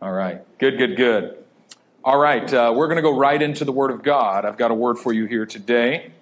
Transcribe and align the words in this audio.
All 0.00 0.12
right. 0.12 0.42
Good, 0.58 0.78
good, 0.78 0.96
good. 0.96 1.44
All 2.04 2.18
right. 2.18 2.54
Uh, 2.54 2.72
we're 2.74 2.86
going 2.86 2.98
to 2.98 3.02
go 3.02 3.18
right 3.18 3.42
into 3.42 3.64
the 3.64 3.72
Word 3.72 3.90
of 3.90 4.04
God. 4.04 4.44
I've 4.44 4.56
got 4.56 4.70
a 4.70 4.74
word 4.74 4.96
for 4.96 5.12
you 5.12 5.24
here 5.24 5.44
today. 5.44 6.12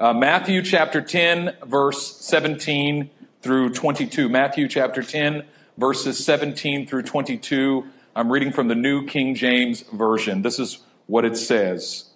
Uh, 0.00 0.12
Matthew 0.12 0.62
chapter 0.62 1.00
10, 1.00 1.56
verse 1.64 2.16
17 2.16 3.08
through 3.40 3.70
22. 3.72 4.28
Matthew 4.28 4.66
chapter 4.66 5.00
10, 5.00 5.44
verses 5.78 6.24
17 6.24 6.88
through 6.88 7.02
22. 7.04 7.86
I'm 8.16 8.32
reading 8.32 8.50
from 8.50 8.66
the 8.66 8.74
New 8.74 9.06
King 9.06 9.36
James 9.36 9.82
Version. 9.82 10.42
This 10.42 10.58
is 10.58 10.80
what 11.06 11.24
it 11.24 11.36
says. 11.36 12.10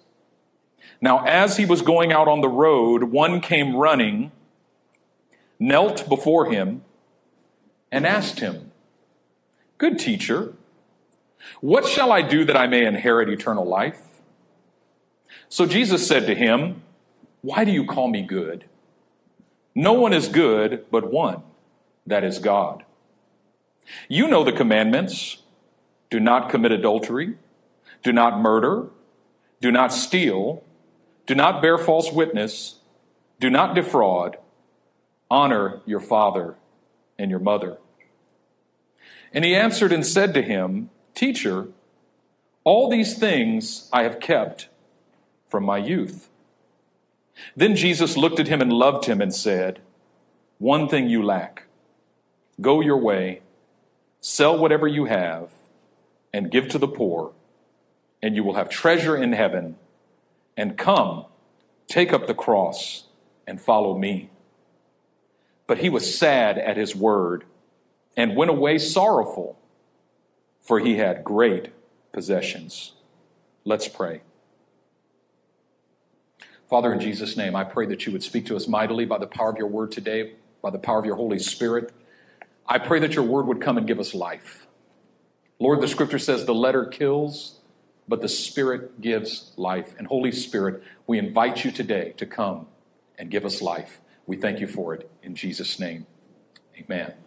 Now, 1.01 1.25
as 1.25 1.59
he 1.59 1.65
was 1.65 1.81
going 1.81 2.13
out 2.13 2.27
on 2.27 2.41
the 2.41 2.49
road, 2.49 3.05
one 3.05 3.41
came 3.41 3.77
running, 3.77 4.33
knelt 5.61 6.09
before 6.09 6.51
him, 6.51 6.83
and 7.93 8.05
asked 8.05 8.41
him, 8.41 8.73
Good 9.79 10.01
teacher, 10.01 10.55
what 11.61 11.87
shall 11.87 12.13
I 12.13 12.23
do 12.23 12.45
that 12.45 12.57
I 12.57 12.67
may 12.67 12.85
inherit 12.85 13.29
eternal 13.29 13.65
life? 13.65 14.01
So 15.49 15.67
Jesus 15.67 16.07
said 16.07 16.27
to 16.27 16.35
him, 16.35 16.83
Why 17.43 17.65
do 17.65 17.73
you 17.73 17.85
call 17.85 18.09
me 18.09 18.23
good? 18.23 18.65
No 19.75 19.93
one 19.93 20.13
is 20.13 20.29
good 20.29 20.87
but 20.91 21.11
one, 21.11 21.43
that 22.07 22.25
is 22.25 22.39
God. 22.39 22.85
You 24.09 24.29
know 24.29 24.45
the 24.45 24.53
commandments 24.53 25.43
do 26.11 26.21
not 26.21 26.49
commit 26.49 26.73
adultery, 26.73 27.37
do 28.03 28.13
not 28.13 28.41
murder, 28.41 28.89
do 29.61 29.71
not 29.73 29.93
steal, 29.93 30.63
do 31.27 31.35
not 31.35 31.61
bear 31.61 31.79
false 31.79 32.13
witness, 32.13 32.77
do 33.41 33.51
not 33.51 33.75
defraud, 33.75 34.37
honor 35.31 35.81
your 35.87 36.01
father 36.01 36.57
and 37.19 37.31
your 37.31 37.41
mother. 37.41 37.79
And 39.33 39.45
he 39.45 39.55
answered 39.55 39.93
and 39.93 40.07
said 40.07 40.35
to 40.35 40.43
him, 40.43 40.91
Teacher, 41.15 41.69
all 42.65 42.91
these 42.91 43.17
things 43.17 43.89
I 43.93 44.03
have 44.03 44.21
kept 44.21 44.69
from 45.49 45.65
my 45.65 45.79
youth. 45.79 46.29
Then 47.57 47.77
Jesus 47.77 48.17
looked 48.17 48.41
at 48.41 48.49
him 48.49 48.61
and 48.61 48.73
loved 48.73 49.07
him 49.07 49.21
and 49.21 49.35
said, 49.35 49.81
One 50.59 50.89
thing 50.89 51.09
you 51.09 51.23
lack. 51.23 51.65
Go 52.61 52.81
your 52.81 52.97
way, 52.97 53.43
sell 54.21 54.57
whatever 54.57 54.87
you 54.87 55.07
have, 55.07 55.51
and 56.33 56.51
give 56.51 56.69
to 56.69 56.79
the 56.79 56.89
poor, 56.89 57.33
and 58.23 58.37
you 58.37 58.45
will 58.45 58.55
have 58.55 58.69
treasure 58.69 59.17
in 59.17 59.33
heaven. 59.33 59.77
And 60.57 60.79
come, 60.79 61.27
take 61.89 62.13
up 62.13 62.27
the 62.27 62.35
cross, 62.35 63.05
and 63.47 63.61
follow 63.61 63.99
me. 63.99 64.31
But 65.67 65.79
he 65.79 65.89
was 65.89 66.17
sad 66.17 66.59
at 66.59 66.77
his 66.77 66.95
word 66.95 67.45
and 68.17 68.37
went 68.37 68.51
away 68.51 68.79
sorrowful, 68.79 69.59
for 70.65 70.81
he 70.81 70.97
had 70.97 71.23
great 71.23 71.71
possessions. 72.13 72.93
Let's 73.65 73.87
pray. 73.87 74.23
Father, 76.69 76.93
in 76.93 77.01
Jesus' 77.01 77.37
name, 77.37 77.55
I 77.55 77.63
pray 77.65 77.87
that 77.87 78.07
you 78.07 78.13
would 78.13 78.23
speak 78.23 78.47
to 78.47 78.57
us 78.57 78.67
mightily 78.67 79.05
by 79.05 79.19
the 79.19 79.27
power 79.27 79.51
of 79.51 79.59
your 79.59 79.69
word 79.69 79.93
today, 79.93 80.33
by 80.63 80.71
the 80.71 80.79
power 80.79 80.99
of 80.99 81.05
your 81.05 81.17
Holy 81.17 81.39
Spirit. 81.39 81.93
I 82.67 82.79
pray 82.79 82.99
that 83.01 83.15
your 83.15 83.25
word 83.25 83.47
would 83.47 83.61
come 83.61 83.77
and 83.77 83.87
give 83.87 84.01
us 84.01 84.15
life. 84.15 84.67
Lord, 85.59 85.81
the 85.81 85.89
scripture 85.89 86.19
says 86.19 86.47
the 86.47 86.55
letter 86.55 86.87
kills, 86.87 87.61
but 88.09 88.23
the 88.23 88.29
Spirit 88.29 89.01
gives 89.01 89.53
life. 89.57 89.95
And 89.99 90.07
Holy 90.07 90.33
Spirit, 90.33 90.83
we 91.07 91.19
invite 91.19 91.65
you 91.65 91.71
today 91.71 92.15
to 92.17 92.27
come 92.27 92.67
and 93.19 93.31
give 93.31 93.45
us 93.45 93.63
life. 93.63 94.01
We 94.27 94.37
thank 94.37 94.61
you 94.61 94.67
for 94.67 94.95
it 94.95 95.11
in 95.23 95.35
Jesus' 95.35 95.79
name. 95.79 96.07
Amen. 96.77 97.24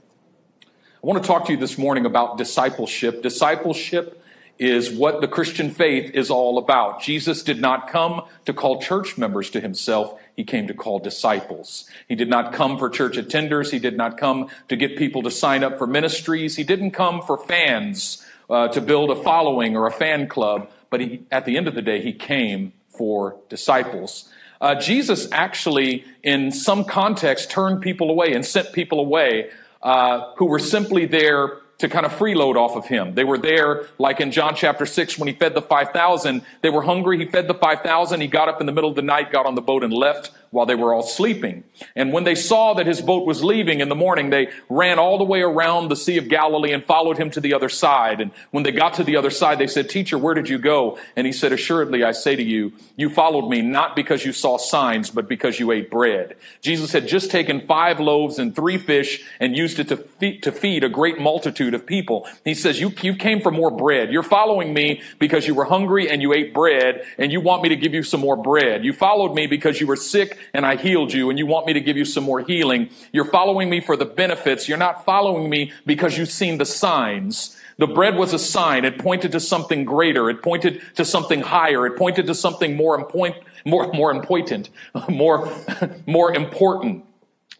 I 1.07 1.09
want 1.09 1.23
to 1.23 1.27
talk 1.27 1.45
to 1.45 1.53
you 1.53 1.57
this 1.57 1.77
morning 1.77 2.05
about 2.05 2.37
discipleship. 2.37 3.23
Discipleship 3.23 4.21
is 4.59 4.91
what 4.91 5.21
the 5.21 5.27
Christian 5.29 5.71
faith 5.71 6.13
is 6.13 6.29
all 6.29 6.57
about. 6.57 7.01
Jesus 7.01 7.43
did 7.43 7.61
not 7.61 7.89
come 7.89 8.23
to 8.43 8.51
call 8.51 8.81
church 8.81 9.17
members 9.17 9.49
to 9.51 9.61
himself. 9.61 10.19
He 10.35 10.43
came 10.43 10.67
to 10.67 10.73
call 10.73 10.99
disciples. 10.99 11.89
He 12.09 12.15
did 12.15 12.27
not 12.27 12.51
come 12.51 12.77
for 12.77 12.89
church 12.89 13.15
attenders. 13.15 13.71
He 13.71 13.79
did 13.79 13.95
not 13.95 14.17
come 14.17 14.49
to 14.67 14.75
get 14.75 14.97
people 14.97 15.23
to 15.23 15.31
sign 15.31 15.63
up 15.63 15.77
for 15.77 15.87
ministries. 15.87 16.57
He 16.57 16.65
didn't 16.65 16.91
come 16.91 17.21
for 17.21 17.37
fans 17.37 18.21
uh, 18.49 18.67
to 18.67 18.81
build 18.81 19.09
a 19.09 19.15
following 19.15 19.77
or 19.77 19.87
a 19.87 19.91
fan 19.91 20.27
club. 20.27 20.69
But 20.89 20.99
he, 20.99 21.23
at 21.31 21.45
the 21.45 21.55
end 21.55 21.69
of 21.69 21.75
the 21.75 21.81
day, 21.81 22.01
he 22.01 22.11
came 22.11 22.73
for 22.89 23.37
disciples. 23.47 24.27
Uh, 24.59 24.75
Jesus 24.75 25.29
actually, 25.31 26.03
in 26.21 26.51
some 26.51 26.83
context, 26.83 27.49
turned 27.49 27.81
people 27.81 28.09
away 28.09 28.33
and 28.33 28.45
sent 28.45 28.73
people 28.73 28.99
away 28.99 29.51
uh, 29.87 30.33
who 30.35 30.45
were 30.47 30.59
simply 30.59 31.05
there 31.05 31.59
to 31.77 31.87
kind 31.87 32.05
of 32.05 32.11
freeload 32.11 32.57
off 32.57 32.75
of 32.75 32.87
him. 32.87 33.15
They 33.15 33.23
were 33.23 33.37
there, 33.37 33.87
like 33.97 34.19
in 34.19 34.33
John 34.33 34.53
chapter 34.53 34.85
6, 34.85 35.17
when 35.17 35.29
he 35.29 35.33
fed 35.33 35.53
the 35.53 35.61
5,000. 35.61 36.41
They 36.61 36.69
were 36.69 36.81
hungry. 36.81 37.17
He 37.19 37.25
fed 37.25 37.47
the 37.47 37.53
5,000. 37.53 38.19
He 38.19 38.27
got 38.27 38.49
up 38.49 38.59
in 38.59 38.65
the 38.65 38.73
middle 38.73 38.89
of 38.89 38.97
the 38.97 39.01
night, 39.01 39.31
got 39.31 39.45
on 39.45 39.55
the 39.55 39.61
boat, 39.61 39.85
and 39.85 39.93
left 39.93 40.31
while 40.51 40.65
they 40.65 40.75
were 40.75 40.93
all 40.93 41.03
sleeping. 41.03 41.63
And 41.95 42.13
when 42.13 42.23
they 42.23 42.35
saw 42.35 42.73
that 42.75 42.87
his 42.87 43.01
boat 43.01 43.25
was 43.25 43.43
leaving 43.43 43.79
in 43.79 43.89
the 43.89 43.95
morning, 43.95 44.29
they 44.29 44.49
ran 44.69 44.99
all 44.99 45.17
the 45.17 45.23
way 45.23 45.41
around 45.41 45.89
the 45.89 45.95
Sea 45.95 46.17
of 46.17 46.29
Galilee 46.29 46.71
and 46.71 46.83
followed 46.83 47.17
him 47.17 47.29
to 47.31 47.41
the 47.41 47.53
other 47.53 47.69
side. 47.69 48.21
And 48.21 48.31
when 48.51 48.63
they 48.63 48.71
got 48.71 48.95
to 48.95 49.03
the 49.03 49.17
other 49.17 49.29
side, 49.29 49.59
they 49.59 49.67
said, 49.67 49.89
Teacher, 49.89 50.17
where 50.17 50.33
did 50.33 50.49
you 50.49 50.57
go? 50.57 50.97
And 51.15 51.27
he 51.27 51.33
said, 51.33 51.51
Assuredly, 51.51 52.03
I 52.03 52.11
say 52.11 52.35
to 52.35 52.43
you, 52.43 52.73
you 52.95 53.09
followed 53.09 53.49
me 53.49 53.61
not 53.61 53.95
because 53.95 54.25
you 54.25 54.33
saw 54.33 54.57
signs, 54.57 55.09
but 55.09 55.27
because 55.27 55.59
you 55.59 55.71
ate 55.71 55.91
bread. 55.91 56.35
Jesus 56.61 56.91
had 56.91 57.07
just 57.07 57.29
taken 57.29 57.65
five 57.67 57.99
loaves 57.99 58.39
and 58.39 58.55
three 58.55 58.77
fish 58.77 59.23
and 59.39 59.55
used 59.55 59.79
it 59.79 59.89
to 59.89 59.97
feed, 59.97 60.43
to 60.43 60.51
feed 60.51 60.83
a 60.83 60.89
great 60.89 61.19
multitude 61.19 61.73
of 61.73 61.85
people. 61.85 62.27
He 62.45 62.53
says, 62.53 62.79
you, 62.79 62.91
you 63.01 63.15
came 63.15 63.41
for 63.41 63.51
more 63.51 63.71
bread. 63.71 64.11
You're 64.11 64.23
following 64.23 64.73
me 64.73 65.01
because 65.19 65.47
you 65.47 65.55
were 65.55 65.65
hungry 65.65 66.09
and 66.09 66.21
you 66.21 66.33
ate 66.33 66.53
bread 66.53 67.03
and 67.17 67.31
you 67.31 67.41
want 67.41 67.63
me 67.63 67.69
to 67.69 67.75
give 67.75 67.93
you 67.93 68.03
some 68.03 68.21
more 68.21 68.37
bread. 68.37 68.85
You 68.85 68.93
followed 68.93 69.33
me 69.33 69.47
because 69.47 69.79
you 69.79 69.87
were 69.87 69.95
sick 69.95 70.36
and 70.53 70.65
I 70.65 70.75
healed 70.75 71.13
you 71.13 71.29
and 71.29 71.37
you 71.37 71.45
want 71.45 71.65
me 71.65 71.73
to 71.73 71.81
give 71.81 71.97
you 71.97 72.05
some 72.05 72.23
more 72.23 72.41
healing. 72.41 72.89
You're 73.11 73.25
following 73.25 73.69
me 73.69 73.79
for 73.79 73.95
the 73.95 74.05
benefits. 74.05 74.67
You're 74.67 74.77
not 74.77 75.05
following 75.05 75.49
me 75.49 75.71
because 75.85 76.17
you've 76.17 76.31
seen 76.31 76.57
the 76.57 76.65
signs. 76.65 77.57
The 77.77 77.87
bread 77.87 78.15
was 78.15 78.33
a 78.33 78.39
sign. 78.39 78.85
It 78.85 78.97
pointed 78.97 79.31
to 79.33 79.39
something 79.39 79.85
greater. 79.85 80.29
It 80.29 80.41
pointed 80.41 80.81
to 80.95 81.05
something 81.05 81.41
higher. 81.41 81.85
It 81.85 81.97
pointed 81.97 82.27
to 82.27 82.35
something 82.35 82.75
more 82.75 82.95
important, 82.95 83.43
more, 83.65 83.91
more 83.93 84.11
important, 84.11 84.69
more, 85.09 85.51
more 86.07 86.33
important. 86.33 87.05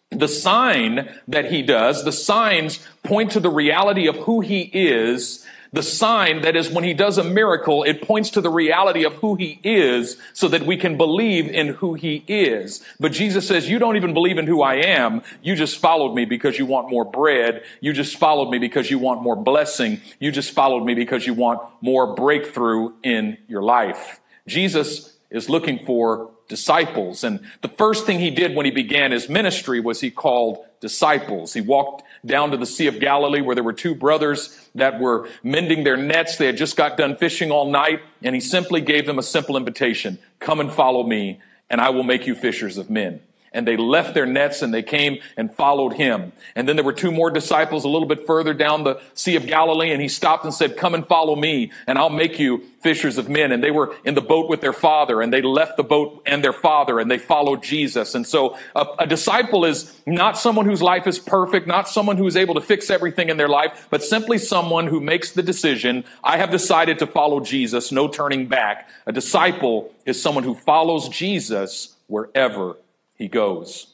The 0.09 0.27
sign 0.27 1.09
that 1.27 1.51
he 1.51 1.61
does, 1.61 2.03
the 2.03 2.11
signs 2.11 2.79
point 3.03 3.31
to 3.31 3.39
the 3.39 3.49
reality 3.49 4.07
of 4.07 4.15
who 4.15 4.39
he 4.39 4.61
is 4.73 5.45
the 5.71 5.83
sign 5.83 6.41
that 6.41 6.55
is 6.55 6.69
when 6.69 6.83
he 6.83 6.93
does 6.93 7.17
a 7.17 7.23
miracle, 7.23 7.83
it 7.83 8.01
points 8.01 8.29
to 8.31 8.41
the 8.41 8.49
reality 8.49 9.03
of 9.03 9.13
who 9.15 9.35
he 9.35 9.59
is 9.63 10.17
so 10.33 10.47
that 10.47 10.65
we 10.65 10.77
can 10.77 10.97
believe 10.97 11.47
in 11.47 11.69
who 11.69 11.93
he 11.93 12.23
is. 12.27 12.83
But 12.99 13.11
Jesus 13.11 13.47
says, 13.47 13.69
you 13.69 13.79
don't 13.79 13.97
even 13.97 14.13
believe 14.13 14.37
in 14.37 14.47
who 14.47 14.61
I 14.61 14.75
am. 14.75 15.21
You 15.41 15.55
just 15.55 15.77
followed 15.77 16.13
me 16.13 16.25
because 16.25 16.57
you 16.57 16.65
want 16.65 16.89
more 16.89 17.05
bread. 17.05 17.63
You 17.81 17.93
just 17.93 18.17
followed 18.17 18.49
me 18.49 18.59
because 18.59 18.89
you 18.89 18.99
want 18.99 19.21
more 19.21 19.35
blessing. 19.35 20.01
You 20.19 20.31
just 20.31 20.51
followed 20.51 20.85
me 20.85 20.93
because 20.93 21.27
you 21.27 21.33
want 21.33 21.61
more 21.81 22.15
breakthrough 22.15 22.93
in 23.03 23.37
your 23.47 23.61
life. 23.61 24.19
Jesus 24.47 25.17
is 25.29 25.49
looking 25.49 25.85
for 25.85 26.31
disciples. 26.47 27.23
And 27.23 27.41
the 27.61 27.67
first 27.67 28.05
thing 28.05 28.19
he 28.19 28.31
did 28.31 28.55
when 28.55 28.65
he 28.65 28.71
began 28.71 29.11
his 29.11 29.27
ministry 29.27 29.79
was 29.79 30.01
he 30.01 30.11
called 30.11 30.63
disciples. 30.79 31.53
He 31.53 31.61
walked 31.61 32.03
down 32.25 32.51
to 32.51 32.57
the 32.57 32.65
Sea 32.65 32.87
of 32.87 32.99
Galilee 32.99 33.41
where 33.41 33.55
there 33.55 33.63
were 33.63 33.73
two 33.73 33.95
brothers 33.95 34.69
that 34.75 34.99
were 34.99 35.29
mending 35.43 35.83
their 35.83 35.97
nets. 35.97 36.37
They 36.37 36.45
had 36.45 36.57
just 36.57 36.75
got 36.75 36.97
done 36.97 37.15
fishing 37.15 37.51
all 37.51 37.69
night 37.69 38.01
and 38.21 38.35
he 38.35 38.41
simply 38.41 38.81
gave 38.81 39.05
them 39.05 39.19
a 39.19 39.23
simple 39.23 39.57
invitation. 39.57 40.19
Come 40.39 40.59
and 40.59 40.71
follow 40.71 41.03
me 41.03 41.39
and 41.69 41.81
I 41.81 41.89
will 41.89 42.03
make 42.03 42.27
you 42.27 42.35
fishers 42.35 42.77
of 42.77 42.89
men 42.89 43.21
and 43.53 43.67
they 43.67 43.77
left 43.77 44.13
their 44.13 44.25
nets 44.25 44.61
and 44.61 44.73
they 44.73 44.83
came 44.83 45.19
and 45.35 45.53
followed 45.53 45.93
him. 45.93 46.31
And 46.55 46.67
then 46.67 46.75
there 46.75 46.85
were 46.85 46.93
two 46.93 47.11
more 47.11 47.29
disciples 47.29 47.83
a 47.85 47.89
little 47.89 48.07
bit 48.07 48.25
further 48.25 48.53
down 48.53 48.83
the 48.83 49.01
Sea 49.13 49.35
of 49.35 49.47
Galilee 49.47 49.91
and 49.91 50.01
he 50.01 50.07
stopped 50.07 50.43
and 50.43 50.53
said, 50.53 50.77
come 50.77 50.93
and 50.93 51.05
follow 51.07 51.35
me 51.35 51.71
and 51.87 51.97
I'll 51.97 52.09
make 52.09 52.39
you 52.39 52.63
fishers 52.81 53.17
of 53.17 53.29
men. 53.29 53.51
And 53.51 53.63
they 53.63 53.71
were 53.71 53.95
in 54.05 54.15
the 54.15 54.21
boat 54.21 54.49
with 54.49 54.61
their 54.61 54.73
father 54.73 55.21
and 55.21 55.33
they 55.33 55.41
left 55.41 55.77
the 55.77 55.83
boat 55.83 56.21
and 56.25 56.43
their 56.43 56.53
father 56.53 56.99
and 56.99 57.09
they 57.09 57.17
followed 57.17 57.63
Jesus. 57.63 58.15
And 58.15 58.25
so 58.25 58.57
a, 58.75 58.85
a 58.99 59.07
disciple 59.07 59.65
is 59.65 59.93
not 60.05 60.37
someone 60.37 60.65
whose 60.65 60.81
life 60.81 61.07
is 61.07 61.19
perfect, 61.19 61.67
not 61.67 61.87
someone 61.89 62.17
who 62.17 62.27
is 62.27 62.37
able 62.37 62.55
to 62.55 62.61
fix 62.61 62.89
everything 62.89 63.29
in 63.29 63.37
their 63.37 63.49
life, 63.49 63.87
but 63.89 64.03
simply 64.03 64.37
someone 64.37 64.87
who 64.87 64.99
makes 64.99 65.31
the 65.31 65.43
decision, 65.43 66.05
I 66.23 66.37
have 66.37 66.51
decided 66.51 66.99
to 66.99 67.07
follow 67.07 67.39
Jesus, 67.39 67.91
no 67.91 68.07
turning 68.07 68.47
back. 68.47 68.89
A 69.05 69.11
disciple 69.11 69.93
is 70.05 70.21
someone 70.21 70.43
who 70.43 70.55
follows 70.55 71.09
Jesus 71.09 71.95
wherever 72.07 72.77
he 73.17 73.27
goes. 73.27 73.93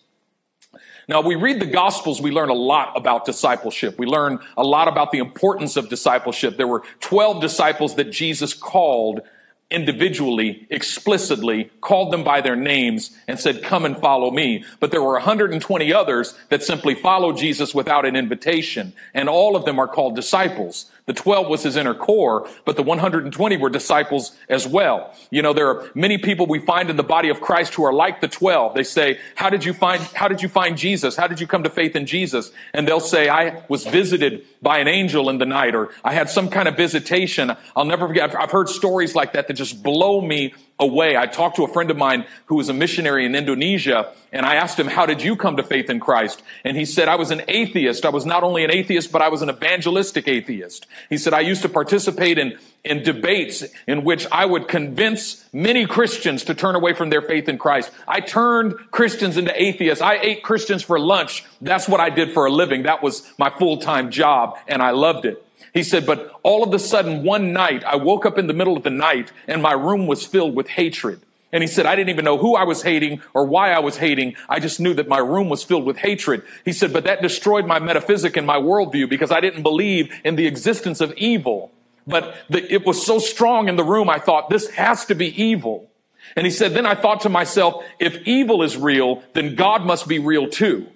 Now, 1.07 1.21
we 1.21 1.35
read 1.35 1.59
the 1.59 1.65
Gospels, 1.65 2.21
we 2.21 2.31
learn 2.31 2.49
a 2.49 2.53
lot 2.53 2.93
about 2.95 3.25
discipleship. 3.25 3.99
We 3.99 4.05
learn 4.05 4.39
a 4.55 4.63
lot 4.63 4.87
about 4.87 5.11
the 5.11 5.17
importance 5.17 5.75
of 5.75 5.89
discipleship. 5.89 6.55
There 6.55 6.67
were 6.67 6.83
12 7.01 7.41
disciples 7.41 7.95
that 7.95 8.11
Jesus 8.11 8.53
called 8.53 9.21
individually, 9.69 10.67
explicitly, 10.69 11.71
called 11.81 12.13
them 12.13 12.23
by 12.23 12.41
their 12.41 12.55
names 12.55 13.11
and 13.27 13.39
said, 13.39 13.63
come 13.63 13.85
and 13.85 13.97
follow 13.97 14.31
me. 14.31 14.63
But 14.79 14.91
there 14.91 15.01
were 15.01 15.13
120 15.13 15.91
others 15.91 16.35
that 16.49 16.63
simply 16.63 16.95
followed 16.95 17.37
Jesus 17.37 17.73
without 17.73 18.05
an 18.05 18.15
invitation. 18.15 18.93
And 19.13 19.27
all 19.27 19.55
of 19.55 19.65
them 19.65 19.79
are 19.79 19.87
called 19.87 20.15
disciples. 20.15 20.89
The 21.05 21.13
12 21.13 21.49
was 21.49 21.63
his 21.63 21.75
inner 21.75 21.93
core, 21.93 22.47
but 22.63 22.77
the 22.77 22.83
120 22.83 23.57
were 23.57 23.69
disciples 23.69 24.37
as 24.47 24.65
well. 24.65 25.13
You 25.31 25.41
know, 25.41 25.51
there 25.51 25.67
are 25.67 25.91
many 25.93 26.17
people 26.17 26.45
we 26.45 26.59
find 26.59 26.89
in 26.89 26.95
the 26.95 27.03
body 27.03 27.27
of 27.27 27.41
Christ 27.41 27.73
who 27.73 27.83
are 27.83 27.91
like 27.91 28.21
the 28.21 28.29
12. 28.29 28.73
They 28.73 28.83
say, 28.83 29.19
how 29.35 29.49
did 29.49 29.65
you 29.65 29.73
find, 29.73 30.01
how 30.01 30.29
did 30.29 30.41
you 30.41 30.47
find 30.47 30.77
Jesus? 30.77 31.17
How 31.17 31.27
did 31.27 31.41
you 31.41 31.47
come 31.47 31.63
to 31.63 31.69
faith 31.69 31.97
in 31.97 32.05
Jesus? 32.05 32.51
And 32.73 32.87
they'll 32.87 33.01
say, 33.01 33.27
I 33.27 33.63
was 33.67 33.85
visited 33.85 34.45
by 34.61 34.79
an 34.79 34.87
angel 34.87 35.29
in 35.29 35.39
the 35.39 35.45
night, 35.45 35.75
or 35.75 35.89
I 36.05 36.13
had 36.13 36.29
some 36.29 36.49
kind 36.49 36.69
of 36.69 36.77
visitation. 36.77 37.55
I'll 37.75 37.85
never 37.85 38.07
forget. 38.07 38.33
I've 38.39 38.51
heard 38.51 38.69
stories 38.69 39.13
like 39.13 39.33
that 39.33 39.49
that 39.49 39.55
just 39.55 39.83
blow 39.83 40.21
me 40.21 40.53
away. 40.79 41.15
I 41.15 41.27
talked 41.27 41.55
to 41.57 41.63
a 41.63 41.67
friend 41.67 41.91
of 41.91 41.97
mine 41.97 42.25
who 42.47 42.55
was 42.55 42.69
a 42.69 42.73
missionary 42.73 43.25
in 43.25 43.35
Indonesia, 43.35 44.11
and 44.31 44.45
I 44.45 44.55
asked 44.55 44.79
him, 44.79 44.87
How 44.87 45.05
did 45.05 45.21
you 45.21 45.35
come 45.35 45.57
to 45.57 45.63
faith 45.63 45.89
in 45.89 45.99
Christ? 45.99 46.41
And 46.63 46.75
he 46.75 46.85
said, 46.85 47.07
I 47.07 47.15
was 47.15 47.31
an 47.31 47.43
atheist. 47.47 48.05
I 48.05 48.09
was 48.09 48.25
not 48.25 48.43
only 48.43 48.63
an 48.63 48.71
atheist, 48.71 49.11
but 49.11 49.21
I 49.21 49.29
was 49.29 49.41
an 49.41 49.49
evangelistic 49.49 50.27
atheist. 50.27 50.87
He 51.09 51.17
said, 51.17 51.33
I 51.33 51.41
used 51.41 51.61
to 51.61 51.69
participate 51.69 52.37
in, 52.37 52.57
in 52.83 53.03
debates 53.03 53.63
in 53.87 54.03
which 54.03 54.25
I 54.31 54.45
would 54.45 54.67
convince 54.67 55.47
many 55.53 55.85
Christians 55.85 56.43
to 56.45 56.55
turn 56.55 56.75
away 56.75 56.93
from 56.93 57.09
their 57.09 57.21
faith 57.21 57.47
in 57.47 57.57
Christ. 57.57 57.91
I 58.07 58.19
turned 58.19 58.73
Christians 58.91 59.37
into 59.37 59.59
atheists. 59.61 60.01
I 60.01 60.15
ate 60.15 60.43
Christians 60.43 60.81
for 60.81 60.99
lunch. 60.99 61.45
That's 61.61 61.87
what 61.87 61.99
I 61.99 62.09
did 62.09 62.33
for 62.33 62.45
a 62.45 62.51
living. 62.51 62.83
That 62.83 63.03
was 63.03 63.31
my 63.37 63.49
full-time 63.51 64.09
job, 64.11 64.57
and 64.67 64.81
I 64.81 64.91
loved 64.91 65.25
it. 65.25 65.45
He 65.73 65.83
said, 65.83 66.05
but 66.05 66.39
all 66.43 66.63
of 66.63 66.73
a 66.73 66.79
sudden, 66.79 67.23
one 67.23 67.51
night, 67.51 67.83
I 67.83 67.95
woke 67.95 68.25
up 68.25 68.37
in 68.37 68.47
the 68.47 68.53
middle 68.53 68.77
of 68.77 68.83
the 68.83 68.91
night 68.91 69.31
and 69.47 69.61
my 69.61 69.73
room 69.73 70.05
was 70.05 70.25
filled 70.25 70.55
with 70.55 70.67
hatred. 70.67 71.21
And 71.51 71.61
he 71.61 71.67
said, 71.67 71.85
I 71.85 71.95
didn't 71.95 72.09
even 72.09 72.25
know 72.25 72.37
who 72.37 72.55
I 72.55 72.63
was 72.63 72.81
hating 72.81 73.21
or 73.33 73.45
why 73.45 73.71
I 73.71 73.79
was 73.79 73.97
hating. 73.97 74.35
I 74.49 74.59
just 74.59 74.79
knew 74.79 74.93
that 74.95 75.07
my 75.07 75.19
room 75.19 75.49
was 75.49 75.63
filled 75.63 75.85
with 75.85 75.97
hatred. 75.97 76.43
He 76.65 76.73
said, 76.73 76.93
but 76.93 77.03
that 77.03 77.21
destroyed 77.21 77.67
my 77.67 77.79
metaphysic 77.79 78.37
and 78.37 78.45
my 78.45 78.57
worldview 78.57 79.09
because 79.09 79.31
I 79.31 79.39
didn't 79.39 79.63
believe 79.63 80.13
in 80.23 80.35
the 80.35 80.47
existence 80.47 81.01
of 81.01 81.13
evil. 81.13 81.71
But 82.05 82.35
the, 82.49 82.71
it 82.73 82.85
was 82.85 83.05
so 83.05 83.19
strong 83.19 83.69
in 83.69 83.75
the 83.75 83.83
room, 83.83 84.09
I 84.09 84.19
thought, 84.19 84.49
this 84.49 84.69
has 84.71 85.05
to 85.05 85.15
be 85.15 85.41
evil. 85.41 85.89
And 86.35 86.45
he 86.45 86.51
said, 86.51 86.73
then 86.73 86.85
I 86.85 86.95
thought 86.95 87.21
to 87.21 87.29
myself, 87.29 87.83
if 87.99 88.17
evil 88.27 88.63
is 88.63 88.75
real, 88.75 89.23
then 89.33 89.55
God 89.55 89.85
must 89.85 90.07
be 90.07 90.19
real 90.19 90.49
too. 90.49 90.87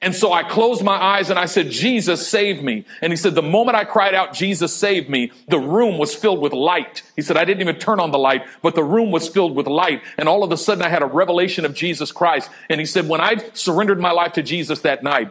And 0.00 0.14
so 0.14 0.32
I 0.32 0.42
closed 0.42 0.82
my 0.82 0.96
eyes 0.96 1.30
and 1.30 1.38
I 1.38 1.46
said, 1.46 1.70
Jesus, 1.70 2.26
save 2.26 2.62
me. 2.62 2.84
And 3.00 3.12
he 3.12 3.16
said, 3.16 3.34
the 3.34 3.42
moment 3.42 3.76
I 3.76 3.84
cried 3.84 4.14
out, 4.14 4.34
Jesus, 4.34 4.74
save 4.74 5.08
me, 5.08 5.32
the 5.48 5.58
room 5.58 5.98
was 5.98 6.14
filled 6.14 6.40
with 6.40 6.52
light. 6.52 7.02
He 7.16 7.22
said, 7.22 7.36
I 7.36 7.44
didn't 7.44 7.60
even 7.60 7.76
turn 7.76 8.00
on 8.00 8.10
the 8.10 8.18
light, 8.18 8.42
but 8.62 8.74
the 8.74 8.84
room 8.84 9.10
was 9.10 9.28
filled 9.28 9.54
with 9.54 9.66
light. 9.66 10.02
And 10.18 10.28
all 10.28 10.44
of 10.44 10.52
a 10.52 10.56
sudden 10.56 10.82
I 10.82 10.88
had 10.88 11.02
a 11.02 11.06
revelation 11.06 11.64
of 11.64 11.74
Jesus 11.74 12.12
Christ. 12.12 12.50
And 12.68 12.80
he 12.80 12.86
said, 12.86 13.08
when 13.08 13.20
I 13.20 13.36
surrendered 13.54 14.00
my 14.00 14.12
life 14.12 14.32
to 14.34 14.42
Jesus 14.42 14.80
that 14.80 15.02
night, 15.02 15.30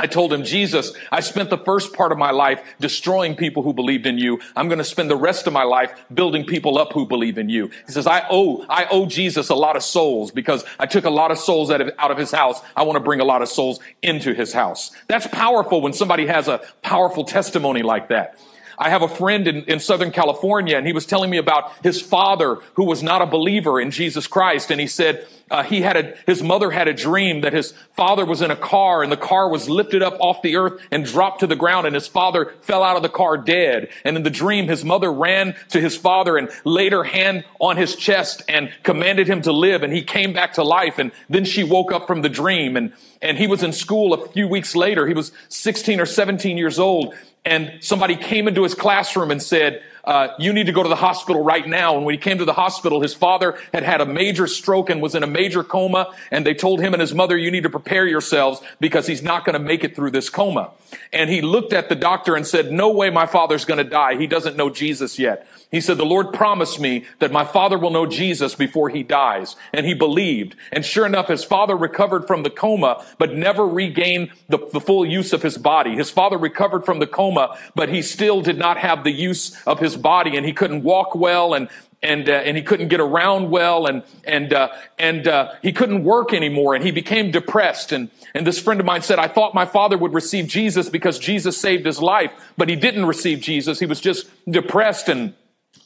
I 0.00 0.06
told 0.06 0.32
him, 0.32 0.44
Jesus, 0.44 0.94
I 1.12 1.20
spent 1.20 1.50
the 1.50 1.58
first 1.58 1.92
part 1.92 2.10
of 2.10 2.16
my 2.16 2.30
life 2.30 2.62
destroying 2.80 3.36
people 3.36 3.62
who 3.62 3.74
believed 3.74 4.06
in 4.06 4.16
you. 4.16 4.40
I'm 4.56 4.66
going 4.66 4.78
to 4.78 4.84
spend 4.84 5.10
the 5.10 5.16
rest 5.16 5.46
of 5.46 5.52
my 5.52 5.64
life 5.64 5.92
building 6.12 6.46
people 6.46 6.78
up 6.78 6.94
who 6.94 7.06
believe 7.06 7.36
in 7.36 7.50
you. 7.50 7.66
He 7.86 7.92
says, 7.92 8.06
I 8.06 8.24
owe, 8.30 8.64
I 8.66 8.86
owe 8.90 9.04
Jesus 9.04 9.50
a 9.50 9.54
lot 9.54 9.76
of 9.76 9.82
souls 9.82 10.30
because 10.30 10.64
I 10.78 10.86
took 10.86 11.04
a 11.04 11.10
lot 11.10 11.30
of 11.30 11.36
souls 11.36 11.70
out 11.70 11.82
of, 11.82 11.90
out 11.98 12.10
of 12.10 12.16
his 12.16 12.32
house. 12.32 12.62
I 12.74 12.82
want 12.84 12.96
to 12.96 13.00
bring 13.00 13.20
a 13.20 13.24
lot 13.24 13.42
of 13.42 13.50
souls 13.50 13.78
into 14.00 14.32
his 14.32 14.54
house. 14.54 14.90
That's 15.06 15.26
powerful 15.26 15.82
when 15.82 15.92
somebody 15.92 16.26
has 16.28 16.48
a 16.48 16.62
powerful 16.80 17.24
testimony 17.24 17.82
like 17.82 18.08
that. 18.08 18.38
I 18.80 18.88
have 18.88 19.02
a 19.02 19.08
friend 19.08 19.46
in, 19.46 19.64
in 19.64 19.78
Southern 19.78 20.10
California 20.10 20.78
and 20.78 20.86
he 20.86 20.94
was 20.94 21.04
telling 21.04 21.28
me 21.28 21.36
about 21.36 21.70
his 21.82 22.00
father 22.00 22.56
who 22.74 22.84
was 22.84 23.02
not 23.02 23.20
a 23.20 23.26
believer 23.26 23.78
in 23.78 23.90
Jesus 23.90 24.26
Christ. 24.26 24.70
And 24.70 24.80
he 24.80 24.86
said, 24.86 25.26
uh, 25.50 25.62
he 25.62 25.82
had 25.82 25.96
a, 25.98 26.14
his 26.26 26.42
mother 26.42 26.70
had 26.70 26.88
a 26.88 26.94
dream 26.94 27.42
that 27.42 27.52
his 27.52 27.74
father 27.94 28.24
was 28.24 28.40
in 28.40 28.50
a 28.50 28.56
car 28.56 29.02
and 29.02 29.12
the 29.12 29.18
car 29.18 29.50
was 29.50 29.68
lifted 29.68 30.02
up 30.02 30.16
off 30.18 30.40
the 30.40 30.56
earth 30.56 30.80
and 30.90 31.04
dropped 31.04 31.40
to 31.40 31.46
the 31.46 31.56
ground 31.56 31.86
and 31.86 31.94
his 31.94 32.06
father 32.06 32.54
fell 32.62 32.82
out 32.82 32.96
of 32.96 33.02
the 33.02 33.10
car 33.10 33.36
dead. 33.36 33.90
And 34.02 34.16
in 34.16 34.22
the 34.22 34.30
dream, 34.30 34.66
his 34.66 34.82
mother 34.82 35.12
ran 35.12 35.56
to 35.70 35.80
his 35.80 35.94
father 35.94 36.38
and 36.38 36.48
laid 36.64 36.92
her 36.92 37.04
hand 37.04 37.44
on 37.58 37.76
his 37.76 37.94
chest 37.94 38.42
and 38.48 38.72
commanded 38.82 39.26
him 39.26 39.42
to 39.42 39.52
live. 39.52 39.82
And 39.82 39.92
he 39.92 40.02
came 40.02 40.32
back 40.32 40.54
to 40.54 40.64
life. 40.64 40.98
And 40.98 41.12
then 41.28 41.44
she 41.44 41.64
woke 41.64 41.92
up 41.92 42.06
from 42.06 42.22
the 42.22 42.30
dream 42.30 42.78
and, 42.78 42.94
and 43.20 43.36
he 43.36 43.46
was 43.46 43.62
in 43.62 43.74
school 43.74 44.14
a 44.14 44.28
few 44.28 44.48
weeks 44.48 44.74
later. 44.74 45.06
He 45.06 45.14
was 45.14 45.32
16 45.50 46.00
or 46.00 46.06
17 46.06 46.56
years 46.56 46.78
old 46.78 47.14
and 47.44 47.82
somebody 47.82 48.16
came 48.16 48.48
into 48.48 48.62
his 48.62 48.74
classroom 48.74 49.30
and 49.30 49.42
said, 49.42 49.82
uh, 50.04 50.28
you 50.38 50.52
need 50.52 50.66
to 50.66 50.72
go 50.72 50.82
to 50.82 50.88
the 50.88 50.96
hospital 50.96 51.42
right 51.42 51.66
now. 51.66 51.96
And 51.96 52.04
when 52.04 52.14
he 52.14 52.18
came 52.18 52.38
to 52.38 52.44
the 52.44 52.54
hospital, 52.54 53.00
his 53.00 53.14
father 53.14 53.58
had 53.72 53.82
had 53.82 54.00
a 54.00 54.06
major 54.06 54.46
stroke 54.46 54.90
and 54.90 55.02
was 55.02 55.14
in 55.14 55.22
a 55.22 55.26
major 55.26 55.62
coma. 55.62 56.12
And 56.30 56.44
they 56.44 56.54
told 56.54 56.80
him 56.80 56.94
and 56.94 57.00
his 57.00 57.14
mother, 57.14 57.36
you 57.36 57.50
need 57.50 57.62
to 57.64 57.70
prepare 57.70 58.06
yourselves 58.06 58.60
because 58.80 59.06
he's 59.06 59.22
not 59.22 59.44
going 59.44 59.54
to 59.54 59.64
make 59.64 59.84
it 59.84 59.94
through 59.94 60.10
this 60.10 60.30
coma. 60.30 60.70
And 61.12 61.28
he 61.30 61.42
looked 61.42 61.72
at 61.72 61.88
the 61.88 61.94
doctor 61.94 62.34
and 62.34 62.46
said, 62.46 62.72
no 62.72 62.90
way 62.90 63.10
my 63.10 63.26
father's 63.26 63.64
going 63.64 63.78
to 63.78 63.84
die. 63.84 64.16
He 64.16 64.26
doesn't 64.26 64.56
know 64.56 64.70
Jesus 64.70 65.18
yet. 65.18 65.46
He 65.70 65.80
said, 65.80 65.98
the 65.98 66.04
Lord 66.04 66.32
promised 66.32 66.80
me 66.80 67.04
that 67.20 67.30
my 67.30 67.44
father 67.44 67.78
will 67.78 67.90
know 67.90 68.06
Jesus 68.06 68.56
before 68.56 68.88
he 68.88 69.04
dies. 69.04 69.54
And 69.72 69.86
he 69.86 69.94
believed. 69.94 70.56
And 70.72 70.84
sure 70.84 71.06
enough, 71.06 71.28
his 71.28 71.44
father 71.44 71.76
recovered 71.76 72.26
from 72.26 72.42
the 72.42 72.50
coma, 72.50 73.04
but 73.18 73.34
never 73.34 73.66
regained 73.66 74.30
the, 74.48 74.58
the 74.72 74.80
full 74.80 75.06
use 75.06 75.32
of 75.32 75.42
his 75.42 75.58
body. 75.58 75.94
His 75.94 76.10
father 76.10 76.38
recovered 76.38 76.84
from 76.84 76.98
the 76.98 77.06
coma, 77.06 77.56
but 77.76 77.88
he 77.88 78.02
still 78.02 78.40
did 78.40 78.58
not 78.58 78.78
have 78.78 79.04
the 79.04 79.12
use 79.12 79.56
of 79.64 79.78
his 79.78 79.96
body 79.96 80.36
and 80.36 80.44
he 80.44 80.52
couldn't 80.52 80.82
walk 80.82 81.14
well 81.14 81.54
and 81.54 81.68
and 82.02 82.30
uh, 82.30 82.32
and 82.32 82.56
he 82.56 82.62
couldn't 82.62 82.88
get 82.88 82.98
around 83.00 83.50
well 83.50 83.86
and 83.86 84.02
and 84.24 84.54
uh, 84.54 84.70
and 84.98 85.28
uh, 85.28 85.52
he 85.60 85.70
couldn't 85.70 86.02
work 86.02 86.32
anymore 86.32 86.74
and 86.74 86.82
he 86.82 86.90
became 86.90 87.30
depressed 87.30 87.92
and 87.92 88.10
and 88.34 88.46
this 88.46 88.58
friend 88.58 88.80
of 88.80 88.86
mine 88.86 89.02
said 89.02 89.18
I 89.18 89.28
thought 89.28 89.54
my 89.54 89.66
father 89.66 89.98
would 89.98 90.14
receive 90.14 90.46
Jesus 90.46 90.88
because 90.88 91.18
Jesus 91.18 91.60
saved 91.60 91.84
his 91.84 92.00
life 92.00 92.32
but 92.56 92.70
he 92.70 92.76
didn't 92.76 93.04
receive 93.04 93.40
Jesus 93.40 93.80
he 93.80 93.86
was 93.86 94.00
just 94.00 94.26
depressed 94.50 95.10
and 95.10 95.34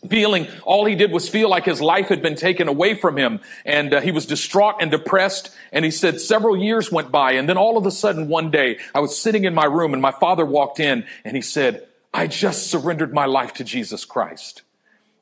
feeling. 0.09 0.49
All 0.65 0.85
he 0.85 0.95
did 0.95 1.11
was 1.11 1.29
feel 1.29 1.49
like 1.49 1.65
his 1.65 1.81
life 1.81 2.09
had 2.09 2.23
been 2.23 2.35
taken 2.35 2.69
away 2.69 2.95
from 2.95 3.17
him 3.17 3.41
and 3.65 3.95
uh, 3.95 4.01
he 4.01 4.13
was 4.13 4.27
distraught 4.27 4.77
and 4.81 4.91
depressed 4.91 5.51
and 5.73 5.85
he 5.85 5.91
said 5.91 6.21
several 6.21 6.57
years 6.57 6.93
went 6.93 7.11
by 7.11 7.33
and 7.33 7.49
then 7.49 7.57
all 7.57 7.77
of 7.77 7.87
a 7.87 7.91
sudden 7.91 8.29
one 8.29 8.51
day 8.51 8.79
i 8.95 9.01
was 9.01 9.17
sitting 9.19 9.45
in 9.45 9.55
my 9.55 9.65
room 9.65 9.93
and 9.93 10.03
my 10.03 10.11
father 10.13 10.45
walked 10.45 10.81
in 10.81 11.05
and 11.25 11.37
he 11.37 11.43
said 11.43 11.87
i 12.13 12.27
just 12.27 12.71
surrendered 12.71 13.13
my 13.13 13.27
life 13.27 13.53
to 13.55 13.65
jesus 13.65 14.05
christ 14.05 14.63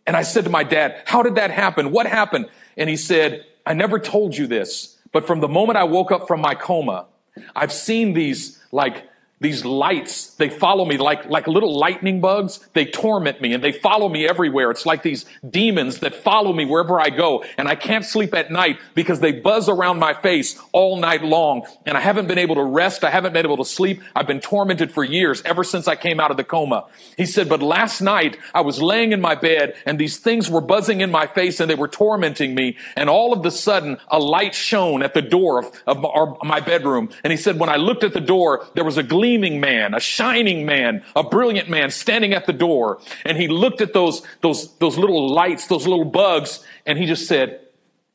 and 0.06 0.16
i 0.16 0.22
said 0.22 0.44
to 0.44 0.50
my 0.50 0.64
dad 0.64 1.02
how 1.06 1.22
did 1.22 1.36
that 1.36 1.50
happen? 1.50 1.90
What 1.90 2.06
happened 2.06 2.48
and 2.76 2.88
he 2.88 2.96
said 2.96 3.44
i 3.66 3.74
never 3.74 3.98
told 3.98 4.36
you 4.36 4.46
this 4.46 4.98
but 5.12 5.26
from 5.26 5.40
the 5.40 5.48
moment 5.48 5.76
i 5.76 5.84
woke 5.84 6.12
up 6.12 6.26
from 6.26 6.40
my 6.40 6.54
coma 6.54 7.06
i've 7.54 7.72
seen 7.72 8.12
these 8.12 8.60
like 8.72 9.08
these 9.42 9.64
lights, 9.64 10.34
they 10.34 10.48
follow 10.48 10.84
me 10.84 10.96
like, 10.96 11.26
like 11.26 11.48
little 11.48 11.76
lightning 11.76 12.20
bugs. 12.20 12.60
They 12.74 12.86
torment 12.86 13.40
me 13.40 13.52
and 13.52 13.62
they 13.62 13.72
follow 13.72 14.08
me 14.08 14.26
everywhere. 14.26 14.70
It's 14.70 14.86
like 14.86 15.02
these 15.02 15.26
demons 15.48 15.98
that 15.98 16.14
follow 16.14 16.52
me 16.52 16.64
wherever 16.64 17.00
I 17.00 17.10
go. 17.10 17.44
And 17.58 17.68
I 17.68 17.74
can't 17.74 18.04
sleep 18.04 18.34
at 18.34 18.52
night 18.52 18.78
because 18.94 19.18
they 19.18 19.32
buzz 19.32 19.68
around 19.68 19.98
my 19.98 20.14
face 20.14 20.60
all 20.70 20.96
night 20.96 21.24
long. 21.24 21.66
And 21.84 21.96
I 21.96 22.00
haven't 22.00 22.28
been 22.28 22.38
able 22.38 22.54
to 22.54 22.62
rest. 22.62 23.02
I 23.02 23.10
haven't 23.10 23.32
been 23.32 23.44
able 23.44 23.56
to 23.56 23.64
sleep. 23.64 24.00
I've 24.14 24.28
been 24.28 24.40
tormented 24.40 24.92
for 24.92 25.02
years, 25.02 25.42
ever 25.44 25.64
since 25.64 25.88
I 25.88 25.96
came 25.96 26.20
out 26.20 26.30
of 26.30 26.36
the 26.36 26.44
coma. 26.44 26.86
He 27.16 27.26
said, 27.26 27.48
but 27.48 27.60
last 27.60 28.00
night 28.00 28.38
I 28.54 28.60
was 28.60 28.80
laying 28.80 29.10
in 29.10 29.20
my 29.20 29.34
bed 29.34 29.74
and 29.84 29.98
these 29.98 30.18
things 30.18 30.48
were 30.48 30.60
buzzing 30.60 31.00
in 31.00 31.10
my 31.10 31.26
face 31.26 31.58
and 31.58 31.68
they 31.68 31.74
were 31.74 31.88
tormenting 31.88 32.54
me. 32.54 32.76
And 32.94 33.10
all 33.10 33.32
of 33.32 33.44
a 33.44 33.50
sudden 33.50 33.98
a 34.08 34.20
light 34.20 34.54
shone 34.54 35.02
at 35.02 35.14
the 35.14 35.22
door 35.22 35.64
of, 35.64 36.04
of 36.04 36.36
my 36.44 36.60
bedroom. 36.60 37.10
And 37.24 37.32
he 37.32 37.36
said, 37.36 37.58
when 37.58 37.68
I 37.68 37.76
looked 37.76 38.04
at 38.04 38.12
the 38.12 38.20
door, 38.20 38.64
there 38.74 38.84
was 38.84 38.98
a 38.98 39.02
gleam 39.02 39.31
gleaming 39.32 39.60
man, 39.60 39.94
a 39.94 40.00
shining 40.00 40.66
man, 40.66 41.02
a 41.16 41.22
brilliant 41.22 41.66
man 41.66 41.90
standing 41.90 42.34
at 42.34 42.44
the 42.44 42.52
door. 42.52 43.00
And 43.24 43.38
he 43.38 43.48
looked 43.48 43.80
at 43.80 43.94
those, 43.94 44.20
those, 44.42 44.76
those 44.76 44.98
little 44.98 45.32
lights, 45.32 45.68
those 45.68 45.86
little 45.86 46.04
bugs, 46.04 46.62
and 46.84 46.98
he 46.98 47.06
just 47.06 47.26
said, 47.26 47.60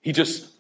he 0.01 0.12
just, 0.12 0.51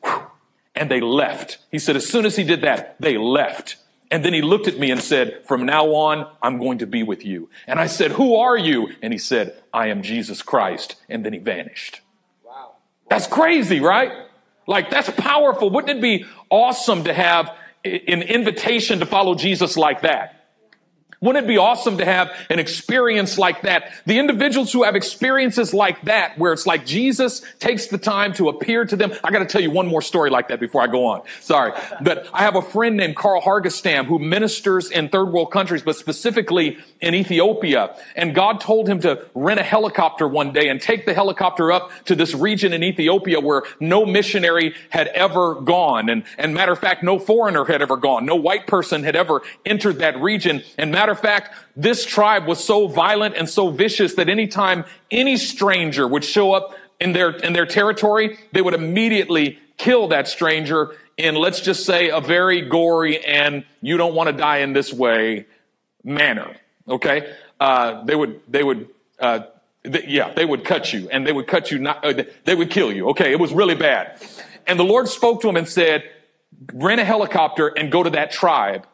and 0.73 0.89
they 0.89 0.99
left. 0.99 1.59
He 1.69 1.77
said, 1.77 1.95
as 1.95 2.09
soon 2.09 2.25
as 2.25 2.35
he 2.35 2.43
did 2.43 2.61
that, 2.61 2.99
they 2.99 3.19
left. 3.19 3.75
And 4.09 4.25
then 4.25 4.33
he 4.33 4.41
looked 4.41 4.67
at 4.67 4.79
me 4.79 4.89
and 4.89 4.99
said, 4.99 5.43
from 5.45 5.63
now 5.63 5.93
on, 5.93 6.27
I'm 6.41 6.57
going 6.57 6.79
to 6.79 6.87
be 6.87 7.03
with 7.03 7.23
you. 7.23 7.49
And 7.67 7.79
I 7.79 7.85
said, 7.85 8.11
who 8.11 8.37
are 8.37 8.57
you? 8.57 8.89
And 9.03 9.13
he 9.13 9.19
said, 9.19 9.61
I 9.71 9.87
am 9.89 10.01
Jesus 10.01 10.41
Christ. 10.41 10.95
And 11.07 11.23
then 11.23 11.33
he 11.33 11.39
vanished. 11.39 12.01
Wow. 12.43 12.77
That's 13.11 13.27
crazy, 13.27 13.79
right? 13.79 14.11
Like, 14.65 14.89
that's 14.89 15.11
powerful. 15.11 15.69
Wouldn't 15.69 15.99
it 15.99 16.01
be 16.01 16.25
awesome 16.49 17.03
to 17.03 17.13
have 17.13 17.51
an 17.85 18.23
invitation 18.23 18.99
to 19.01 19.05
follow 19.05 19.35
Jesus 19.35 19.77
like 19.77 20.01
that? 20.01 20.33
Wouldn't 21.19 21.45
it 21.45 21.47
be 21.47 21.57
awesome 21.57 21.97
to 21.97 22.05
have 22.05 22.31
an 22.49 22.59
experience 22.59 23.39
like 23.39 23.63
that? 23.63 23.91
The 24.05 24.19
individuals 24.19 24.71
who 24.71 24.83
have 24.83 24.95
experiences 24.95 25.73
like 25.73 26.03
that, 26.03 26.37
where 26.37 26.53
it's 26.53 26.67
like 26.67 26.85
Jesus 26.85 27.41
takes 27.59 27.87
the 27.87 27.97
time 27.97 28.33
to 28.33 28.49
appear 28.49 28.85
to 28.85 28.95
them. 28.95 29.11
I 29.23 29.31
got 29.31 29.39
to 29.39 29.45
tell 29.45 29.61
you 29.61 29.71
one 29.71 29.87
more 29.87 30.03
story 30.03 30.29
like 30.29 30.49
that 30.49 30.59
before 30.59 30.81
I 30.81 30.87
go 30.87 31.07
on. 31.07 31.23
Sorry. 31.41 31.73
But 32.01 32.27
I 32.33 32.43
have 32.43 32.55
a 32.55 32.61
friend 32.61 32.97
named 32.97 33.15
Carl 33.15 33.41
Hargestam 33.41 34.05
who 34.05 34.19
ministers 34.19 34.91
in 34.91 35.09
third 35.09 35.31
world 35.31 35.51
countries, 35.51 35.81
but 35.81 35.95
specifically 35.95 36.77
in 37.01 37.15
Ethiopia. 37.15 37.95
And 38.15 38.35
God 38.35 38.61
told 38.61 38.87
him 38.87 38.99
to 39.01 39.25
rent 39.33 39.59
a 39.59 39.63
helicopter 39.63 40.27
one 40.27 40.53
day 40.53 40.69
and 40.69 40.79
take 40.79 41.07
the 41.07 41.15
helicopter 41.15 41.71
up 41.71 41.91
to 42.05 42.15
this 42.15 42.35
region 42.35 42.73
in 42.73 42.83
Ethiopia 42.83 43.39
where 43.39 43.63
no 43.79 44.05
missionary 44.05 44.75
had 44.89 45.07
ever 45.07 45.55
gone. 45.55 46.09
And, 46.09 46.23
and 46.37 46.53
matter 46.53 46.73
of 46.73 46.79
fact, 46.79 47.01
no 47.01 47.17
foreigner 47.17 47.65
had 47.65 47.81
ever 47.81 47.97
gone. 47.97 48.25
No 48.25 48.35
white 48.35 48.67
person 48.67 49.03
had 49.03 49.15
ever 49.15 49.41
entered 49.65 49.97
that 49.99 50.21
region. 50.21 50.63
And 50.77 50.91
matter 50.91 51.06
matter 51.07 51.17
of 51.17 51.21
fact, 51.21 51.55
this 51.77 52.05
tribe 52.05 52.47
was 52.47 52.61
so 52.61 52.87
violent 52.87 53.35
and 53.35 53.49
so 53.49 53.69
vicious 53.69 54.15
that 54.15 54.27
anytime 54.27 54.83
any 55.09 55.37
stranger 55.37 56.05
would 56.05 56.25
show 56.25 56.51
up 56.51 56.75
in 56.99 57.13
their, 57.13 57.29
in 57.29 57.53
their 57.53 57.65
territory, 57.65 58.37
they 58.51 58.61
would 58.61 58.73
immediately 58.73 59.57
kill 59.77 60.09
that 60.09 60.27
stranger 60.27 60.93
in, 61.15 61.35
let's 61.35 61.61
just 61.61 61.85
say, 61.85 62.09
a 62.09 62.19
very 62.19 62.61
gory 62.61 63.23
and 63.23 63.63
you 63.81 63.95
don't 63.95 64.15
want 64.15 64.27
to 64.27 64.33
die 64.35 64.57
in 64.57 64.73
this 64.73 64.91
way 64.91 65.45
manner. 66.03 66.57
Okay? 66.89 67.33
Uh, 67.57 68.03
they 68.03 68.15
would, 68.15 68.41
they 68.49 68.63
would, 68.63 68.89
uh, 69.19 69.39
th- 69.83 70.07
yeah, 70.07 70.33
they 70.33 70.43
would 70.43 70.65
cut 70.65 70.91
you 70.91 71.07
and 71.09 71.25
they 71.25 71.31
would 71.31 71.47
cut 71.47 71.71
you, 71.71 71.79
not, 71.79 72.03
uh, 72.03 72.23
they 72.43 72.55
would 72.55 72.69
kill 72.69 72.91
you. 72.91 73.09
Okay? 73.11 73.31
It 73.31 73.39
was 73.39 73.53
really 73.53 73.75
bad. 73.75 74.21
And 74.65 74.77
the 74.77 74.83
Lord 74.83 75.07
spoke 75.07 75.41
to 75.43 75.47
him 75.47 75.55
and 75.55 75.69
said, 75.69 76.03
rent 76.73 76.99
a 76.99 77.05
helicopter 77.05 77.67
and 77.67 77.89
go 77.89 78.03
to 78.03 78.09
that 78.09 78.29
tribe. 78.31 78.85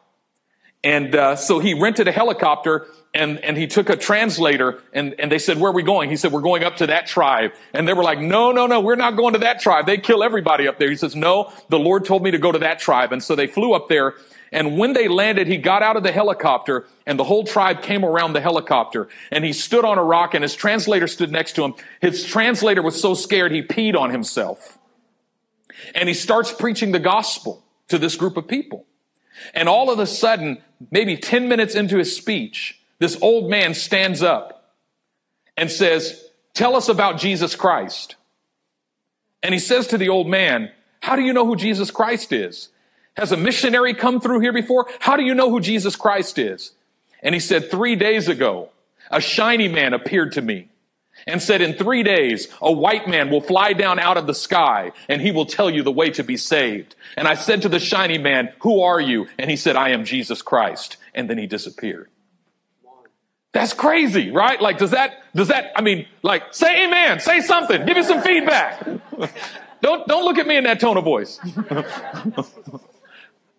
And 0.84 1.16
uh, 1.16 1.36
so 1.36 1.60
he 1.60 1.72
rented 1.72 2.08
a 2.08 2.12
helicopter 2.12 2.86
and, 3.14 3.38
and 3.38 3.56
he 3.56 3.66
took 3.66 3.88
a 3.88 3.96
translator 3.96 4.82
and, 4.92 5.14
and 5.18 5.32
they 5.32 5.38
said, 5.38 5.58
where 5.58 5.70
are 5.70 5.74
we 5.74 5.82
going? 5.82 6.10
He 6.10 6.16
said, 6.16 6.30
we're 6.30 6.42
going 6.42 6.62
up 6.62 6.76
to 6.76 6.88
that 6.88 7.06
tribe. 7.06 7.52
And 7.72 7.88
they 7.88 7.94
were 7.94 8.02
like, 8.02 8.20
no, 8.20 8.52
no, 8.52 8.66
no, 8.66 8.80
we're 8.80 8.94
not 8.94 9.16
going 9.16 9.32
to 9.32 9.38
that 9.40 9.60
tribe. 9.60 9.86
They 9.86 9.96
kill 9.96 10.22
everybody 10.22 10.68
up 10.68 10.78
there. 10.78 10.90
He 10.90 10.96
says, 10.96 11.16
no, 11.16 11.50
the 11.70 11.78
Lord 11.78 12.04
told 12.04 12.22
me 12.22 12.32
to 12.32 12.38
go 12.38 12.52
to 12.52 12.58
that 12.58 12.80
tribe. 12.80 13.12
And 13.12 13.22
so 13.22 13.34
they 13.34 13.46
flew 13.46 13.72
up 13.72 13.88
there. 13.88 14.14
And 14.52 14.76
when 14.76 14.92
they 14.92 15.08
landed, 15.08 15.46
he 15.46 15.56
got 15.56 15.82
out 15.82 15.96
of 15.96 16.02
the 16.02 16.12
helicopter 16.12 16.86
and 17.06 17.18
the 17.18 17.24
whole 17.24 17.44
tribe 17.44 17.80
came 17.80 18.04
around 18.04 18.34
the 18.34 18.42
helicopter 18.42 19.08
and 19.32 19.42
he 19.42 19.54
stood 19.54 19.86
on 19.86 19.96
a 19.96 20.04
rock 20.04 20.34
and 20.34 20.42
his 20.42 20.54
translator 20.54 21.06
stood 21.06 21.32
next 21.32 21.54
to 21.54 21.64
him. 21.64 21.74
His 22.02 22.24
translator 22.24 22.82
was 22.82 23.00
so 23.00 23.14
scared 23.14 23.52
he 23.52 23.62
peed 23.62 23.96
on 23.96 24.10
himself. 24.10 24.78
And 25.94 26.10
he 26.10 26.14
starts 26.14 26.52
preaching 26.52 26.92
the 26.92 26.98
gospel 26.98 27.64
to 27.88 27.96
this 27.96 28.16
group 28.16 28.36
of 28.36 28.46
people. 28.46 28.86
And 29.52 29.68
all 29.68 29.90
of 29.90 29.98
a 29.98 30.06
sudden, 30.06 30.58
maybe 30.90 31.16
10 31.16 31.48
minutes 31.48 31.74
into 31.74 31.98
his 31.98 32.16
speech, 32.16 32.80
this 32.98 33.18
old 33.20 33.50
man 33.50 33.74
stands 33.74 34.22
up 34.22 34.72
and 35.56 35.70
says, 35.70 36.24
tell 36.54 36.76
us 36.76 36.88
about 36.88 37.18
Jesus 37.18 37.54
Christ. 37.54 38.16
And 39.42 39.52
he 39.52 39.60
says 39.60 39.86
to 39.88 39.98
the 39.98 40.08
old 40.08 40.26
man, 40.26 40.70
how 41.00 41.16
do 41.16 41.22
you 41.22 41.32
know 41.32 41.46
who 41.46 41.56
Jesus 41.56 41.90
Christ 41.90 42.32
is? 42.32 42.70
Has 43.16 43.30
a 43.30 43.36
missionary 43.36 43.94
come 43.94 44.20
through 44.20 44.40
here 44.40 44.52
before? 44.52 44.86
How 45.00 45.16
do 45.16 45.22
you 45.22 45.34
know 45.34 45.50
who 45.50 45.60
Jesus 45.60 45.96
Christ 45.96 46.38
is? 46.38 46.72
And 47.22 47.34
he 47.34 47.40
said, 47.40 47.70
three 47.70 47.94
days 47.96 48.28
ago, 48.28 48.70
a 49.10 49.20
shiny 49.20 49.68
man 49.68 49.94
appeared 49.94 50.32
to 50.32 50.42
me 50.42 50.68
and 51.26 51.42
said, 51.42 51.60
in 51.60 51.74
three 51.74 52.02
days, 52.02 52.48
a 52.60 52.72
white 52.72 53.08
man 53.08 53.30
will 53.30 53.40
fly 53.40 53.72
down 53.72 53.98
out 53.98 54.16
of 54.16 54.26
the 54.26 54.34
sky 54.34 54.92
and 55.08 55.20
he 55.22 55.32
will 55.32 55.46
tell 55.46 55.70
you 55.70 55.82
the 55.82 55.92
way 55.92 56.10
to 56.10 56.22
be 56.22 56.36
saved. 56.36 56.94
And 57.16 57.26
I 57.26 57.34
said 57.34 57.62
to 57.62 57.68
the 57.68 57.80
shiny 57.80 58.18
man, 58.18 58.52
who 58.60 58.82
are 58.82 59.00
you? 59.00 59.26
And 59.38 59.50
he 59.50 59.56
said, 59.56 59.76
I 59.76 59.90
am 59.90 60.04
Jesus 60.04 60.42
Christ. 60.42 60.96
And 61.14 61.30
then 61.30 61.38
he 61.38 61.46
disappeared. 61.46 62.10
That's 63.52 63.72
crazy, 63.72 64.32
right? 64.32 64.60
Like, 64.60 64.78
does 64.78 64.90
that, 64.90 65.22
does 65.34 65.48
that, 65.48 65.72
I 65.76 65.80
mean, 65.80 66.06
like, 66.22 66.52
say 66.52 66.84
amen, 66.84 67.20
say 67.20 67.40
something, 67.40 67.86
give 67.86 67.96
me 67.96 68.02
some 68.02 68.20
feedback. 68.20 68.84
don't, 69.80 70.08
don't 70.08 70.24
look 70.24 70.38
at 70.38 70.46
me 70.48 70.56
in 70.56 70.64
that 70.64 70.80
tone 70.80 70.96
of 70.96 71.04
voice. 71.04 71.38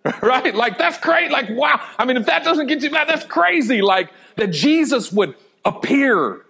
right? 0.22 0.54
Like, 0.54 0.78
that's 0.78 1.00
great. 1.00 1.32
Like, 1.32 1.50
wow. 1.50 1.80
I 1.98 2.04
mean, 2.04 2.18
if 2.18 2.26
that 2.26 2.44
doesn't 2.44 2.68
get 2.68 2.84
you 2.84 2.92
mad, 2.92 3.08
that's 3.08 3.24
crazy. 3.24 3.82
Like, 3.82 4.12
that 4.36 4.48
Jesus 4.48 5.14
would 5.14 5.36
appear 5.64 6.46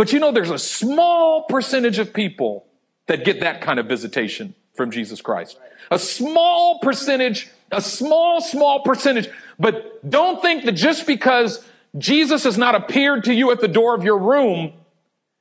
but 0.00 0.14
you 0.14 0.18
know, 0.18 0.32
there's 0.32 0.48
a 0.48 0.58
small 0.58 1.42
percentage 1.42 1.98
of 1.98 2.14
people 2.14 2.64
that 3.06 3.22
get 3.22 3.40
that 3.40 3.60
kind 3.60 3.78
of 3.78 3.84
visitation 3.84 4.54
from 4.72 4.90
Jesus 4.90 5.20
Christ. 5.20 5.58
A 5.90 5.98
small 5.98 6.78
percentage, 6.78 7.50
a 7.70 7.82
small, 7.82 8.40
small 8.40 8.80
percentage. 8.82 9.28
But 9.58 10.08
don't 10.08 10.40
think 10.40 10.64
that 10.64 10.72
just 10.72 11.06
because 11.06 11.62
Jesus 11.98 12.44
has 12.44 12.56
not 12.56 12.74
appeared 12.74 13.24
to 13.24 13.34
you 13.34 13.50
at 13.50 13.60
the 13.60 13.68
door 13.68 13.94
of 13.94 14.02
your 14.02 14.16
room, 14.16 14.72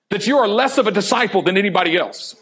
that 0.09 0.27
you 0.27 0.37
are 0.37 0.47
less 0.49 0.77
of 0.77 0.87
a 0.87 0.91
disciple 0.91 1.41
than 1.41 1.55
anybody 1.55 1.95
else. 1.95 2.35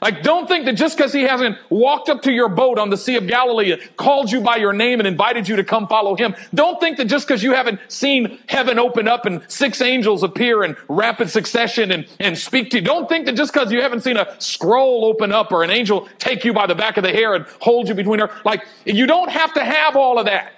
Like, 0.00 0.22
don't 0.22 0.46
think 0.46 0.64
that 0.66 0.74
just 0.74 0.96
because 0.96 1.12
he 1.12 1.22
hasn't 1.22 1.58
walked 1.70 2.08
up 2.08 2.22
to 2.22 2.32
your 2.32 2.48
boat 2.48 2.78
on 2.78 2.90
the 2.90 2.96
Sea 2.96 3.16
of 3.16 3.26
Galilee, 3.26 3.76
called 3.96 4.30
you 4.30 4.40
by 4.40 4.56
your 4.56 4.72
name 4.72 5.00
and 5.00 5.08
invited 5.08 5.48
you 5.48 5.56
to 5.56 5.64
come 5.64 5.88
follow 5.88 6.14
him, 6.14 6.36
don't 6.54 6.78
think 6.78 6.98
that 6.98 7.06
just 7.06 7.26
because 7.26 7.42
you 7.42 7.52
haven't 7.52 7.80
seen 7.88 8.38
heaven 8.46 8.78
open 8.78 9.08
up 9.08 9.26
and 9.26 9.42
six 9.48 9.80
angels 9.80 10.22
appear 10.22 10.62
in 10.62 10.76
rapid 10.88 11.30
succession 11.30 11.90
and, 11.90 12.06
and 12.20 12.38
speak 12.38 12.70
to 12.70 12.78
you, 12.78 12.84
don't 12.84 13.08
think 13.08 13.26
that 13.26 13.34
just 13.34 13.52
because 13.52 13.72
you 13.72 13.82
haven't 13.82 14.02
seen 14.02 14.16
a 14.16 14.40
scroll 14.40 15.04
open 15.04 15.32
up 15.32 15.50
or 15.50 15.64
an 15.64 15.70
angel 15.70 16.08
take 16.18 16.44
you 16.44 16.52
by 16.52 16.66
the 16.66 16.76
back 16.76 16.96
of 16.96 17.02
the 17.02 17.12
hair 17.12 17.34
and 17.34 17.44
hold 17.60 17.88
you 17.88 17.94
between 17.94 18.20
her, 18.20 18.30
like, 18.44 18.64
you 18.84 19.06
don't 19.06 19.30
have 19.30 19.52
to 19.54 19.64
have 19.64 19.96
all 19.96 20.18
of 20.18 20.26
that. 20.26 20.52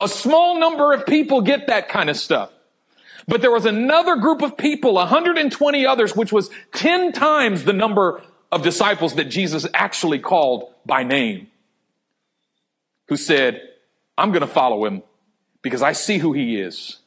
A 0.00 0.08
small 0.08 0.58
number 0.58 0.92
of 0.92 1.06
people 1.06 1.40
get 1.42 1.68
that 1.68 1.88
kind 1.88 2.10
of 2.10 2.16
stuff. 2.16 2.50
But 3.26 3.40
there 3.40 3.50
was 3.50 3.64
another 3.64 4.16
group 4.16 4.42
of 4.42 4.56
people, 4.56 4.94
120 4.94 5.86
others, 5.86 6.14
which 6.14 6.32
was 6.32 6.50
10 6.72 7.12
times 7.12 7.64
the 7.64 7.72
number 7.72 8.22
of 8.52 8.62
disciples 8.62 9.14
that 9.14 9.24
Jesus 9.24 9.66
actually 9.72 10.18
called 10.18 10.72
by 10.84 11.02
name, 11.02 11.48
who 13.08 13.16
said, 13.16 13.60
I'm 14.16 14.30
going 14.30 14.42
to 14.42 14.46
follow 14.46 14.84
him 14.84 15.02
because 15.62 15.82
I 15.82 15.92
see 15.92 16.18
who 16.18 16.32
he 16.32 16.60
is. 16.60 16.98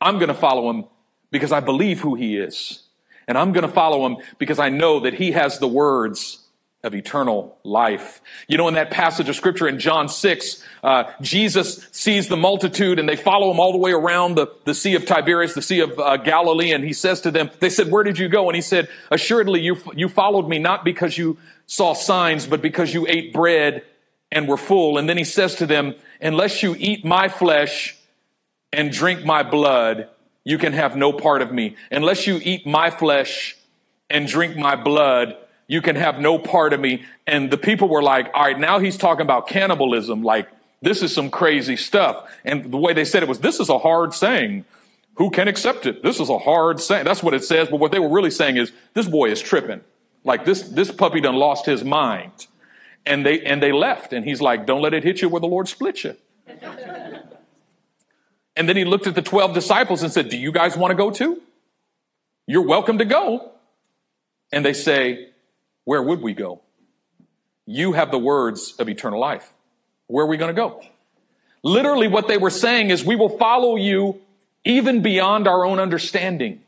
I'm 0.00 0.18
going 0.18 0.28
to 0.28 0.34
follow 0.34 0.68
him 0.70 0.84
because 1.30 1.52
I 1.52 1.60
believe 1.60 2.00
who 2.00 2.14
he 2.14 2.36
is. 2.36 2.82
And 3.26 3.38
I'm 3.38 3.52
going 3.52 3.66
to 3.66 3.72
follow 3.72 4.04
him 4.04 4.18
because 4.38 4.58
I 4.58 4.68
know 4.68 5.00
that 5.00 5.14
he 5.14 5.32
has 5.32 5.58
the 5.58 5.68
words 5.68 6.43
of 6.84 6.94
eternal 6.94 7.56
life. 7.64 8.20
You 8.46 8.58
know, 8.58 8.68
in 8.68 8.74
that 8.74 8.90
passage 8.90 9.28
of 9.30 9.34
scripture 9.34 9.66
in 9.66 9.78
John 9.78 10.08
6, 10.08 10.62
uh, 10.84 11.04
Jesus 11.22 11.88
sees 11.90 12.28
the 12.28 12.36
multitude 12.36 12.98
and 12.98 13.08
they 13.08 13.16
follow 13.16 13.50
him 13.50 13.58
all 13.58 13.72
the 13.72 13.78
way 13.78 13.92
around 13.92 14.36
the, 14.36 14.48
the 14.64 14.74
Sea 14.74 14.94
of 14.94 15.06
Tiberias, 15.06 15.54
the 15.54 15.62
Sea 15.62 15.80
of 15.80 15.98
uh, 15.98 16.18
Galilee, 16.18 16.72
and 16.72 16.84
he 16.84 16.92
says 16.92 17.22
to 17.22 17.30
them, 17.30 17.50
they 17.58 17.70
said, 17.70 17.90
where 17.90 18.04
did 18.04 18.18
you 18.18 18.28
go? 18.28 18.48
And 18.50 18.54
he 18.54 18.60
said, 18.60 18.88
assuredly, 19.10 19.62
you, 19.62 19.78
you 19.96 20.08
followed 20.08 20.46
me 20.46 20.58
not 20.58 20.84
because 20.84 21.16
you 21.16 21.38
saw 21.66 21.94
signs, 21.94 22.46
but 22.46 22.60
because 22.60 22.92
you 22.92 23.06
ate 23.08 23.32
bread 23.32 23.82
and 24.30 24.46
were 24.46 24.58
full. 24.58 24.98
And 24.98 25.08
then 25.08 25.16
he 25.16 25.24
says 25.24 25.54
to 25.56 25.66
them, 25.66 25.94
unless 26.20 26.62
you 26.62 26.76
eat 26.78 27.02
my 27.02 27.28
flesh 27.28 27.96
and 28.74 28.92
drink 28.92 29.24
my 29.24 29.42
blood, 29.42 30.10
you 30.44 30.58
can 30.58 30.74
have 30.74 30.96
no 30.96 31.14
part 31.14 31.40
of 31.40 31.50
me. 31.50 31.76
Unless 31.90 32.26
you 32.26 32.38
eat 32.42 32.66
my 32.66 32.90
flesh 32.90 33.56
and 34.10 34.28
drink 34.28 34.54
my 34.56 34.76
blood, 34.76 35.38
you 35.66 35.80
can 35.80 35.96
have 35.96 36.18
no 36.18 36.38
part 36.38 36.72
of 36.72 36.80
me. 36.80 37.04
And 37.26 37.50
the 37.50 37.56
people 37.56 37.88
were 37.88 38.02
like, 38.02 38.30
all 38.34 38.42
right, 38.42 38.58
now 38.58 38.78
he's 38.78 38.96
talking 38.96 39.22
about 39.22 39.48
cannibalism. 39.48 40.22
Like, 40.22 40.48
this 40.82 41.02
is 41.02 41.14
some 41.14 41.30
crazy 41.30 41.76
stuff. 41.76 42.30
And 42.44 42.70
the 42.70 42.76
way 42.76 42.92
they 42.92 43.04
said 43.04 43.22
it 43.22 43.28
was, 43.28 43.40
this 43.40 43.60
is 43.60 43.68
a 43.68 43.78
hard 43.78 44.14
saying. 44.14 44.64
Who 45.16 45.30
can 45.30 45.48
accept 45.48 45.86
it? 45.86 46.02
This 46.02 46.20
is 46.20 46.28
a 46.28 46.38
hard 46.38 46.80
saying. 46.80 47.04
That's 47.04 47.22
what 47.22 47.34
it 47.34 47.44
says. 47.44 47.68
But 47.68 47.78
what 47.78 47.92
they 47.92 48.00
were 48.00 48.10
really 48.10 48.30
saying 48.30 48.56
is, 48.56 48.72
this 48.94 49.08
boy 49.08 49.30
is 49.30 49.40
tripping. 49.40 49.80
Like 50.24 50.44
this, 50.44 50.62
this 50.62 50.90
puppy 50.90 51.20
done 51.20 51.36
lost 51.36 51.66
his 51.66 51.84
mind. 51.84 52.46
And 53.06 53.24
they, 53.24 53.40
and 53.40 53.62
they 53.62 53.72
left. 53.72 54.12
And 54.12 54.24
he's 54.24 54.40
like, 54.40 54.66
don't 54.66 54.82
let 54.82 54.92
it 54.92 55.04
hit 55.04 55.22
you 55.22 55.28
where 55.28 55.40
the 55.40 55.46
Lord 55.46 55.68
split 55.68 56.04
you. 56.04 56.16
and 58.56 58.68
then 58.68 58.76
he 58.76 58.84
looked 58.84 59.06
at 59.06 59.14
the 59.14 59.22
12 59.22 59.54
disciples 59.54 60.02
and 60.02 60.12
said, 60.12 60.28
do 60.28 60.36
you 60.36 60.52
guys 60.52 60.76
want 60.76 60.90
to 60.90 60.96
go 60.96 61.10
too? 61.10 61.40
You're 62.46 62.66
welcome 62.66 62.98
to 62.98 63.04
go. 63.04 63.52
And 64.52 64.64
they 64.64 64.72
say, 64.72 65.30
where 65.84 66.02
would 66.02 66.20
we 66.20 66.34
go? 66.34 66.60
You 67.66 67.92
have 67.92 68.10
the 68.10 68.18
words 68.18 68.74
of 68.78 68.88
eternal 68.88 69.20
life. 69.20 69.52
Where 70.06 70.24
are 70.24 70.28
we 70.28 70.36
going 70.36 70.54
to 70.54 70.60
go? 70.60 70.82
Literally, 71.62 72.08
what 72.08 72.28
they 72.28 72.36
were 72.36 72.50
saying 72.50 72.90
is, 72.90 73.04
we 73.04 73.16
will 73.16 73.38
follow 73.38 73.76
you 73.76 74.20
even 74.64 75.02
beyond 75.02 75.48
our 75.48 75.64
own 75.64 75.78
understanding. 75.78 76.60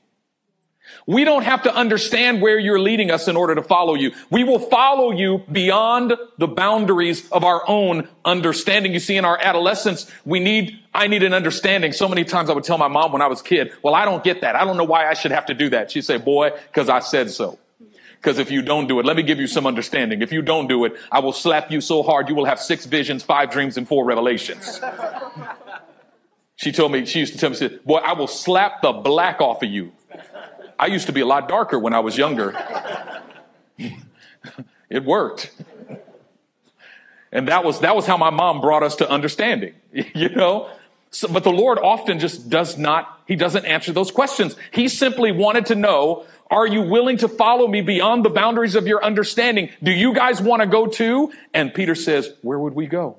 We 1.06 1.24
don't 1.24 1.42
have 1.42 1.64
to 1.64 1.74
understand 1.74 2.40
where 2.40 2.58
you're 2.58 2.78
leading 2.78 3.10
us 3.10 3.28
in 3.28 3.36
order 3.36 3.54
to 3.54 3.62
follow 3.62 3.94
you. 3.94 4.12
We 4.30 4.44
will 4.44 4.58
follow 4.58 5.10
you 5.10 5.42
beyond 5.50 6.14
the 6.38 6.46
boundaries 6.46 7.28
of 7.30 7.44
our 7.44 7.68
own 7.68 8.08
understanding. 8.24 8.92
You 8.92 9.00
see, 9.00 9.16
in 9.16 9.24
our 9.24 9.38
adolescence, 9.38 10.10
we 10.24 10.40
need, 10.40 10.78
I 10.94 11.08
need 11.08 11.22
an 11.22 11.34
understanding. 11.34 11.92
So 11.92 12.08
many 12.08 12.24
times 12.24 12.50
I 12.50 12.54
would 12.54 12.64
tell 12.64 12.78
my 12.78 12.88
mom 12.88 13.12
when 13.12 13.20
I 13.22 13.26
was 13.26 13.40
a 13.40 13.44
kid, 13.44 13.72
well, 13.82 13.94
I 13.94 14.04
don't 14.04 14.22
get 14.22 14.42
that. 14.42 14.56
I 14.56 14.64
don't 14.64 14.76
know 14.76 14.84
why 14.84 15.08
I 15.08 15.14
should 15.14 15.32
have 15.32 15.46
to 15.46 15.54
do 15.54 15.70
that. 15.70 15.90
She'd 15.90 16.04
say, 16.04 16.18
boy, 16.18 16.50
because 16.68 16.88
I 16.88 17.00
said 17.00 17.30
so. 17.30 17.58
Because 18.16 18.38
if 18.38 18.50
you 18.50 18.62
don't 18.62 18.86
do 18.86 18.98
it, 18.98 19.06
let 19.06 19.16
me 19.16 19.22
give 19.22 19.38
you 19.38 19.46
some 19.46 19.66
understanding. 19.66 20.22
If 20.22 20.32
you 20.32 20.42
don't 20.42 20.66
do 20.66 20.84
it, 20.84 20.94
I 21.12 21.20
will 21.20 21.32
slap 21.32 21.70
you 21.70 21.80
so 21.80 22.02
hard 22.02 22.28
you 22.28 22.34
will 22.34 22.46
have 22.46 22.60
six 22.60 22.86
visions, 22.86 23.22
five 23.22 23.50
dreams, 23.50 23.76
and 23.76 23.86
four 23.86 24.04
revelations. 24.04 24.80
she 26.56 26.72
told 26.72 26.92
me, 26.92 27.04
she 27.06 27.20
used 27.20 27.32
to 27.34 27.38
tell 27.38 27.50
me, 27.50 27.56
she 27.56 27.68
said, 27.68 27.84
boy, 27.84 27.98
I 27.98 28.14
will 28.14 28.26
slap 28.26 28.82
the 28.82 28.92
black 28.92 29.40
off 29.40 29.62
of 29.62 29.70
you. 29.70 29.92
I 30.78 30.86
used 30.86 31.06
to 31.06 31.12
be 31.12 31.20
a 31.20 31.26
lot 31.26 31.48
darker 31.48 31.78
when 31.78 31.94
I 31.94 32.00
was 32.00 32.18
younger. 32.18 32.54
it 34.90 35.04
worked. 35.04 35.52
And 37.32 37.48
that 37.48 37.64
was, 37.64 37.80
that 37.80 37.94
was 37.94 38.06
how 38.06 38.16
my 38.16 38.30
mom 38.30 38.60
brought 38.60 38.82
us 38.82 38.96
to 38.96 39.10
understanding, 39.10 39.74
you 39.92 40.28
know? 40.30 40.70
So, 41.10 41.28
but 41.28 41.44
the 41.44 41.52
Lord 41.52 41.78
often 41.78 42.18
just 42.18 42.50
does 42.50 42.76
not, 42.76 43.20
He 43.26 43.36
doesn't 43.36 43.64
answer 43.64 43.92
those 43.92 44.10
questions. 44.10 44.56
He 44.70 44.88
simply 44.88 45.32
wanted 45.32 45.66
to 45.66 45.74
know 45.74 46.26
are 46.50 46.66
you 46.66 46.82
willing 46.82 47.16
to 47.18 47.28
follow 47.28 47.66
me 47.66 47.80
beyond 47.80 48.24
the 48.24 48.30
boundaries 48.30 48.74
of 48.74 48.86
your 48.86 49.04
understanding? 49.04 49.70
Do 49.82 49.90
you 49.90 50.14
guys 50.14 50.40
want 50.40 50.62
to 50.62 50.66
go 50.66 50.86
too? 50.86 51.32
And 51.52 51.74
Peter 51.74 51.94
says, 51.94 52.32
where 52.42 52.58
would 52.58 52.74
we 52.74 52.86
go? 52.86 53.18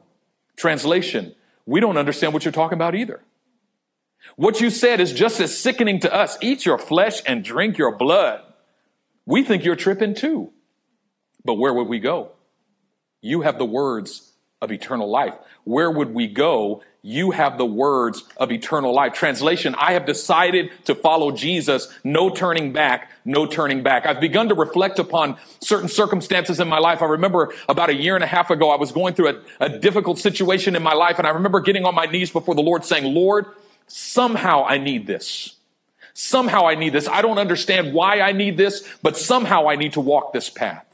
Translation, 0.56 1.36
we 1.66 1.80
don't 1.80 1.98
understand 1.98 2.34
what 2.34 2.46
you're 2.46 2.52
talking 2.52 2.78
about 2.78 2.96
either. 2.96 3.22
What 4.36 4.62
you 4.62 4.70
said 4.70 5.00
is 5.00 5.14
just 5.14 5.40
as 5.40 5.58
sickening 5.58 6.00
to 6.02 6.14
us. 6.14 6.38
Eat 6.42 6.66
your 6.66 6.78
flesh 6.78 7.22
and 7.26 7.44
drink 7.44 7.78
your 7.78 7.96
blood. 7.96 8.42
We 9.26 9.44
think 9.44 9.64
you're 9.64 9.76
tripping 9.76 10.16
too. 10.16 10.52
But 11.44 11.56
where 11.56 11.74
would 11.74 11.88
we 11.88 12.00
go? 12.00 12.32
You 13.22 13.42
have 13.42 13.58
the 13.58 13.66
words 13.66 14.34
of 14.62 14.72
eternal 14.72 15.10
life. 15.10 15.36
Where 15.64 15.92
would 15.92 16.14
we 16.14 16.28
go? 16.28 16.82
You 17.01 17.32
have 17.32 17.58
the 17.58 17.66
words 17.66 18.24
of 18.36 18.51
eternal 18.51 18.94
life. 18.94 19.13
Translation, 19.13 19.75
I 19.75 19.94
have 19.94 20.06
decided 20.06 20.72
to 20.86 20.96
follow 20.96 21.32
Jesus. 21.32 21.88
No 22.04 22.30
turning 22.30 22.74
back, 22.74 23.12
no 23.24 23.46
turning 23.46 23.84
back. 23.84 24.06
I've 24.06 24.20
begun 24.20 24.50
to 24.50 24.56
reflect 24.56 25.00
upon 25.00 25.38
certain 25.62 25.88
circumstances 25.88 26.60
in 26.60 26.68
my 26.68 26.80
life. 26.80 27.01
I 27.01 27.06
remember 27.06 27.54
about 27.70 27.89
a 27.89 27.96
year 27.96 28.16
and 28.16 28.24
a 28.24 28.27
half 28.27 28.50
ago, 28.50 28.72
I 28.72 28.77
was 28.77 28.92
going 28.92 29.13
through 29.13 29.30
a, 29.30 29.66
a 29.66 29.80
difficult 29.80 30.20
situation 30.20 30.75
in 30.75 30.84
my 30.84 30.94
life, 30.94 31.18
and 31.20 31.27
I 31.27 31.32
remember 31.32 31.60
getting 31.62 31.86
on 31.86 31.96
my 31.96 32.06
knees 32.08 32.32
before 32.32 32.56
the 32.56 32.62
Lord 32.62 32.84
saying, 32.84 33.13
Lord, 33.13 33.46
somehow 33.88 34.66
I 34.66 34.77
need 34.77 35.08
this. 35.08 35.56
Somehow 36.13 36.68
I 36.68 36.74
need 36.74 36.94
this. 36.94 37.08
I 37.08 37.22
don't 37.22 37.38
understand 37.38 37.94
why 37.94 38.22
I 38.22 38.32
need 38.32 38.58
this, 38.58 38.84
but 39.04 39.16
somehow 39.16 39.70
I 39.70 39.75
need 39.75 39.94
to 39.94 40.01
walk 40.01 40.34
this 40.34 40.50
path. 40.50 40.87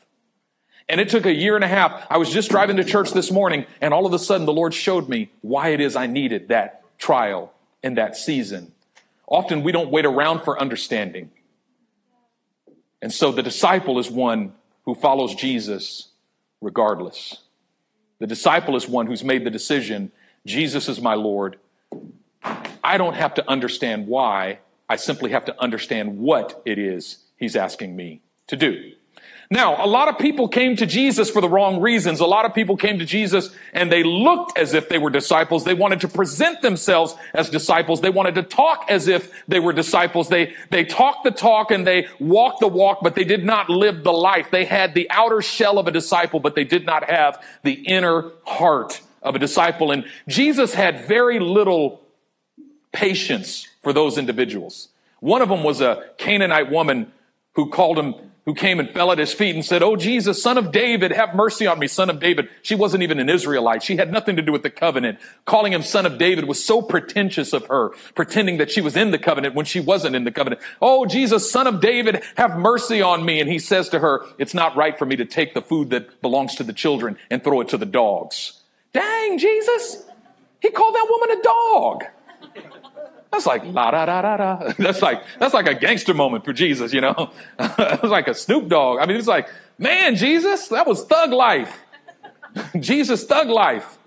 And 0.90 1.00
it 1.00 1.10
took 1.10 1.26
a 1.26 1.34
year 1.34 1.56
and 1.56 1.64
a 1.64 1.68
half. 1.68 2.06
I 2.10 2.18
was 2.18 2.30
just 2.30 2.50
driving 2.50 2.78
to 2.78 2.84
church 2.84 3.12
this 3.12 3.32
morning, 3.32 3.66
and 3.82 3.94
all 3.94 4.06
of 4.06 4.14
a 4.14 4.20
sudden 4.20 4.46
the 4.46 4.54
Lord 4.54 4.74
showed 4.74 5.08
me 5.08 5.32
why 5.42 5.70
it 5.70 5.80
is 5.80 5.96
I 5.96 6.08
needed 6.08 6.50
that 6.50 6.84
trial 6.98 7.54
in 7.82 7.96
that 7.96 8.16
season. 8.16 8.74
Often 9.28 9.64
we 9.64 9.72
don't 9.72 9.90
wait 9.90 10.06
around 10.06 10.42
for 10.42 10.60
understanding. 10.60 11.32
And 13.02 13.14
so 13.14 13.32
the 13.32 13.44
disciple 13.44 14.00
is 14.00 14.10
one 14.10 14.54
who 14.86 14.96
follows 14.96 15.36
Jesus 15.36 16.10
regardless. 16.62 17.40
The 18.20 18.28
disciple 18.28 18.76
is 18.76 18.88
one 18.88 19.08
who's 19.08 19.24
made 19.24 19.44
the 19.44 19.50
decision 19.50 20.12
Jesus 20.46 20.90
is 20.90 21.02
my 21.02 21.14
Lord. 21.14 21.58
I 22.84 22.98
don't 22.98 23.16
have 23.16 23.34
to 23.36 23.50
understand 23.50 24.08
why. 24.08 24.60
I 24.90 24.98
simply 24.98 25.32
have 25.32 25.46
to 25.46 25.62
understand 25.62 26.20
what 26.20 26.62
it 26.66 26.78
is 26.78 27.20
he's 27.38 27.56
asking 27.56 27.96
me 27.96 28.22
to 28.48 28.56
do. 28.56 28.94
Now, 29.54 29.86
a 29.86 29.86
lot 29.86 30.08
of 30.08 30.18
people 30.18 30.48
came 30.48 30.76
to 30.78 30.88
Jesus 30.88 31.30
for 31.30 31.40
the 31.40 31.48
wrong 31.48 31.80
reasons. 31.80 32.20
A 32.22 32.26
lot 32.26 32.46
of 32.46 32.56
people 32.56 32.76
came 32.76 32.98
to 32.98 33.06
Jesus 33.06 33.52
and 33.72 33.92
they 33.92 34.02
looked 34.02 34.58
as 34.58 34.74
if 34.74 34.90
they 34.90 34.98
were 34.98 35.12
disciples. 35.12 35.64
They 35.64 35.76
wanted 35.76 36.02
to 36.02 36.08
present 36.08 36.64
themselves 36.64 37.14
as 37.36 37.52
disciples. 37.52 38.02
They 38.02 38.10
wanted 38.10 38.34
to 38.34 38.42
talk 38.42 38.86
as 38.90 39.08
if 39.08 39.32
they 39.48 39.60
were 39.60 39.72
disciples. 39.72 40.28
They, 40.28 40.56
they 40.72 40.84
talked 40.84 41.24
the 41.24 41.30
talk 41.30 41.70
and 41.70 41.86
they 41.86 42.08
walked 42.20 42.62
the 42.62 42.68
walk, 42.68 43.02
but 43.04 43.14
they 43.14 43.26
did 43.26 43.46
not 43.46 43.70
live 43.70 44.04
the 44.04 44.12
life. 44.12 44.50
They 44.50 44.66
had 44.66 44.96
the 44.96 45.08
outer 45.12 45.44
shell 45.44 45.78
of 45.78 45.86
a 45.86 45.92
disciple, 45.92 46.40
but 46.40 46.56
they 46.56 46.64
did 46.64 46.88
not 46.88 47.08
have 47.08 47.40
the 47.62 47.74
inner 47.74 48.32
heart 48.46 49.02
of 49.22 49.36
a 49.36 49.40
disciple. 49.40 49.92
And 49.92 50.06
Jesus 50.28 50.74
had 50.74 51.06
very 51.08 51.38
little 51.38 52.02
patience 52.92 53.68
for 53.84 53.94
those 53.94 54.18
individuals. 54.18 54.88
One 55.20 55.44
of 55.44 55.50
them 55.50 55.64
was 55.64 55.80
a 55.80 56.10
Canaanite 56.18 56.72
woman 56.72 57.12
who 57.54 57.70
called 57.70 58.00
him 58.00 58.16
who 58.46 58.54
came 58.54 58.80
and 58.80 58.90
fell 58.90 59.12
at 59.12 59.18
his 59.18 59.34
feet 59.34 59.56
and 59.56 59.64
said, 59.64 59.82
Oh, 59.82 59.96
Jesus, 59.96 60.42
son 60.42 60.58
of 60.58 60.72
David, 60.72 61.12
have 61.12 61.34
mercy 61.34 61.66
on 61.66 61.80
me, 61.80 61.88
son 61.88 62.10
of 62.10 62.20
David. 62.20 62.50
She 62.62 62.76
wasn't 62.76 63.04
even 63.04 63.20
an 63.20 63.30
Israelite. 63.30 63.84
She 63.84 63.96
had 63.96 64.12
nothing 64.12 64.36
to 64.36 64.42
do 64.42 64.52
with 64.52 64.64
the 64.64 64.70
covenant. 64.70 65.20
Calling 65.46 65.72
him 65.72 65.82
son 65.82 66.06
of 66.06 66.18
David 66.18 66.46
was 66.46 66.64
so 66.64 66.82
pretentious 66.82 67.54
of 67.54 67.68
her, 67.68 67.92
pretending 68.16 68.58
that 68.58 68.70
she 68.70 68.82
was 68.82 68.98
in 68.98 69.12
the 69.12 69.18
covenant 69.18 69.56
when 69.56 69.66
she 69.66 69.80
wasn't 69.80 70.16
in 70.16 70.26
the 70.26 70.32
covenant. 70.32 70.62
Oh, 70.82 71.06
Jesus, 71.06 71.50
son 71.50 71.68
of 71.68 71.80
David, 71.80 72.22
have 72.36 72.58
mercy 72.58 73.02
on 73.02 73.24
me. 73.24 73.40
And 73.40 73.50
he 73.50 73.60
says 73.60 73.88
to 73.90 74.00
her, 74.00 74.26
It's 74.38 74.54
not 74.54 74.76
right 74.76 74.98
for 74.98 75.06
me 75.06 75.16
to 75.16 75.26
take 75.26 75.54
the 75.54 75.62
food 75.62 75.90
that 75.92 76.22
belongs 76.22 76.56
to 76.56 76.64
the 76.64 76.74
children 76.74 77.18
and 77.30 77.44
throw 77.44 77.62
it 77.62 77.70
to 77.70 77.78
the 77.78 77.86
dogs. 77.86 78.60
Dang, 78.92 79.38
Jesus. 79.38 80.04
He 80.60 80.70
called 80.70 80.96
that 80.96 81.08
woman 81.10 81.38
a 81.38 81.44
dog. 81.44 82.04
That's 83.34 83.48
like 83.48 83.66
la 83.66 83.90
da 83.90 84.06
da 84.06 84.22
da 84.22 84.38
da. 84.38 84.74
That's 84.78 85.02
like 85.02 85.24
that's 85.40 85.56
like 85.56 85.66
a 85.66 85.74
gangster 85.74 86.14
moment 86.14 86.46
for 86.46 86.54
Jesus, 86.54 86.94
you 86.94 87.02
know. 87.02 87.32
it's 87.60 88.04
like 88.04 88.28
a 88.28 88.36
Snoop 88.36 88.70
Dogg. 88.70 89.00
I 89.00 89.08
mean, 89.08 89.18
it's 89.18 89.28
like, 89.28 89.50
man, 89.80 90.16
Jesus, 90.16 90.68
that 90.68 90.86
was 90.86 91.04
thug 91.06 91.32
life. 91.32 91.82
Jesus, 92.80 93.24
thug 93.26 93.48
life. 93.48 93.98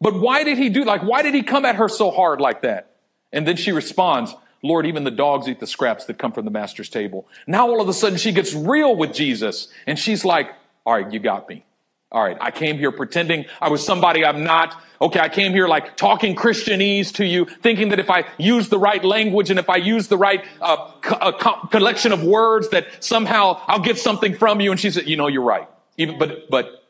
But 0.00 0.14
why 0.14 0.44
did 0.44 0.56
he 0.56 0.68
do 0.68 0.84
like 0.84 1.02
why 1.02 1.22
did 1.22 1.34
he 1.34 1.42
come 1.42 1.64
at 1.64 1.74
her 1.76 1.88
so 1.88 2.12
hard 2.12 2.40
like 2.40 2.62
that? 2.62 2.92
And 3.32 3.44
then 3.44 3.56
she 3.56 3.72
responds, 3.72 4.36
Lord, 4.62 4.86
even 4.86 5.02
the 5.02 5.10
dogs 5.10 5.48
eat 5.48 5.58
the 5.58 5.66
scraps 5.66 6.04
that 6.04 6.18
come 6.18 6.30
from 6.30 6.44
the 6.44 6.52
master's 6.52 6.88
table. 6.88 7.26
Now 7.48 7.68
all 7.68 7.80
of 7.80 7.88
a 7.88 7.92
sudden 7.92 8.18
she 8.18 8.30
gets 8.30 8.54
real 8.54 8.94
with 8.94 9.12
Jesus 9.12 9.66
and 9.84 9.98
she's 9.98 10.24
like, 10.24 10.52
all 10.86 10.94
right, 10.94 11.12
you 11.12 11.18
got 11.18 11.48
me. 11.48 11.64
All 12.12 12.22
right, 12.24 12.36
I 12.40 12.50
came 12.50 12.76
here 12.76 12.90
pretending 12.90 13.44
I 13.60 13.68
was 13.68 13.84
somebody 13.86 14.24
I'm 14.24 14.42
not. 14.42 14.76
Okay, 15.00 15.20
I 15.20 15.28
came 15.28 15.52
here 15.52 15.68
like 15.68 15.96
talking 15.96 16.34
Christianese 16.34 17.12
to 17.14 17.24
you, 17.24 17.44
thinking 17.44 17.90
that 17.90 18.00
if 18.00 18.10
I 18.10 18.24
use 18.36 18.68
the 18.68 18.78
right 18.78 19.02
language 19.04 19.48
and 19.48 19.60
if 19.60 19.70
I 19.70 19.76
use 19.76 20.08
the 20.08 20.18
right 20.18 20.44
uh, 20.60 20.90
co- 21.00 21.14
uh, 21.14 21.32
co- 21.38 21.68
collection 21.68 22.12
of 22.12 22.24
words, 22.24 22.68
that 22.70 22.86
somehow 22.98 23.62
I'll 23.66 23.78
get 23.80 23.96
something 23.96 24.34
from 24.34 24.60
you. 24.60 24.72
And 24.72 24.80
she 24.80 24.90
said, 24.90 25.08
"You 25.08 25.16
know, 25.16 25.28
you're 25.28 25.44
right. 25.44 25.68
Even, 25.98 26.18
but, 26.18 26.50
but, 26.50 26.84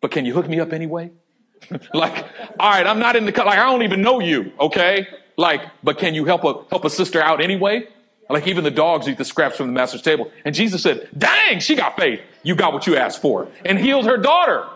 but 0.00 0.12
can 0.12 0.24
you 0.24 0.32
hook 0.32 0.48
me 0.48 0.60
up 0.60 0.72
anyway? 0.72 1.10
like, 1.94 2.24
all 2.60 2.70
right, 2.70 2.86
I'm 2.86 3.00
not 3.00 3.16
in 3.16 3.24
the 3.24 3.32
like 3.32 3.58
I 3.58 3.64
don't 3.64 3.82
even 3.82 4.00
know 4.00 4.20
you. 4.20 4.52
Okay, 4.60 5.08
like, 5.36 5.62
but 5.82 5.98
can 5.98 6.14
you 6.14 6.24
help 6.24 6.44
a 6.44 6.64
help 6.70 6.84
a 6.84 6.90
sister 6.90 7.20
out 7.20 7.40
anyway? 7.40 7.88
Like 8.28 8.46
even 8.46 8.64
the 8.64 8.70
dogs 8.70 9.08
eat 9.08 9.18
the 9.18 9.24
scraps 9.24 9.56
from 9.56 9.66
the 9.66 9.72
master's 9.72 10.02
table. 10.02 10.30
And 10.44 10.54
Jesus 10.54 10.82
said, 10.82 11.08
dang, 11.16 11.60
she 11.60 11.76
got 11.76 11.96
faith. 11.96 12.20
You 12.42 12.54
got 12.54 12.72
what 12.72 12.86
you 12.86 12.96
asked 12.96 13.20
for 13.20 13.48
and 13.64 13.78
healed 13.78 14.06
her 14.06 14.16
daughter. 14.16 14.66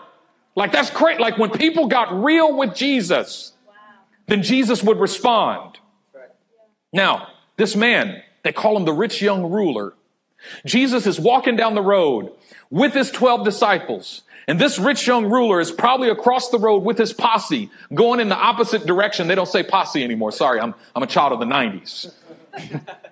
Like 0.55 0.71
that's 0.71 0.89
great. 0.89 1.19
Like 1.19 1.37
when 1.37 1.51
people 1.51 1.87
got 1.87 2.23
real 2.23 2.55
with 2.55 2.75
Jesus, 2.75 3.53
then 4.27 4.43
Jesus 4.43 4.83
would 4.83 4.99
respond. 4.99 5.79
Now, 6.93 7.29
this 7.57 7.75
man, 7.75 8.21
they 8.43 8.51
call 8.51 8.77
him 8.77 8.85
the 8.85 8.93
rich 8.93 9.21
young 9.21 9.49
ruler. 9.51 9.93
Jesus 10.65 11.07
is 11.07 11.19
walking 11.19 11.55
down 11.55 11.75
the 11.75 11.81
road 11.81 12.31
with 12.69 12.93
his 12.93 13.11
12 13.11 13.43
disciples. 13.43 14.21
And 14.47 14.59
this 14.59 14.79
rich 14.79 15.05
young 15.07 15.25
ruler 15.25 15.59
is 15.59 15.71
probably 15.71 16.09
across 16.09 16.49
the 16.49 16.59
road 16.59 16.83
with 16.83 16.97
his 16.97 17.11
posse 17.11 17.69
going 17.93 18.19
in 18.19 18.29
the 18.29 18.35
opposite 18.35 18.85
direction. 18.85 19.27
They 19.27 19.35
don't 19.35 19.47
say 19.47 19.63
posse 19.63 20.03
anymore. 20.03 20.31
Sorry, 20.31 20.59
I'm, 20.59 20.73
I'm 20.95 21.03
a 21.03 21.07
child 21.07 21.33
of 21.33 21.39
the 21.39 21.45
90s 21.45 22.13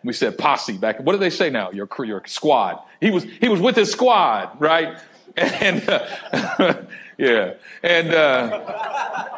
we 0.04 0.14
said 0.14 0.38
posse 0.38 0.78
back. 0.78 1.00
What 1.00 1.14
do 1.14 1.18
they 1.18 1.30
say 1.30 1.50
now? 1.50 1.72
Your 1.72 1.88
your 2.04 2.24
squad. 2.26 2.80
He 3.02 3.12
was 3.12 3.24
he 3.24 3.50
was 3.50 3.60
with 3.60 3.76
his 3.76 3.92
squad, 3.92 4.60
right? 4.60 4.98
And 5.36 5.88
uh, 5.90 6.82
yeah, 7.18 7.54
and 7.84 8.14
uh, 8.14 9.38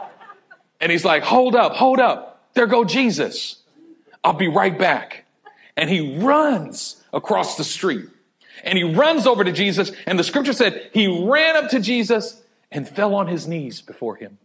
and 0.80 0.92
he's 0.92 1.06
like, 1.06 1.24
hold 1.24 1.56
up, 1.56 1.74
hold 1.74 2.00
up. 2.00 2.52
There 2.54 2.68
go 2.68 2.84
Jesus. 2.84 3.58
I'll 4.24 4.34
be 4.34 4.48
right 4.48 4.78
back. 4.78 5.26
And 5.76 5.90
he 5.90 6.18
runs 6.18 7.04
across 7.14 7.56
the 7.56 7.64
street. 7.64 8.10
And 8.64 8.78
he 8.78 8.84
runs 8.84 9.28
over 9.28 9.44
to 9.44 9.52
Jesus. 9.52 9.92
And 10.06 10.18
the 10.18 10.24
scripture 10.24 10.54
said 10.54 10.90
he 10.92 11.08
ran 11.08 11.56
up 11.56 11.70
to 11.70 11.80
Jesus 11.80 12.42
and 12.72 12.88
fell 12.88 13.16
on 13.16 13.28
his 13.28 13.48
knees 13.48 13.82
before 13.82 14.16
him. 14.16 14.40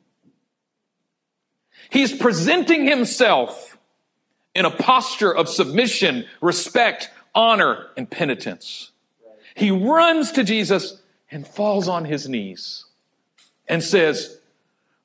He's 1.91 2.17
presenting 2.17 2.87
himself 2.87 3.72
in 4.55 4.65
a 4.65 4.71
posture 4.71 5.35
of 5.35 5.49
submission, 5.49 6.27
respect, 6.41 7.11
honor, 7.35 7.87
and 7.97 8.11
penitence. 8.11 8.93
He 9.55 9.71
runs 9.71 10.33
to 10.33 10.45
Jesus 10.45 11.01
and 11.31 11.47
falls 11.47 11.89
on 11.89 12.05
his 12.05 12.29
knees 12.29 12.87
and 13.69 13.83
says, 13.83 14.39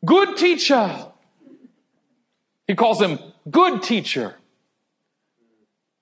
Good 0.05 0.37
teacher. 0.37 1.07
He 2.67 2.75
calls 2.75 3.01
him 3.01 3.19
good 3.49 3.81
teacher. 3.81 4.35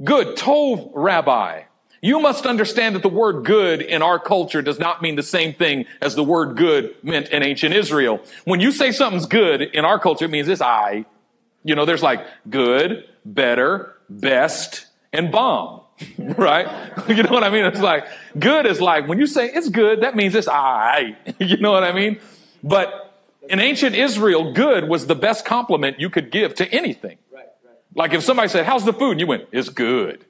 Good, 0.03 0.36
Tov 0.36 0.91
rabbi. 0.93 1.63
You 2.01 2.19
must 2.19 2.45
understand 2.45 2.95
that 2.95 3.01
the 3.01 3.10
word 3.10 3.45
good 3.45 3.81
in 3.81 4.01
our 4.01 4.19
culture 4.19 4.62
does 4.62 4.77
not 4.77 5.01
mean 5.01 5.15
the 5.15 5.23
same 5.23 5.53
thing 5.53 5.86
as 6.01 6.13
the 6.13 6.23
word 6.23 6.58
good 6.58 6.95
meant 7.01 7.29
in 7.29 7.41
ancient 7.41 7.73
Israel. 7.73 8.19
When 8.43 8.60
you 8.60 8.71
say 8.71 8.91
something's 8.91 9.25
good 9.25 9.62
in 9.62 9.86
our 9.86 9.97
culture, 9.97 10.25
it 10.25 10.31
means 10.31 10.47
it's 10.47 10.62
I. 10.62 11.05
You 11.63 11.73
know, 11.73 11.86
there's 11.86 12.03
like 12.03 12.25
good, 12.49 13.05
better, 13.25 13.95
best, 14.09 14.85
and 15.11 15.31
bomb. 15.31 15.81
right? 16.17 16.67
you 17.07 17.23
know 17.23 17.31
what 17.31 17.43
I 17.43 17.49
mean? 17.49 17.65
It's 17.65 17.79
like 17.79 18.07
good 18.38 18.65
is 18.65 18.81
like 18.81 19.07
when 19.07 19.19
you 19.19 19.27
say 19.27 19.49
it's 19.51 19.69
good, 19.69 20.01
that 20.01 20.15
means 20.15 20.35
it's 20.35 20.47
all 20.47 20.55
right. 20.55 21.17
you 21.39 21.57
know 21.57 21.71
what 21.71 21.83
I 21.83 21.93
mean? 21.93 22.19
But 22.63 23.13
in 23.49 23.59
ancient 23.59 23.95
Israel, 23.95 24.53
good 24.53 24.89
was 24.89 25.07
the 25.07 25.15
best 25.15 25.45
compliment 25.45 25.99
you 25.99 26.09
could 26.09 26.31
give 26.31 26.55
to 26.55 26.67
anything. 26.73 27.17
Right, 27.31 27.45
right. 27.63 27.75
Like 27.95 28.13
if 28.13 28.23
somebody 28.23 28.49
said, 28.49 28.65
How's 28.65 28.85
the 28.85 28.93
food? 28.93 29.11
And 29.11 29.19
you 29.19 29.27
went, 29.27 29.47
It's 29.51 29.69
good. 29.69 30.25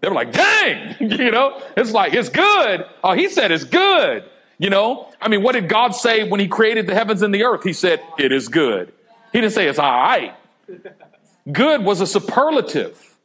They 0.00 0.08
were 0.08 0.14
like, 0.14 0.32
Dang! 0.32 0.96
you 1.00 1.30
know, 1.30 1.62
it's 1.76 1.92
like, 1.92 2.12
It's 2.12 2.28
good. 2.28 2.84
Oh, 3.02 3.12
he 3.12 3.28
said 3.28 3.50
it's 3.50 3.64
good. 3.64 4.24
You 4.58 4.70
know, 4.70 5.12
I 5.20 5.28
mean, 5.28 5.42
what 5.42 5.52
did 5.52 5.68
God 5.68 5.94
say 5.94 6.28
when 6.28 6.40
he 6.40 6.48
created 6.48 6.86
the 6.86 6.94
heavens 6.94 7.20
and 7.20 7.34
the 7.34 7.44
earth? 7.44 7.62
He 7.62 7.74
said, 7.74 8.02
It 8.18 8.32
is 8.32 8.48
good. 8.48 8.92
He 9.32 9.40
didn't 9.40 9.52
say 9.52 9.68
it's 9.68 9.78
all 9.78 9.90
right. 9.90 10.34
Good 11.50 11.84
was 11.84 12.00
a 12.00 12.06
superlative. 12.06 13.16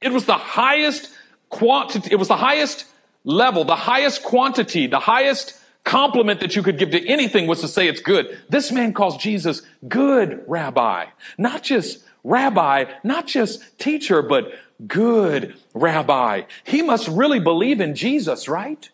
It 0.00 0.12
was 0.12 0.26
the 0.26 0.34
highest 0.34 1.10
quantity, 1.48 2.10
it 2.12 2.16
was 2.16 2.28
the 2.28 2.36
highest 2.36 2.84
level, 3.24 3.64
the 3.64 3.74
highest 3.74 4.22
quantity, 4.22 4.86
the 4.86 5.00
highest 5.00 5.58
compliment 5.84 6.40
that 6.40 6.54
you 6.54 6.62
could 6.62 6.78
give 6.78 6.90
to 6.90 7.06
anything 7.06 7.46
was 7.46 7.62
to 7.62 7.68
say 7.68 7.88
it's 7.88 8.00
good. 8.00 8.38
This 8.48 8.70
man 8.70 8.92
calls 8.92 9.16
Jesus 9.16 9.62
good 9.88 10.44
rabbi, 10.46 11.06
not 11.38 11.62
just 11.62 12.04
rabbi, 12.22 12.84
not 13.02 13.26
just 13.26 13.78
teacher, 13.78 14.20
but 14.22 14.52
good 14.86 15.54
rabbi. 15.74 16.42
He 16.64 16.82
must 16.82 17.08
really 17.08 17.40
believe 17.40 17.80
in 17.80 17.94
Jesus, 17.94 18.48
right? 18.48 18.88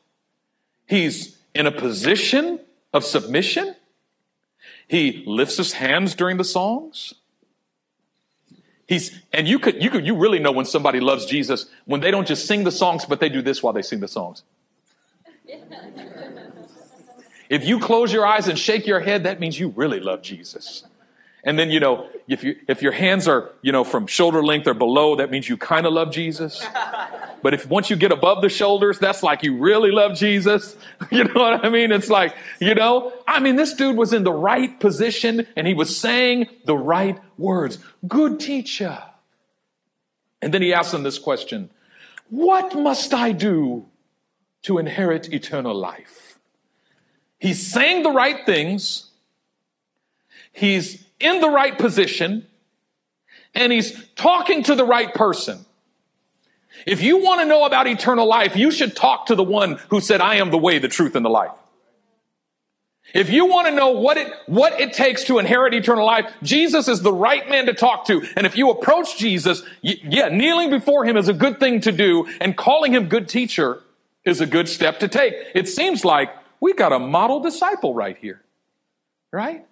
He's 0.87 1.37
in 1.55 1.67
a 1.67 1.73
position 1.73 2.61
of 2.93 3.05
submission. 3.05 3.75
He 4.87 5.25
lifts 5.27 5.57
his 5.57 5.75
hands 5.75 6.15
during 6.15 6.37
the 6.37 6.45
songs. 6.45 7.15
He's, 8.87 9.19
and 9.33 9.49
you 9.49 9.59
could, 9.59 9.83
you 9.83 9.89
could, 9.91 10.07
you 10.07 10.15
really 10.15 10.39
know 10.39 10.53
when 10.53 10.67
somebody 10.67 11.01
loves 11.01 11.25
Jesus 11.27 11.67
when 11.87 12.01
they 12.01 12.11
don't 12.11 12.27
just 12.27 12.47
sing 12.47 12.65
the 12.65 12.71
songs, 12.71 13.07
but 13.07 13.21
they 13.21 13.29
do 13.29 13.41
this 13.41 13.63
while 13.63 13.73
they 13.73 13.83
sing 13.83 14.01
the 14.01 14.09
songs. 14.09 14.43
if 17.49 17.65
you 17.65 17.79
close 17.81 18.13
your 18.13 18.27
eyes 18.27 18.49
and 18.49 18.59
shake 18.59 18.87
your 18.87 19.01
head, 19.01 19.25
that 19.25 19.41
means 19.41 19.59
you 19.59 19.69
really 19.71 20.01
love 20.01 20.23
Jesus. 20.23 20.85
And 21.45 21.59
then, 21.59 21.71
you 21.71 21.81
know, 21.81 22.09
if 22.27 22.43
you, 22.43 22.57
if 22.69 22.83
your 22.83 22.93
hands 22.93 23.29
are, 23.29 23.53
you 23.63 23.73
know, 23.73 23.85
from 23.85 24.07
shoulder 24.07 24.43
length 24.43 24.67
or 24.67 24.75
below, 24.75 25.17
that 25.17 25.31
means 25.31 25.49
you 25.49 25.57
kind 25.57 25.87
of 25.87 25.93
love 25.93 26.11
Jesus. 26.13 26.65
But 27.45 27.53
if 27.53 27.69
once 27.69 27.91
you 27.91 27.97
get 27.97 28.11
above 28.11 28.41
the 28.41 28.49
shoulders, 28.49 28.99
that's 28.99 29.23
like 29.23 29.43
you 29.43 29.59
really 29.59 29.91
love 29.91 30.17
Jesus. 30.17 30.77
You 31.11 31.25
know 31.25 31.43
what 31.43 31.63
I 31.63 31.69
mean? 31.69 31.93
It's 31.93 32.09
like, 32.09 32.35
you 32.59 32.75
know, 32.75 33.13
I 33.29 33.39
mean, 33.39 33.57
this 33.57 33.75
dude 33.75 33.99
was 33.99 34.15
in 34.15 34.25
the 34.25 34.33
right 34.33 34.81
position 34.81 35.47
and 35.55 35.67
he 35.67 35.75
was 35.75 35.95
saying 35.95 36.47
the 36.65 36.75
right 36.75 37.21
words. 37.37 37.79
Good 38.09 38.41
teacher. 38.41 39.03
And 40.41 40.55
then 40.55 40.63
he 40.63 40.73
asked 40.73 40.93
them 40.93 41.03
this 41.03 41.19
question. 41.19 41.69
What 42.31 42.75
must 42.75 43.13
I 43.13 43.33
do 43.33 43.91
to 44.63 44.79
inherit 44.79 45.31
eternal 45.31 45.75
life? 45.75 46.39
He's 47.39 47.71
saying 47.71 48.05
the 48.05 48.11
right 48.11 48.47
things. 48.47 49.11
He's 50.51 51.05
in 51.21 51.43
the 51.43 51.51
right 51.51 51.77
position 51.77 52.47
and 53.55 53.71
he's 53.71 54.09
talking 54.15 54.63
to 54.63 54.75
the 54.75 54.87
right 54.87 55.13
person. 55.13 55.67
If 56.87 57.03
you 57.03 57.19
want 57.19 57.41
to 57.41 57.47
know 57.47 57.65
about 57.65 57.87
eternal 57.87 58.27
life, 58.27 58.57
you 58.57 58.71
should 58.71 58.95
talk 58.95 59.27
to 59.27 59.35
the 59.35 59.43
one 59.43 59.81
who 59.89 60.01
said, 60.01 60.21
I 60.21 60.37
am 60.37 60.51
the 60.51 60.59
way, 60.59 60.79
the 60.79 60.89
truth, 60.89 61.17
and 61.17 61.25
the 61.25 61.31
life. 61.31 61.53
If 63.13 63.31
you 63.31 63.47
want 63.47 63.69
to 63.69 63.75
know 63.75 63.91
what 63.91 64.17
it, 64.17 64.33
what 64.47 64.81
it 64.81 64.93
takes 64.93 65.25
to 65.25 65.39
inherit 65.39 65.73
eternal 65.73 66.05
life, 66.05 66.33
Jesus 66.43 66.89
is 66.89 67.01
the 67.03 67.13
right 67.13 67.49
man 67.49 67.67
to 67.67 67.75
talk 67.75 68.07
to. 68.07 68.27
And 68.37 68.45
if 68.47 68.57
you 68.57 68.71
approach 68.71 69.19
Jesus, 69.19 69.63
yeah, 69.83 70.29
kneeling 70.29 70.71
before 70.71 71.05
him 71.05 71.17
is 71.17 71.29
a 71.29 71.35
good 71.35 71.61
thing 71.61 71.81
to 71.83 71.93
do 71.93 72.27
and 72.41 72.57
calling 72.57 72.93
him 72.93 73.09
good 73.09 73.29
teacher 73.29 73.81
is 74.25 74.41
a 74.41 74.47
good 74.47 74.69
step 74.69 75.01
to 75.01 75.09
take. 75.09 75.35
It 75.55 75.69
seems 75.69 76.05
like 76.05 76.35
we've 76.61 76.77
got 76.77 76.93
a 76.93 76.99
model 76.99 77.41
disciple 77.41 77.95
right 77.95 78.17
here. 78.17 78.43
Right? 79.31 79.65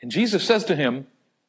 And 0.00 0.10
Jesus 0.10 0.44
says 0.44 0.64
to 0.64 0.76
him, 0.76 1.06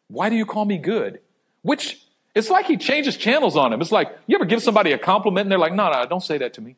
why 0.07 0.29
do 0.29 0.35
you 0.35 0.45
call 0.45 0.65
me 0.65 0.77
good? 0.77 1.19
Which 1.61 2.01
it's 2.35 2.49
like 2.49 2.65
he 2.65 2.77
changes 2.77 3.17
channels 3.17 3.57
on 3.57 3.73
him. 3.73 3.81
It's 3.81 3.91
like, 3.91 4.17
you 4.27 4.35
ever 4.35 4.45
give 4.45 4.61
somebody 4.61 4.91
a 4.91 4.97
compliment 4.97 5.45
and 5.45 5.51
they're 5.51 5.59
like, 5.59 5.73
no, 5.73 5.91
no, 5.91 6.05
don't 6.05 6.23
say 6.23 6.37
that 6.37 6.53
to 6.53 6.61
me. 6.61 6.75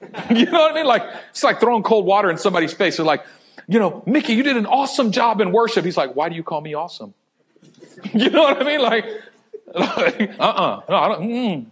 you 0.30 0.46
know 0.46 0.60
what 0.60 0.72
I 0.72 0.74
mean? 0.74 0.86
Like, 0.86 1.02
it's 1.30 1.42
like 1.42 1.60
throwing 1.60 1.82
cold 1.82 2.06
water 2.06 2.30
in 2.30 2.38
somebody's 2.38 2.72
face. 2.72 2.96
They're 2.96 3.06
like, 3.06 3.24
you 3.68 3.78
know, 3.78 4.02
Mickey, 4.06 4.34
you 4.34 4.42
did 4.42 4.56
an 4.56 4.66
awesome 4.66 5.12
job 5.12 5.40
in 5.40 5.52
worship. 5.52 5.84
He's 5.84 5.96
like, 5.96 6.14
why 6.14 6.28
do 6.28 6.34
you 6.34 6.42
call 6.42 6.60
me 6.60 6.74
awesome? 6.74 7.14
you 8.14 8.30
know 8.30 8.42
what 8.42 8.60
I 8.60 8.64
mean? 8.64 8.80
Like, 8.80 9.04
uh-uh. 9.74 10.80
No, 10.88 10.96
I 10.96 11.08
don't, 11.08 11.22
mm. 11.22 11.66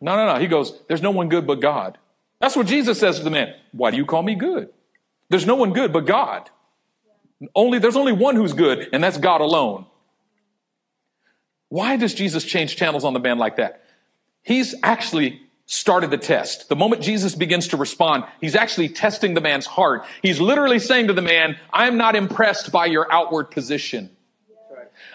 no, 0.00 0.16
no, 0.16 0.34
no. 0.34 0.40
He 0.40 0.46
goes, 0.46 0.78
there's 0.88 1.02
no 1.02 1.10
one 1.10 1.28
good 1.28 1.46
but 1.46 1.60
God. 1.60 1.98
That's 2.40 2.56
what 2.56 2.66
Jesus 2.66 2.98
says 2.98 3.18
to 3.18 3.24
the 3.24 3.30
man. 3.30 3.54
Why 3.72 3.90
do 3.90 3.96
you 3.96 4.06
call 4.06 4.22
me 4.22 4.34
good? 4.34 4.70
There's 5.28 5.46
no 5.46 5.56
one 5.56 5.72
good 5.72 5.92
but 5.92 6.06
God. 6.06 6.50
Only, 7.54 7.78
there's 7.78 7.96
only 7.96 8.12
one 8.12 8.36
who's 8.36 8.52
good, 8.52 8.88
and 8.92 9.02
that's 9.02 9.18
God 9.18 9.40
alone. 9.40 9.86
Why 11.68 11.96
does 11.96 12.14
Jesus 12.14 12.44
change 12.44 12.76
channels 12.76 13.04
on 13.04 13.12
the 13.12 13.20
man 13.20 13.38
like 13.38 13.56
that? 13.56 13.82
He's 14.42 14.74
actually 14.82 15.42
started 15.66 16.10
the 16.10 16.18
test. 16.18 16.70
The 16.70 16.76
moment 16.76 17.02
Jesus 17.02 17.34
begins 17.34 17.68
to 17.68 17.76
respond, 17.76 18.24
he's 18.40 18.54
actually 18.54 18.88
testing 18.88 19.34
the 19.34 19.40
man's 19.40 19.66
heart. 19.66 20.06
He's 20.22 20.40
literally 20.40 20.78
saying 20.78 21.08
to 21.08 21.12
the 21.12 21.22
man, 21.22 21.58
I'm 21.70 21.98
not 21.98 22.16
impressed 22.16 22.72
by 22.72 22.86
your 22.86 23.10
outward 23.12 23.50
position. 23.50 24.10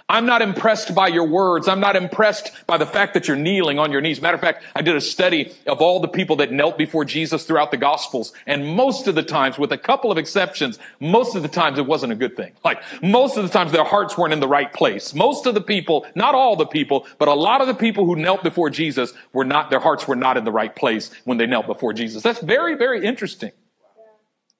I'm 0.09 0.25
not 0.25 0.41
impressed 0.41 0.93
by 0.93 1.07
your 1.07 1.27
words. 1.27 1.67
I'm 1.67 1.79
not 1.79 1.95
impressed 1.95 2.51
by 2.67 2.77
the 2.77 2.85
fact 2.85 3.13
that 3.13 3.27
you're 3.27 3.37
kneeling 3.37 3.79
on 3.79 3.91
your 3.91 4.01
knees. 4.01 4.21
Matter 4.21 4.35
of 4.35 4.41
fact, 4.41 4.63
I 4.75 4.81
did 4.81 4.95
a 4.95 5.01
study 5.01 5.53
of 5.65 5.81
all 5.81 5.99
the 5.99 6.07
people 6.07 6.35
that 6.37 6.51
knelt 6.51 6.77
before 6.77 7.05
Jesus 7.05 7.45
throughout 7.45 7.71
the 7.71 7.77
Gospels. 7.77 8.33
And 8.45 8.65
most 8.67 9.07
of 9.07 9.15
the 9.15 9.23
times, 9.23 9.57
with 9.57 9.71
a 9.71 9.77
couple 9.77 10.11
of 10.11 10.17
exceptions, 10.17 10.77
most 10.99 11.35
of 11.35 11.41
the 11.41 11.47
times 11.47 11.77
it 11.77 11.85
wasn't 11.85 12.11
a 12.11 12.15
good 12.15 12.35
thing. 12.35 12.53
Like 12.63 12.81
most 13.01 13.37
of 13.37 13.43
the 13.43 13.49
times 13.49 13.71
their 13.71 13.83
hearts 13.83 14.17
weren't 14.17 14.33
in 14.33 14.39
the 14.39 14.47
right 14.47 14.71
place. 14.71 15.13
Most 15.13 15.45
of 15.45 15.53
the 15.53 15.61
people, 15.61 16.05
not 16.15 16.35
all 16.35 16.55
the 16.55 16.65
people, 16.65 17.07
but 17.17 17.27
a 17.27 17.33
lot 17.33 17.61
of 17.61 17.67
the 17.67 17.73
people 17.73 18.05
who 18.05 18.15
knelt 18.15 18.43
before 18.43 18.69
Jesus 18.69 19.13
were 19.31 19.45
not, 19.45 19.69
their 19.69 19.79
hearts 19.79 20.07
were 20.07 20.15
not 20.15 20.37
in 20.37 20.43
the 20.43 20.51
right 20.51 20.75
place 20.75 21.11
when 21.23 21.37
they 21.37 21.45
knelt 21.45 21.65
before 21.65 21.93
Jesus. 21.93 22.23
That's 22.23 22.41
very, 22.41 22.75
very 22.75 23.05
interesting. 23.05 23.51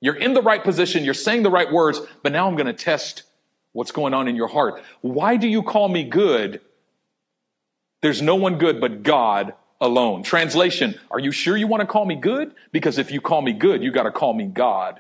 You're 0.04 0.16
in 0.16 0.34
the 0.34 0.42
right 0.42 0.62
position. 0.62 1.06
You're 1.06 1.14
saying 1.14 1.44
the 1.44 1.50
right 1.50 1.72
words, 1.72 2.02
but 2.24 2.34
now 2.34 2.46
I'm 2.48 2.56
going 2.56 2.68
to 2.68 2.74
test 2.74 3.24
what's 3.74 3.92
going 3.92 4.14
on 4.14 4.28
in 4.28 4.36
your 4.36 4.48
heart. 4.48 4.82
Why 5.02 5.36
do 5.36 5.48
you 5.48 5.62
call 5.62 5.90
me 5.90 6.04
good? 6.04 6.62
There's 8.02 8.22
no 8.22 8.36
one 8.36 8.58
good 8.58 8.80
but 8.80 9.04
God 9.04 9.54
alone. 9.82 10.24
Translation, 10.24 11.00
are 11.12 11.20
you 11.20 11.32
sure 11.32 11.58
you 11.58 11.68
want 11.68 11.82
to 11.82 11.88
call 11.88 12.06
me 12.06 12.16
good? 12.16 12.54
Because 12.72 12.98
if 12.98 13.12
you 13.12 13.20
call 13.20 13.42
me 13.42 13.52
good, 13.52 13.84
you 13.84 13.92
got 13.92 14.04
to 14.04 14.12
call 14.12 14.34
me 14.34 14.46
God. 14.46 15.00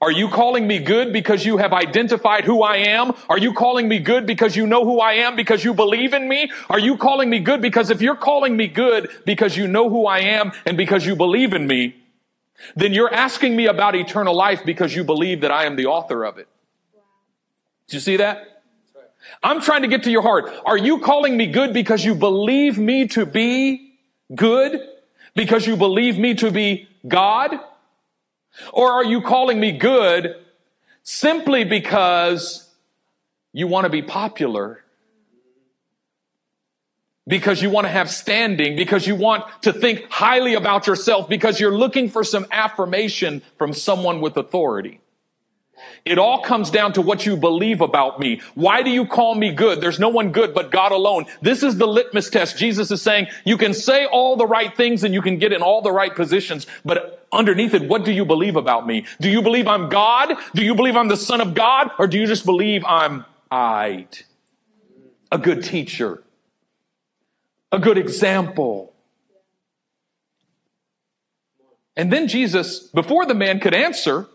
Are 0.00 0.12
you 0.12 0.28
calling 0.28 0.66
me 0.66 0.78
good 0.78 1.12
because 1.12 1.46
you 1.46 1.56
have 1.56 1.72
identified 1.72 2.44
who 2.44 2.62
I 2.62 2.76
am? 2.76 3.14
Are 3.30 3.38
you 3.38 3.54
calling 3.54 3.88
me 3.88 3.98
good 3.98 4.26
because 4.26 4.54
you 4.54 4.66
know 4.66 4.84
who 4.84 5.00
I 5.00 5.14
am, 5.14 5.36
because 5.36 5.64
you 5.64 5.72
believe 5.72 6.12
in 6.12 6.28
me? 6.28 6.50
Are 6.68 6.78
you 6.78 6.98
calling 6.98 7.30
me 7.30 7.38
good 7.38 7.62
because 7.62 7.88
if 7.88 8.02
you're 8.02 8.16
calling 8.16 8.56
me 8.56 8.68
good 8.68 9.08
because 9.24 9.56
you 9.56 9.66
know 9.66 9.88
who 9.88 10.06
I 10.06 10.18
am 10.18 10.52
and 10.66 10.76
because 10.76 11.06
you 11.06 11.16
believe 11.16 11.54
in 11.54 11.66
me, 11.66 11.96
then 12.74 12.92
you're 12.92 13.12
asking 13.12 13.56
me 13.56 13.66
about 13.66 13.94
eternal 13.94 14.34
life 14.34 14.62
because 14.66 14.94
you 14.94 15.02
believe 15.02 15.40
that 15.40 15.50
I 15.50 15.64
am 15.64 15.76
the 15.76 15.86
author 15.86 16.24
of 16.24 16.36
it. 16.36 16.48
Do 17.88 17.96
you 17.96 18.00
see 18.00 18.16
that? 18.16 18.62
I'm 19.42 19.60
trying 19.60 19.82
to 19.82 19.88
get 19.88 20.04
to 20.04 20.10
your 20.10 20.22
heart. 20.22 20.52
Are 20.64 20.76
you 20.76 21.00
calling 21.00 21.36
me 21.36 21.46
good 21.46 21.72
because 21.72 22.04
you 22.04 22.14
believe 22.14 22.78
me 22.78 23.08
to 23.08 23.26
be 23.26 23.94
good? 24.34 24.80
Because 25.34 25.66
you 25.66 25.76
believe 25.76 26.18
me 26.18 26.34
to 26.34 26.50
be 26.50 26.88
God? 27.06 27.58
Or 28.72 28.90
are 28.92 29.04
you 29.04 29.20
calling 29.20 29.60
me 29.60 29.72
good 29.72 30.36
simply 31.02 31.64
because 31.64 32.68
you 33.52 33.66
want 33.66 33.84
to 33.84 33.90
be 33.90 34.02
popular? 34.02 34.82
Because 37.28 37.60
you 37.60 37.70
want 37.70 37.86
to 37.86 37.90
have 37.90 38.08
standing, 38.08 38.76
because 38.76 39.06
you 39.06 39.16
want 39.16 39.44
to 39.62 39.72
think 39.72 40.08
highly 40.10 40.54
about 40.54 40.86
yourself, 40.86 41.28
because 41.28 41.58
you're 41.58 41.76
looking 41.76 42.08
for 42.08 42.22
some 42.22 42.46
affirmation 42.52 43.42
from 43.56 43.72
someone 43.72 44.20
with 44.20 44.36
authority. 44.36 45.00
It 46.04 46.18
all 46.18 46.40
comes 46.40 46.70
down 46.70 46.92
to 46.94 47.02
what 47.02 47.26
you 47.26 47.36
believe 47.36 47.80
about 47.80 48.20
me. 48.20 48.40
Why 48.54 48.82
do 48.82 48.90
you 48.90 49.06
call 49.06 49.34
me 49.34 49.52
good? 49.52 49.80
There's 49.80 49.98
no 49.98 50.08
one 50.08 50.30
good 50.32 50.54
but 50.54 50.70
God 50.70 50.92
alone. 50.92 51.26
This 51.42 51.62
is 51.62 51.78
the 51.78 51.86
litmus 51.86 52.30
test. 52.30 52.56
Jesus 52.56 52.90
is 52.90 53.02
saying 53.02 53.26
you 53.44 53.56
can 53.56 53.74
say 53.74 54.06
all 54.06 54.36
the 54.36 54.46
right 54.46 54.74
things 54.76 55.04
and 55.04 55.12
you 55.12 55.20
can 55.20 55.38
get 55.38 55.52
in 55.52 55.62
all 55.62 55.82
the 55.82 55.92
right 55.92 56.14
positions, 56.14 56.66
but 56.84 57.26
underneath 57.32 57.74
it, 57.74 57.88
what 57.88 58.04
do 58.04 58.12
you 58.12 58.24
believe 58.24 58.56
about 58.56 58.86
me? 58.86 59.04
Do 59.20 59.28
you 59.28 59.42
believe 59.42 59.66
I'm 59.66 59.88
God? 59.88 60.34
Do 60.54 60.64
you 60.64 60.74
believe 60.74 60.96
I'm 60.96 61.08
the 61.08 61.16
son 61.16 61.40
of 61.40 61.54
God? 61.54 61.90
Or 61.98 62.06
do 62.06 62.18
you 62.18 62.26
just 62.26 62.46
believe 62.46 62.84
I'm 62.84 63.24
a 63.50 64.06
good 65.40 65.64
teacher, 65.64 66.22
a 67.72 67.78
good 67.78 67.98
example? 67.98 68.94
And 71.96 72.12
then 72.12 72.28
Jesus, 72.28 72.80
before 72.80 73.26
the 73.26 73.34
man 73.34 73.58
could 73.58 73.74
answer, 73.74 74.28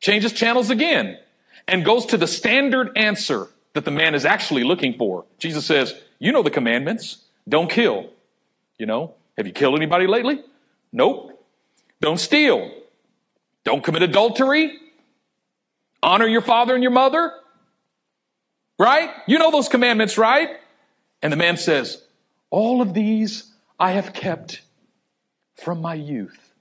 changes 0.00 0.32
channels 0.32 0.70
again 0.70 1.18
and 1.66 1.84
goes 1.84 2.06
to 2.06 2.16
the 2.16 2.26
standard 2.26 2.96
answer 2.96 3.48
that 3.74 3.84
the 3.84 3.90
man 3.90 4.14
is 4.14 4.24
actually 4.24 4.64
looking 4.64 4.96
for. 4.96 5.24
Jesus 5.38 5.66
says, 5.66 5.94
You 6.18 6.32
know 6.32 6.42
the 6.42 6.50
commandments. 6.50 7.24
Don't 7.48 7.70
kill. 7.70 8.10
You 8.78 8.86
know, 8.86 9.14
have 9.36 9.46
you 9.46 9.52
killed 9.52 9.76
anybody 9.76 10.06
lately? 10.06 10.42
Nope. 10.92 11.32
Don't 12.00 12.18
steal. 12.18 12.72
Don't 13.64 13.82
commit 13.82 14.02
adultery. 14.02 14.78
Honor 16.02 16.26
your 16.26 16.40
father 16.40 16.74
and 16.74 16.82
your 16.82 16.92
mother. 16.92 17.32
Right? 18.78 19.10
You 19.26 19.38
know 19.38 19.50
those 19.50 19.68
commandments, 19.68 20.16
right? 20.16 20.50
And 21.22 21.32
the 21.32 21.36
man 21.36 21.56
says, 21.56 22.02
All 22.50 22.80
of 22.80 22.94
these 22.94 23.52
I 23.78 23.92
have 23.92 24.12
kept 24.12 24.62
from 25.54 25.80
my 25.80 25.94
youth. 25.94 26.54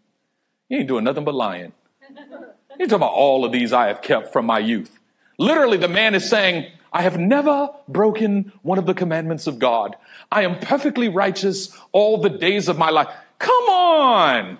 You 0.69 0.79
ain't 0.79 0.87
doing 0.87 1.03
nothing 1.03 1.23
but 1.23 1.35
lying. 1.35 1.73
He's 2.77 2.87
talking 2.87 2.95
about 2.97 3.13
all 3.13 3.43
of 3.43 3.51
these 3.51 3.73
I 3.73 3.87
have 3.87 4.01
kept 4.01 4.31
from 4.31 4.45
my 4.45 4.59
youth. 4.59 4.99
Literally, 5.37 5.77
the 5.77 5.87
man 5.87 6.15
is 6.15 6.29
saying, 6.29 6.71
I 6.91 7.01
have 7.01 7.17
never 7.17 7.69
broken 7.87 8.51
one 8.61 8.77
of 8.77 8.85
the 8.85 8.93
commandments 8.93 9.47
of 9.47 9.59
God. 9.59 9.95
I 10.31 10.43
am 10.43 10.59
perfectly 10.59 11.09
righteous 11.09 11.75
all 11.91 12.21
the 12.21 12.29
days 12.29 12.67
of 12.67 12.77
my 12.77 12.89
life. 12.89 13.07
Come 13.39 13.69
on. 13.69 14.57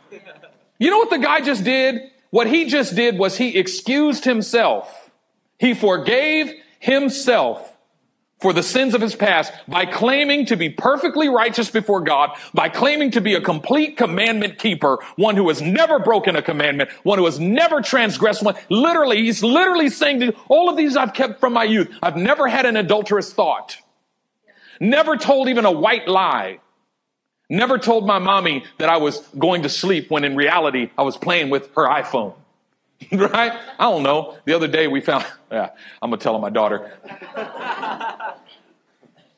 You 0.78 0.92
know 0.92 0.98
what 0.98 1.10
the 1.10 1.18
guy 1.18 1.42
just 1.42 1.64
did? 1.64 2.02
What 2.30 2.48
he 2.48 2.66
just 2.66 2.96
did 2.96 3.18
was 3.18 3.38
he 3.38 3.58
excused 3.58 4.26
himself. 4.26 5.12
He 5.58 5.74
forgave 5.74 6.54
himself 6.80 7.77
for 8.40 8.54
the 8.54 8.64
sins 8.64 8.94
of 8.94 9.02
his 9.02 9.16
past 9.16 9.52
by 9.68 9.86
claiming 9.86 10.46
to 10.46 10.56
be 10.56 10.70
perfectly 10.70 11.28
righteous 11.28 11.72
before 11.72 12.02
God, 12.02 12.38
by 12.54 12.70
claiming 12.70 13.12
to 13.12 13.22
be 13.22 13.34
a 13.34 13.42
complete 13.42 13.98
commandment 13.98 14.60
keeper, 14.60 15.00
one 15.16 15.36
who 15.36 15.48
has 15.48 15.62
never 15.62 16.00
broken 16.00 16.36
a 16.36 16.42
commandment, 16.42 16.92
one 17.04 17.18
who 17.18 17.26
has 17.26 17.40
never 17.40 17.82
transgressed 17.82 18.44
one. 18.44 18.56
Literally, 18.70 19.24
he's 19.24 19.44
literally 19.44 19.90
saying, 19.90 20.34
all 20.50 20.70
of 20.70 20.78
these 20.78 20.96
I've 20.96 21.14
kept 21.14 21.40
from 21.40 21.54
my 21.54 21.64
youth. 21.64 21.90
I've 22.02 22.18
never 22.18 22.48
had 22.48 22.66
an 22.66 22.78
adulterous 22.78 23.34
thought. 23.34 23.78
Never 24.80 25.18
told 25.18 25.50
even 25.50 25.66
a 25.66 25.72
white 25.72 26.08
lie. 26.08 26.60
Never 27.50 27.78
told 27.78 28.06
my 28.06 28.20
mommy 28.20 28.66
that 28.78 28.90
I 28.90 28.98
was 28.98 29.20
going 29.40 29.64
to 29.64 29.70
sleep 29.70 30.12
when 30.12 30.24
in 30.24 30.36
reality 30.36 30.92
I 30.98 31.04
was 31.04 31.18
playing 31.18 31.50
with 31.50 31.74
her 31.76 31.88
iPhone. 31.88 32.36
right? 33.12 33.54
I 33.80 33.84
don't 33.92 34.04
know. 34.04 34.38
The 34.46 34.54
other 34.54 34.68
day 34.68 34.88
we 34.88 35.02
found, 35.02 35.26
yeah, 35.52 35.70
I'm 36.02 36.10
going 36.10 36.20
to 36.20 36.24
tell 36.24 36.38
my 36.40 36.50
daughter. 36.50 36.92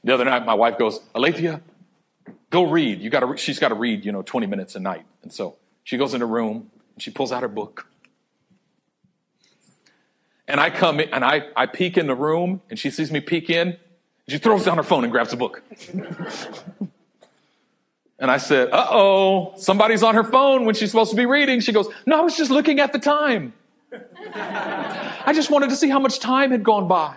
the 0.03 0.13
other 0.13 0.25
night 0.25 0.45
my 0.45 0.53
wife 0.53 0.77
goes, 0.77 0.99
Alethea, 1.15 1.61
go 2.49 2.63
read. 2.63 3.01
You 3.01 3.09
got 3.09 3.21
to, 3.21 3.37
she's 3.37 3.59
got 3.59 3.69
to 3.69 3.75
read, 3.75 4.05
you 4.05 4.11
know, 4.11 4.21
20 4.21 4.47
minutes 4.47 4.75
a 4.75 4.79
night. 4.79 5.05
And 5.23 5.33
so 5.33 5.57
she 5.83 5.97
goes 5.97 6.13
in 6.13 6.21
her 6.21 6.27
room 6.27 6.71
and 6.95 7.03
she 7.03 7.11
pulls 7.11 7.31
out 7.31 7.41
her 7.41 7.49
book. 7.49 7.87
And 10.47 10.59
I 10.59 10.71
come 10.71 10.99
in 10.99 11.09
and 11.13 11.23
I, 11.23 11.43
I 11.55 11.67
peek 11.67 11.97
in 11.97 12.07
the 12.07 12.15
room 12.15 12.61
and 12.69 12.79
she 12.79 12.89
sees 12.89 13.11
me 13.11 13.19
peek 13.19 13.49
in. 13.49 13.77
She 14.27 14.37
throws 14.37 14.65
down 14.65 14.77
her 14.77 14.83
phone 14.83 15.03
and 15.03 15.11
grabs 15.11 15.31
the 15.31 15.37
book. 15.37 15.63
And 18.19 18.29
I 18.29 18.37
said, 18.37 18.69
uh 18.71 18.87
oh, 18.91 19.53
somebody's 19.57 20.03
on 20.03 20.15
her 20.15 20.23
phone 20.23 20.65
when 20.65 20.75
she's 20.75 20.91
supposed 20.91 21.11
to 21.11 21.17
be 21.17 21.25
reading. 21.25 21.61
She 21.61 21.71
goes, 21.71 21.87
no, 22.05 22.19
I 22.19 22.21
was 22.21 22.35
just 22.35 22.51
looking 22.51 22.79
at 22.79 22.91
the 22.91 22.99
time. 22.99 23.53
I 24.35 25.31
just 25.33 25.49
wanted 25.49 25.69
to 25.69 25.75
see 25.75 25.89
how 25.89 25.99
much 25.99 26.19
time 26.19 26.51
had 26.51 26.63
gone 26.63 26.87
by. 26.87 27.15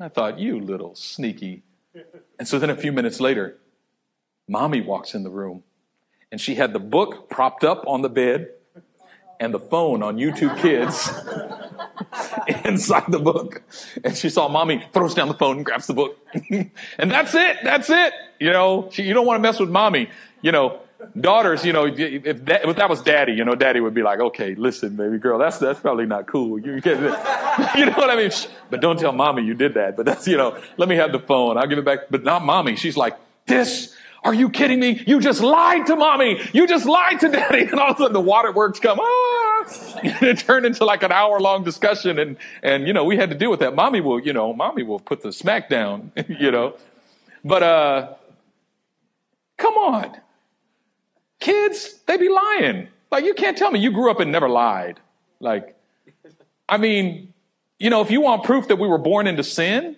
I 0.00 0.08
thought, 0.08 0.38
you 0.38 0.58
little 0.58 0.94
sneaky. 0.96 1.62
And 2.38 2.48
so 2.48 2.58
then 2.58 2.70
a 2.70 2.76
few 2.76 2.92
minutes 2.92 3.20
later, 3.20 3.58
mommy 4.48 4.80
walks 4.80 5.14
in 5.14 5.22
the 5.22 5.30
room 5.30 5.62
and 6.32 6.40
she 6.40 6.56
had 6.56 6.72
the 6.72 6.80
book 6.80 7.30
propped 7.30 7.62
up 7.62 7.84
on 7.86 8.02
the 8.02 8.08
bed 8.08 8.48
and 9.38 9.52
the 9.52 9.60
phone 9.60 10.02
on 10.02 10.16
YouTube 10.16 10.56
Kids 10.58 11.10
inside 12.64 13.04
the 13.08 13.18
book. 13.18 13.62
And 14.02 14.16
she 14.16 14.28
saw 14.28 14.48
mommy 14.48 14.84
throws 14.92 15.14
down 15.14 15.28
the 15.28 15.34
phone 15.34 15.58
and 15.58 15.66
grabs 15.66 15.86
the 15.86 15.94
book. 15.94 16.16
and 16.50 17.10
that's 17.10 17.34
it. 17.34 17.58
That's 17.62 17.90
it. 17.90 18.12
You 18.42 18.52
know, 18.52 18.88
she, 18.90 19.04
you 19.04 19.14
don't 19.14 19.26
want 19.26 19.38
to 19.38 19.42
mess 19.42 19.60
with 19.60 19.70
mommy. 19.70 20.10
You 20.40 20.52
know, 20.52 20.80
daughters, 21.18 21.64
you 21.64 21.72
know, 21.72 21.86
if 21.86 22.44
that, 22.46 22.68
if 22.68 22.76
that 22.76 22.90
was 22.90 23.00
daddy, 23.02 23.32
you 23.32 23.44
know, 23.44 23.54
daddy 23.54 23.80
would 23.80 23.94
be 23.94 24.02
like, 24.02 24.18
okay, 24.18 24.54
listen, 24.54 24.96
baby 24.96 25.18
girl, 25.18 25.38
that's, 25.38 25.58
that's 25.58 25.80
probably 25.80 26.06
not 26.06 26.26
cool. 26.26 26.58
You, 26.58 26.72
you 26.84 27.86
know 27.86 27.92
what 27.92 28.10
I 28.10 28.16
mean? 28.16 28.30
But 28.70 28.80
don't 28.80 28.98
tell 28.98 29.12
mommy 29.12 29.44
you 29.44 29.54
did 29.54 29.74
that. 29.74 29.96
But 29.96 30.06
that's, 30.06 30.26
you 30.26 30.36
know, 30.36 30.60
let 30.76 30.88
me 30.88 30.96
have 30.96 31.12
the 31.12 31.20
phone. 31.20 31.56
I'll 31.56 31.66
give 31.66 31.78
it 31.78 31.84
back. 31.84 32.10
But 32.10 32.24
not 32.24 32.44
mommy. 32.44 32.76
She's 32.76 32.96
like, 32.96 33.16
this 33.46 33.94
are 34.24 34.34
you 34.34 34.50
kidding 34.50 34.78
me? 34.78 35.02
You 35.04 35.20
just 35.20 35.40
lied 35.40 35.86
to 35.86 35.96
mommy. 35.96 36.40
You 36.52 36.68
just 36.68 36.86
lied 36.86 37.20
to 37.20 37.28
daddy. 37.28 37.62
And 37.72 37.80
all 37.80 37.90
of 37.90 37.96
a 37.96 37.98
sudden 37.98 38.12
the 38.12 38.20
waterworks 38.20 38.78
come, 38.78 39.00
ah, 39.00 39.64
and 40.02 40.22
it 40.22 40.38
turned 40.38 40.66
into 40.66 40.84
like 40.84 41.02
an 41.02 41.10
hour 41.10 41.40
long 41.40 41.64
discussion. 41.64 42.18
And, 42.18 42.36
and, 42.62 42.86
you 42.86 42.92
know, 42.92 43.04
we 43.04 43.16
had 43.16 43.30
to 43.30 43.36
deal 43.36 43.50
with 43.50 43.60
that. 43.60 43.74
Mommy 43.74 44.00
will, 44.00 44.20
you 44.20 44.32
know, 44.32 44.52
mommy 44.52 44.82
will 44.82 45.00
put 45.00 45.22
the 45.22 45.32
smack 45.32 45.68
down, 45.68 46.12
you 46.28 46.50
know, 46.50 46.74
but, 47.44 47.62
uh, 47.62 48.14
come 49.62 49.74
on. 49.74 50.16
Kids, 51.40 52.00
they 52.06 52.16
be 52.16 52.28
lying. 52.28 52.88
Like, 53.10 53.24
you 53.24 53.34
can't 53.34 53.56
tell 53.56 53.70
me 53.70 53.78
you 53.78 53.92
grew 53.92 54.10
up 54.10 54.20
and 54.20 54.32
never 54.32 54.48
lied. 54.48 55.00
Like, 55.40 55.76
I 56.68 56.76
mean, 56.78 57.32
you 57.78 57.90
know, 57.90 58.00
if 58.00 58.10
you 58.10 58.20
want 58.20 58.44
proof 58.44 58.68
that 58.68 58.76
we 58.76 58.88
were 58.88 58.98
born 58.98 59.26
into 59.26 59.44
sin, 59.44 59.96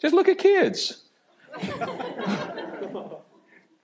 just 0.00 0.14
look 0.14 0.28
at 0.28 0.38
kids. 0.38 1.02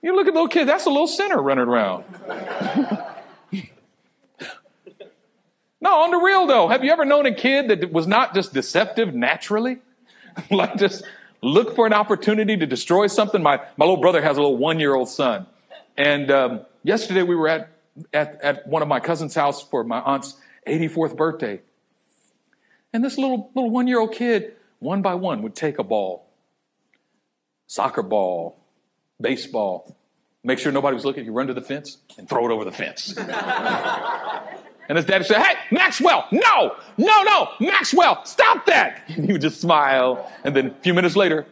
You 0.03 0.13
look 0.17 0.27
at 0.27 0.33
little 0.33 0.49
kids, 0.49 0.67
that's 0.67 0.85
a 0.85 0.89
little 0.89 1.07
sinner 1.07 1.41
running 1.41 1.65
around. 1.65 2.03
no, 5.79 5.95
on 5.95 6.11
the 6.11 6.17
real 6.17 6.45
though, 6.45 6.67
have 6.67 6.83
you 6.83 6.91
ever 6.91 7.05
known 7.05 7.25
a 7.25 7.33
kid 7.33 7.69
that 7.69 7.89
was 7.89 8.05
not 8.05 8.33
just 8.35 8.53
deceptive 8.53 9.15
naturally? 9.15 9.77
like 10.51 10.75
just 10.75 11.05
look 11.43 11.75
for 11.75 11.85
an 11.85 11.93
opportunity 11.93 12.57
to 12.57 12.65
destroy 12.65 13.07
something. 13.07 13.43
My, 13.43 13.57
my 13.77 13.85
little 13.85 14.01
brother 14.01 14.21
has 14.21 14.37
a 14.37 14.41
little 14.41 14.57
one 14.57 14.79
year 14.79 14.95
old 14.95 15.09
son. 15.09 15.45
And 15.97 16.31
um, 16.31 16.61
yesterday 16.83 17.21
we 17.21 17.35
were 17.35 17.49
at, 17.49 17.69
at, 18.13 18.41
at 18.41 18.67
one 18.67 18.81
of 18.81 18.87
my 18.87 18.99
cousin's 18.99 19.35
house 19.35 19.61
for 19.61 19.83
my 19.83 19.99
aunt's 19.99 20.35
84th 20.67 21.15
birthday. 21.15 21.61
And 22.93 23.03
this 23.03 23.17
little, 23.17 23.51
little 23.55 23.69
one 23.69 23.87
year 23.87 23.99
old 23.99 24.13
kid, 24.13 24.53
one 24.79 25.01
by 25.01 25.15
one, 25.15 25.41
would 25.43 25.55
take 25.55 25.79
a 25.79 25.83
ball, 25.83 26.27
soccer 27.67 28.03
ball, 28.03 28.57
baseball. 29.19 29.95
Make 30.43 30.59
sure 30.59 30.71
nobody 30.71 30.95
was 30.95 31.05
looking. 31.05 31.25
You 31.25 31.31
run 31.31 31.47
to 31.47 31.53
the 31.53 31.61
fence 31.61 31.97
and 32.17 32.27
throw 32.27 32.49
it 32.49 32.53
over 32.53 32.65
the 32.65 32.71
fence. 32.71 33.17
and 34.89 34.97
his 34.97 35.05
daddy 35.05 35.23
said, 35.23 35.41
Hey, 35.41 35.55
Maxwell, 35.71 36.27
no, 36.31 36.75
no, 36.97 37.23
no, 37.23 37.49
Maxwell, 37.59 38.23
stop 38.25 38.65
that. 38.65 39.03
And 39.15 39.25
he 39.25 39.31
would 39.31 39.41
just 39.41 39.61
smile. 39.61 40.31
And 40.43 40.55
then 40.55 40.67
a 40.67 40.73
few 40.81 40.93
minutes 40.93 41.15
later, 41.15 41.45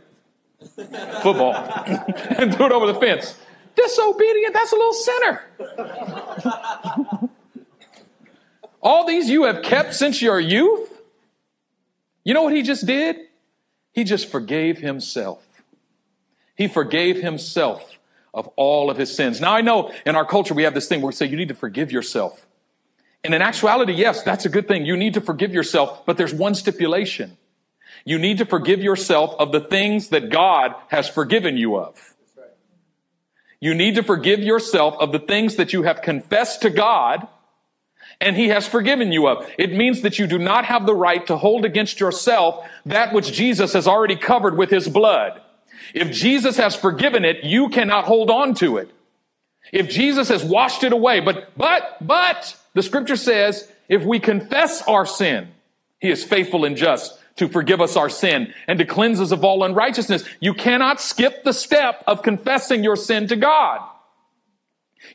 football, 0.78 1.54
and 1.86 2.54
threw 2.54 2.65
it 2.65 2.72
over 2.72 2.88
the 2.88 2.96
fence. 2.96 3.38
Disobedient, 3.76 4.54
that's 4.54 4.72
a 4.72 4.76
little 4.76 4.94
sinner. 4.94 5.41
All 8.82 9.06
these 9.06 9.30
you 9.30 9.44
have 9.44 9.62
kept 9.62 9.94
since 9.94 10.22
your 10.22 10.39
youth. 10.39 11.02
You 12.24 12.34
know 12.34 12.41
what 12.44 12.54
he 12.54 12.63
just 12.63 12.86
did? 12.86 13.15
He 13.91 14.04
just 14.04 14.30
forgave 14.30 14.80
himself. 14.80 15.46
He 16.56 16.67
forgave 16.67 17.22
himself 17.22 18.00
of 18.34 18.48
all 18.56 18.89
of 18.89 18.98
his 18.98 19.13
sins. 19.15 19.41
Now 19.41 19.54
I 19.54 19.62
know 19.62 19.91
in 20.06 20.15
our 20.15 20.26
culture 20.26 20.54
we 20.54 20.63
have 20.63 20.74
this 20.74 20.88
thing 20.88 21.02
where 21.02 21.08
we 21.08 21.13
say 21.13 21.26
you 21.26 21.38
need 21.38 21.50
to 21.50 21.56
forgive 21.56 21.91
yourself. 21.91 22.48
And 23.23 23.34
in 23.36 23.41
actuality, 23.41 23.93
yes, 23.93 24.23
that's 24.23 24.45
a 24.45 24.49
good 24.49 24.67
thing. 24.67 24.86
You 24.86 24.97
need 24.97 25.13
to 25.13 25.21
forgive 25.21 25.53
yourself, 25.53 26.05
but 26.05 26.17
there's 26.17 26.34
one 26.34 26.55
stipulation. 26.55 27.38
You 28.03 28.17
need 28.17 28.39
to 28.39 28.45
forgive 28.45 28.81
yourself 28.81 29.36
of 29.38 29.51
the 29.51 29.60
things 29.60 30.10
that 30.10 30.29
God 30.29 30.73
has 30.88 31.07
forgiven 31.07 31.55
you 31.57 31.77
of. 31.77 32.15
You 33.60 33.75
need 33.75 33.93
to 33.95 34.03
forgive 34.03 34.39
yourself 34.39 34.95
of 34.99 35.12
the 35.12 35.19
things 35.19 35.57
that 35.57 35.71
you 35.71 35.84
have 35.84 36.01
confessed 36.01 36.63
to 36.63 36.71
God 36.71 37.27
and 38.19 38.36
he 38.36 38.49
has 38.49 38.67
forgiven 38.67 39.12
you 39.12 39.27
of. 39.27 39.49
It 39.57 39.73
means 39.73 40.01
that 40.01 40.19
you 40.19 40.27
do 40.27 40.38
not 40.38 40.65
have 40.65 40.86
the 40.86 40.95
right 40.95 41.25
to 41.27 41.38
hold 41.38 41.65
against 41.65 41.99
yourself 41.99 42.67
that 42.86 43.13
which 43.13 43.31
Jesus 43.34 43.73
has 43.73 43.88
already 43.88 44.15
covered 44.15 44.57
with 44.57 44.69
his 44.69 44.88
blood. 44.88 45.41
If 45.93 46.12
Jesus 46.12 46.57
has 46.57 46.75
forgiven 46.75 47.25
it, 47.25 47.43
you 47.43 47.69
cannot 47.69 48.05
hold 48.05 48.29
on 48.29 48.53
to 48.55 48.77
it. 48.77 48.91
If 49.71 49.89
Jesus 49.89 50.29
has 50.29 50.43
washed 50.43 50.84
it 50.84 50.93
away, 50.93 51.19
but, 51.19 51.57
but, 51.57 51.97
but, 51.99 52.57
the 52.73 52.84
scripture 52.84 53.15
says, 53.15 53.69
if 53.89 54.03
we 54.03 54.19
confess 54.19 54.81
our 54.84 55.05
sin, 55.05 55.49
he 55.99 56.10
is 56.10 56.23
faithful 56.23 56.65
and 56.65 56.77
just 56.77 57.17
to 57.36 57.47
forgive 57.47 57.81
us 57.81 57.95
our 57.95 58.10
sin 58.10 58.53
and 58.67 58.79
to 58.79 58.86
cleanse 58.86 59.19
us 59.19 59.31
of 59.31 59.43
all 59.43 59.63
unrighteousness. 59.63 60.23
You 60.39 60.53
cannot 60.53 61.01
skip 61.01 61.43
the 61.43 61.53
step 61.53 62.03
of 62.07 62.23
confessing 62.23 62.84
your 62.84 62.95
sin 62.95 63.27
to 63.27 63.36
God. 63.36 63.81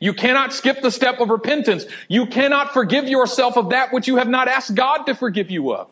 You 0.01 0.13
cannot 0.13 0.53
skip 0.53 0.81
the 0.81 0.91
step 0.91 1.19
of 1.19 1.29
repentance. 1.29 1.85
You 2.07 2.25
cannot 2.25 2.73
forgive 2.73 3.07
yourself 3.07 3.57
of 3.57 3.69
that 3.69 3.93
which 3.93 4.07
you 4.07 4.17
have 4.17 4.27
not 4.27 4.47
asked 4.47 4.75
God 4.75 5.03
to 5.03 5.15
forgive 5.15 5.49
you 5.49 5.73
of. 5.73 5.89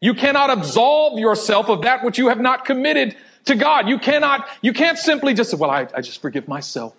You 0.00 0.14
cannot 0.14 0.50
absolve 0.50 1.18
yourself 1.18 1.68
of 1.68 1.82
that 1.82 2.04
which 2.04 2.18
you 2.18 2.28
have 2.28 2.40
not 2.40 2.64
committed 2.64 3.16
to 3.46 3.54
God. 3.54 3.88
You 3.88 3.98
cannot, 3.98 4.48
you 4.62 4.72
can't 4.72 4.98
simply 4.98 5.34
just 5.34 5.50
say, 5.50 5.56
well, 5.56 5.70
I, 5.70 5.88
I 5.94 6.00
just 6.00 6.20
forgive 6.22 6.48
myself. 6.48 6.94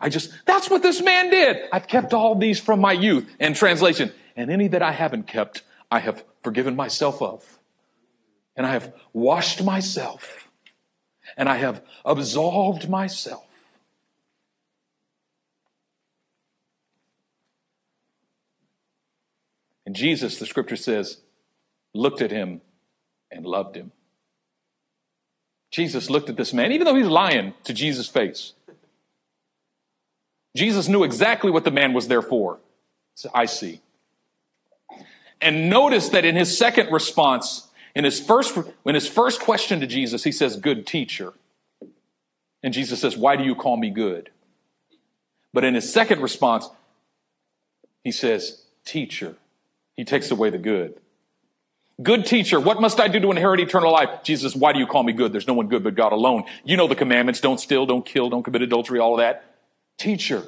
I 0.00 0.08
just, 0.08 0.32
that's 0.44 0.70
what 0.70 0.82
this 0.82 1.02
man 1.02 1.30
did. 1.30 1.56
I've 1.72 1.88
kept 1.88 2.14
all 2.14 2.34
these 2.34 2.60
from 2.60 2.80
my 2.80 2.92
youth. 2.92 3.28
And 3.40 3.56
translation, 3.56 4.12
and 4.36 4.50
any 4.50 4.68
that 4.68 4.82
I 4.82 4.92
haven't 4.92 5.26
kept, 5.26 5.62
I 5.90 5.98
have 6.00 6.24
forgiven 6.42 6.76
myself 6.76 7.20
of. 7.20 7.58
And 8.56 8.66
I 8.66 8.70
have 8.70 8.92
washed 9.12 9.62
myself. 9.62 10.48
And 11.36 11.48
I 11.48 11.56
have 11.56 11.82
absolved 12.04 12.88
myself. 12.88 13.44
And 19.84 19.96
Jesus, 19.96 20.38
the 20.38 20.46
scripture 20.46 20.76
says, 20.76 21.22
looked 21.94 22.20
at 22.20 22.30
him 22.30 22.60
and 23.30 23.46
loved 23.46 23.74
him. 23.74 23.92
Jesus 25.70 26.10
looked 26.10 26.28
at 26.28 26.36
this 26.36 26.52
man, 26.52 26.72
even 26.72 26.84
though 26.84 26.94
he's 26.94 27.06
lying 27.06 27.54
to 27.64 27.72
Jesus' 27.72 28.08
face. 28.08 28.52
Jesus 30.58 30.88
knew 30.88 31.04
exactly 31.04 31.50
what 31.52 31.64
the 31.64 31.70
man 31.70 31.92
was 31.92 32.08
there 32.08 32.20
for. 32.20 32.58
I 33.32 33.46
see. 33.46 33.80
And 35.40 35.70
notice 35.70 36.08
that 36.08 36.24
in 36.24 36.34
his 36.34 36.58
second 36.58 36.90
response, 36.92 37.68
in 37.94 38.04
his 38.04 38.18
first, 38.18 38.58
in 38.84 38.94
his 38.96 39.06
first 39.06 39.40
question 39.40 39.78
to 39.80 39.86
Jesus, 39.86 40.24
he 40.24 40.32
says, 40.32 40.56
Good 40.56 40.84
teacher. 40.84 41.32
And 42.62 42.74
Jesus 42.74 43.00
says, 43.00 43.16
Why 43.16 43.36
do 43.36 43.44
you 43.44 43.54
call 43.54 43.76
me 43.76 43.90
good? 43.90 44.30
But 45.52 45.62
in 45.62 45.74
his 45.74 45.92
second 45.92 46.20
response, 46.20 46.68
He 48.02 48.10
says, 48.10 48.62
Teacher. 48.84 49.36
He 49.96 50.04
takes 50.04 50.30
away 50.30 50.50
the 50.50 50.58
good. 50.58 51.00
Good 52.02 52.26
teacher, 52.26 52.60
what 52.60 52.80
must 52.80 53.00
I 53.00 53.08
do 53.08 53.18
to 53.18 53.30
inherit 53.30 53.58
eternal 53.58 53.92
life? 53.92 54.22
Jesus, 54.22 54.54
why 54.54 54.72
do 54.72 54.78
you 54.78 54.86
call 54.86 55.02
me 55.02 55.12
good? 55.12 55.32
There's 55.32 55.48
no 55.48 55.54
one 55.54 55.68
good 55.68 55.82
but 55.82 55.96
God 55.96 56.12
alone. 56.12 56.44
You 56.64 56.76
know 56.76 56.86
the 56.86 56.94
commandments. 56.94 57.40
Don't 57.40 57.58
steal, 57.58 57.86
don't 57.86 58.06
kill, 58.06 58.30
don't 58.30 58.44
commit 58.44 58.62
adultery, 58.62 59.00
all 59.00 59.14
of 59.14 59.18
that. 59.18 59.44
Teacher, 59.98 60.44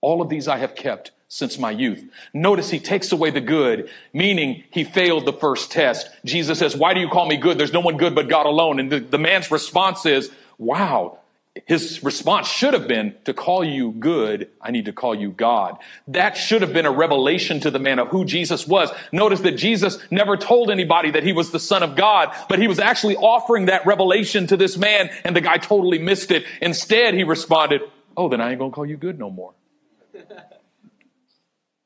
all 0.00 0.22
of 0.22 0.28
these 0.28 0.46
I 0.46 0.58
have 0.58 0.76
kept 0.76 1.10
since 1.28 1.58
my 1.58 1.70
youth. 1.70 2.04
Notice 2.32 2.70
he 2.70 2.78
takes 2.78 3.10
away 3.10 3.30
the 3.30 3.40
good, 3.40 3.90
meaning 4.12 4.62
he 4.70 4.84
failed 4.84 5.24
the 5.24 5.32
first 5.32 5.72
test. 5.72 6.08
Jesus 6.24 6.58
says, 6.58 6.76
why 6.76 6.94
do 6.94 7.00
you 7.00 7.08
call 7.08 7.26
me 7.26 7.36
good? 7.36 7.58
There's 7.58 7.72
no 7.72 7.80
one 7.80 7.96
good 7.96 8.14
but 8.14 8.28
God 8.28 8.46
alone. 8.46 8.78
And 8.78 8.92
the, 8.92 9.00
the 9.00 9.18
man's 9.18 9.50
response 9.50 10.06
is, 10.06 10.30
wow, 10.58 11.18
his 11.64 12.04
response 12.04 12.46
should 12.46 12.74
have 12.74 12.86
been 12.86 13.14
to 13.24 13.32
call 13.32 13.64
you 13.64 13.92
good, 13.92 14.48
I 14.60 14.70
need 14.70 14.84
to 14.84 14.92
call 14.92 15.14
you 15.14 15.30
God. 15.30 15.78
That 16.06 16.36
should 16.36 16.60
have 16.62 16.72
been 16.72 16.86
a 16.86 16.90
revelation 16.92 17.60
to 17.60 17.70
the 17.70 17.78
man 17.78 17.98
of 17.98 18.08
who 18.08 18.24
Jesus 18.24 18.66
was. 18.66 18.90
Notice 19.10 19.40
that 19.40 19.52
Jesus 19.52 19.98
never 20.10 20.36
told 20.36 20.70
anybody 20.70 21.10
that 21.12 21.24
he 21.24 21.32
was 21.32 21.50
the 21.50 21.58
son 21.58 21.82
of 21.82 21.96
God, 21.96 22.32
but 22.48 22.58
he 22.58 22.68
was 22.68 22.78
actually 22.78 23.16
offering 23.16 23.66
that 23.66 23.86
revelation 23.86 24.46
to 24.48 24.56
this 24.56 24.76
man 24.76 25.10
and 25.24 25.34
the 25.34 25.40
guy 25.40 25.56
totally 25.56 25.98
missed 25.98 26.30
it. 26.30 26.44
Instead, 26.60 27.14
he 27.14 27.24
responded, 27.24 27.80
Oh, 28.16 28.28
then 28.28 28.40
I 28.40 28.50
ain't 28.50 28.58
gonna 28.58 28.70
call 28.70 28.86
you 28.86 28.96
good 28.96 29.18
no 29.18 29.30
more. 29.30 29.52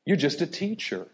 You're 0.05 0.17
just 0.17 0.41
a 0.41 0.47
teacher. 0.47 1.07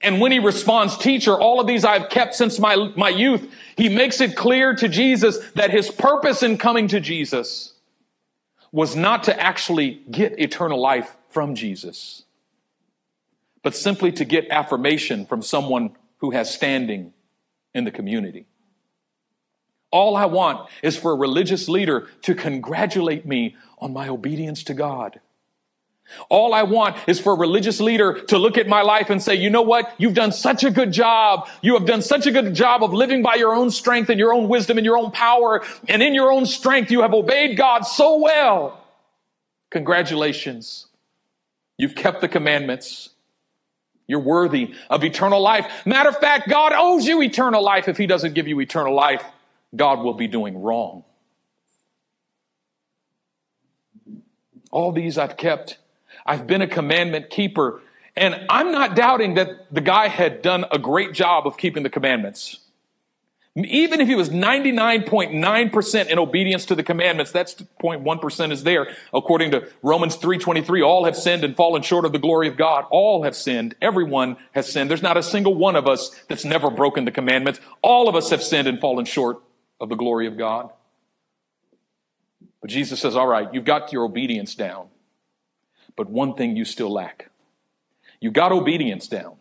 And 0.00 0.20
when 0.20 0.32
he 0.32 0.38
responds, 0.38 0.96
teacher, 0.96 1.32
all 1.32 1.60
of 1.60 1.66
these 1.66 1.84
I've 1.84 2.08
kept 2.08 2.34
since 2.34 2.58
my, 2.58 2.92
my 2.96 3.08
youth, 3.08 3.48
he 3.76 3.88
makes 3.88 4.20
it 4.20 4.36
clear 4.36 4.74
to 4.74 4.88
Jesus 4.88 5.38
that 5.54 5.70
his 5.70 5.90
purpose 5.90 6.42
in 6.42 6.58
coming 6.58 6.88
to 6.88 7.00
Jesus 7.00 7.74
was 8.72 8.96
not 8.96 9.24
to 9.24 9.40
actually 9.40 10.02
get 10.10 10.38
eternal 10.38 10.80
life 10.80 11.16
from 11.30 11.54
Jesus, 11.54 12.24
but 13.62 13.74
simply 13.74 14.12
to 14.12 14.24
get 14.24 14.50
affirmation 14.50 15.24
from 15.24 15.42
someone 15.42 15.96
who 16.18 16.32
has 16.32 16.52
standing 16.52 17.12
in 17.72 17.84
the 17.84 17.90
community. 17.90 18.46
All 19.90 20.16
I 20.16 20.26
want 20.26 20.68
is 20.82 20.96
for 20.96 21.12
a 21.12 21.16
religious 21.16 21.68
leader 21.68 22.08
to 22.22 22.34
congratulate 22.34 23.24
me 23.24 23.56
on 23.78 23.92
my 23.92 24.08
obedience 24.08 24.64
to 24.64 24.74
God. 24.74 25.20
All 26.28 26.54
I 26.54 26.62
want 26.62 26.96
is 27.08 27.18
for 27.18 27.32
a 27.32 27.36
religious 27.36 27.80
leader 27.80 28.20
to 28.26 28.38
look 28.38 28.56
at 28.58 28.68
my 28.68 28.82
life 28.82 29.10
and 29.10 29.20
say, 29.20 29.34
you 29.34 29.50
know 29.50 29.62
what? 29.62 29.92
You've 29.98 30.14
done 30.14 30.32
such 30.32 30.62
a 30.62 30.70
good 30.70 30.92
job. 30.92 31.48
You 31.62 31.74
have 31.74 31.84
done 31.84 32.00
such 32.00 32.26
a 32.26 32.30
good 32.30 32.54
job 32.54 32.84
of 32.84 32.92
living 32.92 33.22
by 33.22 33.34
your 33.34 33.54
own 33.54 33.70
strength 33.70 34.08
and 34.08 34.18
your 34.18 34.32
own 34.32 34.48
wisdom 34.48 34.78
and 34.78 34.84
your 34.84 34.96
own 34.96 35.10
power. 35.10 35.64
And 35.88 36.02
in 36.02 36.14
your 36.14 36.30
own 36.30 36.46
strength, 36.46 36.90
you 36.90 37.02
have 37.02 37.12
obeyed 37.12 37.56
God 37.56 37.82
so 37.82 38.18
well. 38.18 38.84
Congratulations. 39.70 40.86
You've 41.76 41.96
kept 41.96 42.20
the 42.20 42.28
commandments. 42.28 43.10
You're 44.06 44.20
worthy 44.20 44.74
of 44.88 45.02
eternal 45.02 45.40
life. 45.40 45.66
Matter 45.84 46.10
of 46.10 46.18
fact, 46.18 46.48
God 46.48 46.72
owes 46.72 47.06
you 47.06 47.20
eternal 47.20 47.62
life. 47.62 47.88
If 47.88 47.96
he 47.96 48.06
doesn't 48.06 48.34
give 48.34 48.46
you 48.46 48.60
eternal 48.60 48.94
life, 48.94 49.24
God 49.76 50.00
will 50.00 50.14
be 50.14 50.26
doing 50.26 50.60
wrong. 50.60 51.04
All 54.70 54.92
these 54.92 55.16
I've 55.16 55.36
kept 55.36 55.78
I've 56.26 56.46
been 56.46 56.60
a 56.60 56.66
commandment 56.66 57.30
keeper. 57.30 57.80
And 58.16 58.46
I'm 58.48 58.72
not 58.72 58.96
doubting 58.96 59.34
that 59.34 59.72
the 59.72 59.80
guy 59.80 60.08
had 60.08 60.42
done 60.42 60.64
a 60.70 60.78
great 60.78 61.12
job 61.12 61.46
of 61.46 61.56
keeping 61.56 61.82
the 61.82 61.90
commandments. 61.90 62.58
Even 63.54 64.02
if 64.02 64.08
he 64.08 64.14
was 64.14 64.28
99.9% 64.28 66.06
in 66.08 66.18
obedience 66.18 66.66
to 66.66 66.74
the 66.74 66.82
commandments, 66.82 67.32
that's 67.32 67.54
0.1% 67.54 68.52
is 68.52 68.64
there. 68.64 68.94
According 69.14 69.50
to 69.52 69.66
Romans 69.82 70.18
3.23, 70.18 70.86
all 70.86 71.06
have 71.06 71.16
sinned 71.16 71.42
and 71.42 71.56
fallen 71.56 71.80
short 71.80 72.04
of 72.04 72.12
the 72.12 72.18
glory 72.18 72.48
of 72.48 72.58
God. 72.58 72.84
All 72.90 73.22
have 73.22 73.34
sinned. 73.34 73.74
Everyone 73.80 74.36
has 74.52 74.70
sinned. 74.70 74.90
There's 74.90 75.02
not 75.02 75.16
a 75.16 75.22
single 75.22 75.54
one 75.54 75.74
of 75.74 75.86
us 75.86 76.10
that's 76.28 76.44
never 76.44 76.70
broken 76.70 77.06
the 77.06 77.10
commandments. 77.10 77.60
All 77.80 78.10
of 78.10 78.14
us 78.14 78.28
have 78.28 78.42
sinned 78.42 78.68
and 78.68 78.78
fallen 78.78 79.06
short 79.06 79.40
of 79.80 79.88
the 79.88 79.94
glory 79.96 80.26
of 80.26 80.36
God. 80.36 80.70
But 82.60 82.70
Jesus 82.70 83.00
says, 83.00 83.16
all 83.16 83.26
right, 83.26 83.52
you've 83.52 83.64
got 83.64 83.92
your 83.92 84.04
obedience 84.04 84.54
down. 84.54 84.88
But 85.96 86.10
one 86.10 86.34
thing 86.34 86.56
you 86.56 86.64
still 86.64 86.92
lack. 86.92 87.30
You 88.20 88.30
got 88.30 88.52
obedience 88.52 89.08
down, 89.08 89.36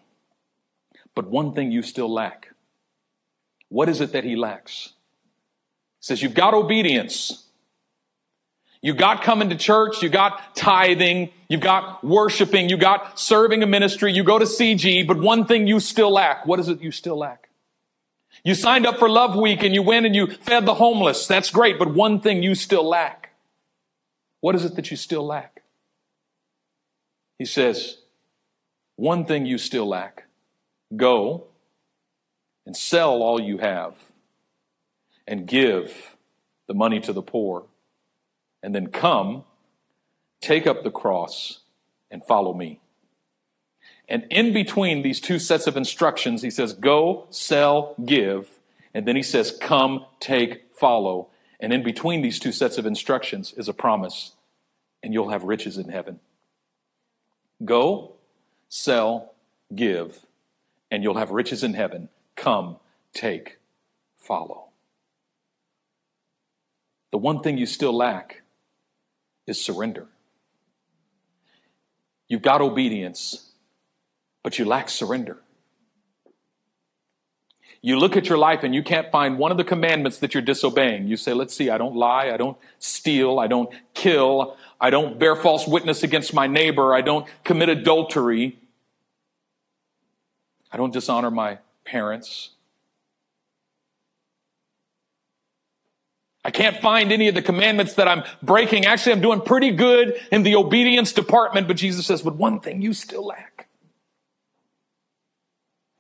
but 1.13 1.27
one 1.27 1.53
thing 1.53 1.71
you 1.71 1.81
still 1.81 2.11
lack. 2.11 2.53
What 3.69 3.89
is 3.89 4.01
it 4.01 4.11
that 4.11 4.23
he 4.23 4.35
lacks? 4.35 4.93
He 5.99 6.05
says, 6.07 6.21
You've 6.21 6.33
got 6.33 6.53
obedience. 6.53 7.45
You 8.81 8.93
got 8.93 9.23
coming 9.23 9.49
to 9.49 9.55
church, 9.55 10.03
you 10.03 10.09
got 10.09 10.55
tithing, 10.55 11.31
you 11.49 11.57
got 11.57 12.03
worshiping, 12.03 12.69
you 12.69 12.77
got 12.77 13.19
serving 13.19 13.63
a 13.63 13.65
ministry, 13.65 14.13
you 14.13 14.23
go 14.23 14.37
to 14.37 14.45
CG, 14.45 15.07
but 15.07 15.17
one 15.17 15.45
thing 15.45 15.65
you 15.65 15.79
still 15.79 16.13
lack. 16.13 16.45
What 16.45 16.59
is 16.59 16.67
it 16.69 16.81
you 16.81 16.91
still 16.91 17.17
lack? 17.17 17.44
You 18.43 18.53
signed 18.55 18.85
up 18.85 18.99
for 18.99 19.09
Love 19.09 19.35
Week 19.35 19.63
and 19.63 19.73
you 19.73 19.81
went 19.81 20.05
and 20.05 20.15
you 20.15 20.27
fed 20.27 20.65
the 20.65 20.75
homeless. 20.75 21.27
That's 21.27 21.49
great, 21.49 21.79
but 21.79 21.93
one 21.93 22.19
thing 22.19 22.43
you 22.43 22.55
still 22.55 22.87
lack. 22.87 23.33
What 24.41 24.55
is 24.55 24.65
it 24.65 24.75
that 24.75 24.91
you 24.91 24.97
still 24.97 25.25
lack? 25.25 25.63
He 27.37 27.45
says, 27.45 27.97
One 28.95 29.25
thing 29.25 29.45
you 29.45 29.57
still 29.57 29.87
lack 29.87 30.25
go 30.95 31.45
and 32.65 32.75
sell 32.75 33.21
all 33.21 33.41
you 33.41 33.57
have 33.57 33.95
and 35.27 35.47
give 35.47 36.15
the 36.67 36.73
money 36.73 36.99
to 36.99 37.13
the 37.13 37.21
poor, 37.21 37.65
and 38.63 38.73
then 38.73 38.87
come, 38.87 39.43
take 40.41 40.65
up 40.65 40.83
the 40.83 40.91
cross, 40.91 41.59
and 42.09 42.23
follow 42.23 42.53
me. 42.53 42.79
And 44.07 44.25
in 44.29 44.53
between 44.53 45.01
these 45.01 45.19
two 45.19 45.39
sets 45.39 45.67
of 45.67 45.75
instructions, 45.75 46.41
he 46.41 46.51
says, 46.51 46.73
Go, 46.73 47.25
sell, 47.29 47.95
give. 48.05 48.49
And 48.93 49.07
then 49.07 49.15
he 49.15 49.23
says, 49.23 49.57
Come, 49.59 50.05
take, 50.19 50.73
follow. 50.73 51.29
And 51.59 51.73
in 51.73 51.83
between 51.83 52.21
these 52.21 52.39
two 52.39 52.51
sets 52.51 52.77
of 52.77 52.85
instructions 52.85 53.53
is 53.53 53.67
a 53.67 53.73
promise, 53.73 54.33
and 55.01 55.13
you'll 55.13 55.29
have 55.29 55.43
riches 55.43 55.77
in 55.77 55.89
heaven. 55.89 56.19
Go, 57.63 58.13
sell, 58.69 59.33
give, 59.73 60.25
and 60.91 61.01
you'll 61.01 61.17
have 61.17 61.31
riches 61.31 61.63
in 61.63 61.73
heaven. 61.73 62.09
Come, 62.35 62.77
take, 63.13 63.57
follow. 64.17 64.65
The 67.11 67.17
one 67.17 67.41
thing 67.41 67.57
you 67.57 67.65
still 67.65 67.95
lack 67.95 68.41
is 69.47 69.63
surrender. 69.63 70.07
You've 72.27 72.41
got 72.41 72.61
obedience, 72.61 73.51
but 74.45 74.59
you 74.59 74.63
lack 74.63 74.91
surrender. 74.91 75.39
You 77.81 77.97
look 77.97 78.15
at 78.15 78.29
your 78.29 78.37
life 78.37 78.61
and 78.61 78.75
you 78.75 78.83
can't 78.83 79.11
find 79.11 79.39
one 79.39 79.49
of 79.49 79.57
the 79.57 79.63
commandments 79.63 80.19
that 80.19 80.35
you're 80.35 80.43
disobeying. 80.43 81.07
You 81.07 81.17
say, 81.17 81.33
let's 81.33 81.55
see, 81.55 81.71
I 81.71 81.79
don't 81.79 81.95
lie, 81.95 82.29
I 82.29 82.37
don't 82.37 82.55
steal, 82.77 83.39
I 83.39 83.47
don't 83.47 83.73
kill, 83.95 84.55
I 84.79 84.91
don't 84.91 85.17
bear 85.17 85.35
false 85.35 85.65
witness 85.67 86.03
against 86.03 86.31
my 86.31 86.45
neighbor. 86.45 86.93
I 86.93 87.01
don't 87.01 87.25
commit 87.43 87.69
adultery. 87.69 88.59
I 90.71 90.77
don't 90.77 90.93
dishonor 90.93 91.31
my 91.31 91.57
parents. 91.83 92.51
I 96.43 96.51
can't 96.51 96.77
find 96.81 97.11
any 97.11 97.29
of 97.29 97.33
the 97.33 97.41
commandments 97.41 97.95
that 97.95 98.07
I'm 98.07 98.23
breaking. 98.43 98.85
Actually, 98.85 99.13
I'm 99.13 99.21
doing 99.21 99.41
pretty 99.41 99.71
good 99.71 100.13
in 100.31 100.43
the 100.43 100.55
obedience 100.55 101.13
department, 101.13 101.67
but 101.67 101.77
Jesus 101.77 102.05
says, 102.05 102.21
but 102.21 102.35
one 102.35 102.59
thing 102.59 102.83
you 102.83 102.93
still 102.93 103.25
lack. 103.25 103.55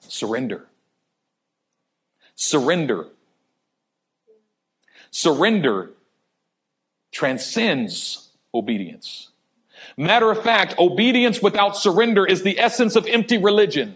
Surrender. 0.07 0.67
Surrender. 2.35 3.07
Surrender 5.11 5.91
transcends 7.11 8.29
obedience. 8.53 9.29
Matter 9.97 10.29
of 10.31 10.43
fact, 10.43 10.75
obedience 10.77 11.41
without 11.41 11.77
surrender 11.77 12.25
is 12.25 12.43
the 12.43 12.59
essence 12.59 12.95
of 12.95 13.05
empty 13.07 13.37
religion. 13.37 13.95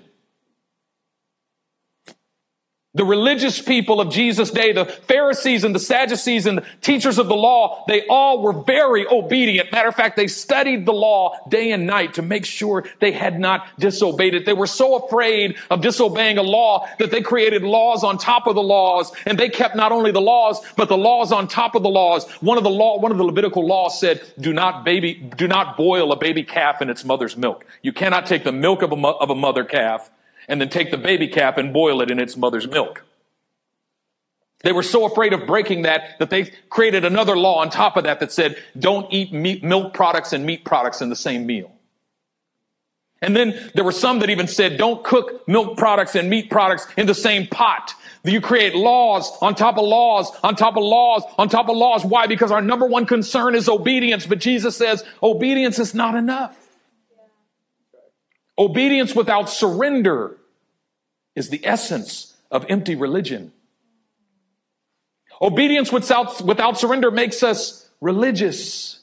The 2.99 3.05
religious 3.05 3.61
people 3.61 4.01
of 4.01 4.11
Jesus' 4.11 4.51
day, 4.51 4.73
the 4.73 4.83
Pharisees 4.83 5.63
and 5.63 5.73
the 5.73 5.79
Sadducees 5.79 6.45
and 6.45 6.57
the 6.57 6.65
teachers 6.81 7.17
of 7.17 7.29
the 7.29 7.33
law, 7.33 7.85
they 7.87 8.05
all 8.07 8.41
were 8.41 8.51
very 8.51 9.07
obedient. 9.07 9.71
Matter 9.71 9.87
of 9.87 9.95
fact, 9.95 10.17
they 10.17 10.27
studied 10.27 10.85
the 10.85 10.91
law 10.91 11.37
day 11.47 11.71
and 11.71 11.87
night 11.87 12.15
to 12.15 12.21
make 12.21 12.43
sure 12.43 12.83
they 12.99 13.13
had 13.13 13.39
not 13.39 13.65
disobeyed 13.79 14.33
it. 14.33 14.45
They 14.45 14.51
were 14.51 14.67
so 14.67 14.97
afraid 14.97 15.55
of 15.69 15.79
disobeying 15.79 16.39
a 16.39 16.41
law 16.41 16.89
that 16.99 17.09
they 17.09 17.21
created 17.21 17.63
laws 17.63 18.03
on 18.03 18.17
top 18.17 18.47
of 18.47 18.55
the 18.55 18.61
laws 18.61 19.13
and 19.25 19.39
they 19.39 19.47
kept 19.47 19.77
not 19.77 19.93
only 19.93 20.11
the 20.11 20.19
laws, 20.19 20.59
but 20.75 20.89
the 20.89 20.97
laws 20.97 21.31
on 21.31 21.47
top 21.47 21.75
of 21.75 21.83
the 21.83 21.89
laws. 21.89 22.29
One 22.41 22.57
of 22.57 22.65
the 22.65 22.69
law, 22.69 22.99
one 22.99 23.13
of 23.13 23.17
the 23.17 23.23
Levitical 23.23 23.65
laws 23.65 23.97
said, 23.97 24.21
do 24.37 24.51
not 24.51 24.83
baby, 24.83 25.13
do 25.13 25.47
not 25.47 25.77
boil 25.77 26.11
a 26.11 26.17
baby 26.17 26.43
calf 26.43 26.81
in 26.81 26.89
its 26.89 27.05
mother's 27.05 27.37
milk. 27.37 27.65
You 27.81 27.93
cannot 27.93 28.25
take 28.25 28.43
the 28.43 28.51
milk 28.51 28.81
of 28.81 28.91
a, 28.91 28.97
of 28.97 29.29
a 29.29 29.35
mother 29.35 29.63
calf 29.63 30.11
and 30.49 30.59
then 30.59 30.67
take 30.67 30.91
the 30.91 30.97
baby 30.97 31.27
calf 31.27 31.57
and 31.57 31.71
boil 31.71 32.01
it 32.01 32.11
in 32.11 32.19
its 32.19 32.35
mother's 32.35 32.67
milk. 32.67 33.05
They 34.61 34.73
were 34.73 34.83
so 34.83 35.05
afraid 35.05 35.31
of 35.31 35.47
breaking 35.47 35.83
that 35.83 36.19
that 36.19 36.29
they 36.29 36.51
created 36.69 37.05
another 37.05 37.37
law 37.37 37.61
on 37.61 37.69
top 37.69 37.95
of 37.95 38.03
that 38.03 38.19
that 38.19 38.33
said 38.33 38.57
don't 38.77 39.11
eat 39.13 39.31
meat, 39.31 39.63
milk 39.63 39.93
products 39.93 40.33
and 40.33 40.45
meat 40.45 40.65
products 40.65 41.01
in 41.01 41.09
the 41.09 41.15
same 41.15 41.45
meal. 41.45 41.71
And 43.21 43.35
then 43.35 43.71
there 43.75 43.83
were 43.83 43.91
some 43.91 44.19
that 44.19 44.29
even 44.29 44.47
said 44.47 44.77
don't 44.77 45.03
cook 45.03 45.47
milk 45.47 45.77
products 45.77 46.15
and 46.15 46.29
meat 46.29 46.49
products 46.49 46.87
in 46.97 47.05
the 47.05 47.15
same 47.15 47.47
pot. 47.47 47.93
You 48.23 48.41
create 48.41 48.75
laws 48.75 49.31
on 49.41 49.55
top 49.55 49.77
of 49.77 49.85
laws, 49.85 50.29
on 50.43 50.55
top 50.55 50.75
of 50.75 50.83
laws, 50.83 51.23
on 51.37 51.47
top 51.47 51.69
of 51.69 51.77
laws. 51.77 52.03
Why? 52.03 52.27
Because 52.27 52.51
our 52.51 52.61
number 52.61 52.85
one 52.85 53.05
concern 53.05 53.55
is 53.55 53.69
obedience. 53.69 54.25
But 54.25 54.39
Jesus 54.39 54.75
says 54.75 55.05
obedience 55.23 55.79
is 55.79 55.93
not 55.93 56.15
enough. 56.15 56.58
Obedience 58.59 59.15
without 59.15 59.49
surrender 59.49 60.35
is 61.33 61.49
the 61.49 61.65
essence 61.65 62.35
of 62.51 62.65
empty 62.67 62.93
religion. 62.93 63.53
Obedience 65.41 65.93
without, 65.93 66.41
without 66.41 66.77
surrender 66.77 67.09
makes 67.09 67.41
us 67.41 67.89
religious. 68.01 68.99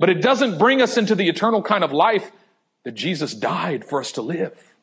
But 0.00 0.10
it 0.10 0.20
doesn't 0.20 0.58
bring 0.58 0.82
us 0.82 0.96
into 0.96 1.14
the 1.14 1.28
eternal 1.28 1.62
kind 1.62 1.84
of 1.84 1.92
life 1.92 2.32
that 2.82 2.92
Jesus 2.92 3.32
died 3.32 3.84
for 3.84 4.00
us 4.00 4.10
to 4.12 4.22
live. 4.22 4.74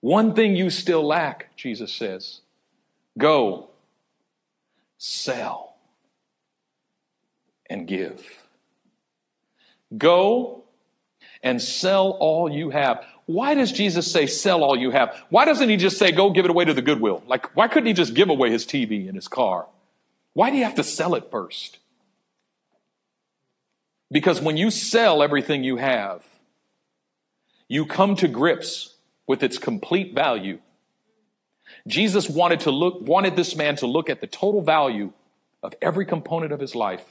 One 0.00 0.34
thing 0.34 0.54
you 0.54 0.68
still 0.68 1.06
lack, 1.06 1.56
Jesus 1.56 1.92
says 1.92 2.40
go, 3.16 3.70
sell, 4.98 5.76
and 7.70 7.86
give. 7.86 8.24
Go 9.96 10.57
and 11.42 11.60
sell 11.60 12.10
all 12.20 12.50
you 12.50 12.70
have. 12.70 13.04
Why 13.26 13.54
does 13.54 13.72
Jesus 13.72 14.10
say 14.10 14.26
sell 14.26 14.64
all 14.64 14.76
you 14.76 14.90
have? 14.90 15.14
Why 15.28 15.44
doesn't 15.44 15.68
he 15.68 15.76
just 15.76 15.98
say 15.98 16.12
go 16.12 16.30
give 16.30 16.44
it 16.44 16.50
away 16.50 16.64
to 16.64 16.74
the 16.74 16.82
Goodwill? 16.82 17.22
Like, 17.26 17.54
why 17.54 17.68
couldn't 17.68 17.86
he 17.86 17.92
just 17.92 18.14
give 18.14 18.30
away 18.30 18.50
his 18.50 18.64
TV 18.64 19.06
and 19.06 19.14
his 19.14 19.28
car? 19.28 19.66
Why 20.32 20.50
do 20.50 20.56
you 20.56 20.64
have 20.64 20.76
to 20.76 20.84
sell 20.84 21.14
it 21.14 21.30
first? 21.30 21.78
Because 24.10 24.40
when 24.40 24.56
you 24.56 24.70
sell 24.70 25.22
everything 25.22 25.64
you 25.64 25.76
have, 25.76 26.24
you 27.68 27.84
come 27.84 28.16
to 28.16 28.28
grips 28.28 28.94
with 29.26 29.42
its 29.42 29.58
complete 29.58 30.14
value. 30.14 30.58
Jesus 31.86 32.28
wanted 32.30 32.60
to 32.60 32.70
look, 32.70 33.00
wanted 33.02 33.36
this 33.36 33.54
man 33.54 33.76
to 33.76 33.86
look 33.86 34.08
at 34.08 34.22
the 34.22 34.26
total 34.26 34.62
value 34.62 35.12
of 35.62 35.74
every 35.82 36.06
component 36.06 36.52
of 36.52 36.60
his 36.60 36.74
life. 36.74 37.04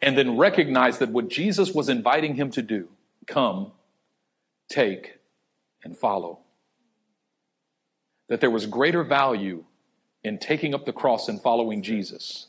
And 0.00 0.16
then 0.16 0.36
recognize 0.36 0.98
that 0.98 1.10
what 1.10 1.28
Jesus 1.28 1.72
was 1.72 1.88
inviting 1.88 2.36
him 2.36 2.50
to 2.52 2.62
do, 2.62 2.88
come, 3.26 3.72
take, 4.68 5.18
and 5.84 5.96
follow. 5.96 6.40
That 8.28 8.40
there 8.40 8.50
was 8.50 8.66
greater 8.66 9.02
value 9.02 9.64
in 10.22 10.38
taking 10.38 10.74
up 10.74 10.84
the 10.84 10.92
cross 10.92 11.28
and 11.28 11.40
following 11.40 11.82
Jesus 11.82 12.46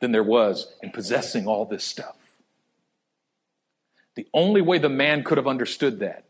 than 0.00 0.12
there 0.12 0.22
was 0.22 0.74
in 0.82 0.90
possessing 0.90 1.46
all 1.46 1.64
this 1.64 1.84
stuff. 1.84 2.16
The 4.16 4.26
only 4.34 4.60
way 4.60 4.78
the 4.78 4.88
man 4.88 5.22
could 5.22 5.38
have 5.38 5.46
understood 5.46 6.00
that 6.00 6.24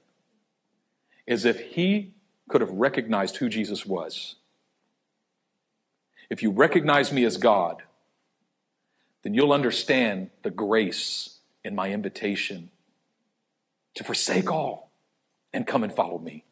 is 1.26 1.45
if 1.45 1.61
he 1.61 2.12
could 2.49 2.61
have 2.61 2.70
recognized 2.70 3.37
who 3.37 3.49
Jesus 3.49 3.87
was. 3.87 4.37
If 6.28 6.43
you 6.43 6.51
recognize 6.51 7.12
me 7.12 7.24
as 7.24 7.37
God, 7.37 7.83
then 9.23 9.35
you'll 9.35 9.53
understand 9.53 10.31
the 10.43 10.51
grace 10.51 11.39
in 11.64 11.75
my 11.75 11.91
invitation 11.91 12.71
to 13.95 14.05
forsake 14.05 14.51
all 14.51 14.91
and 15.53 15.66
come 15.66 15.83
and 15.83 15.93
follow 15.93 16.18
me. 16.18 16.45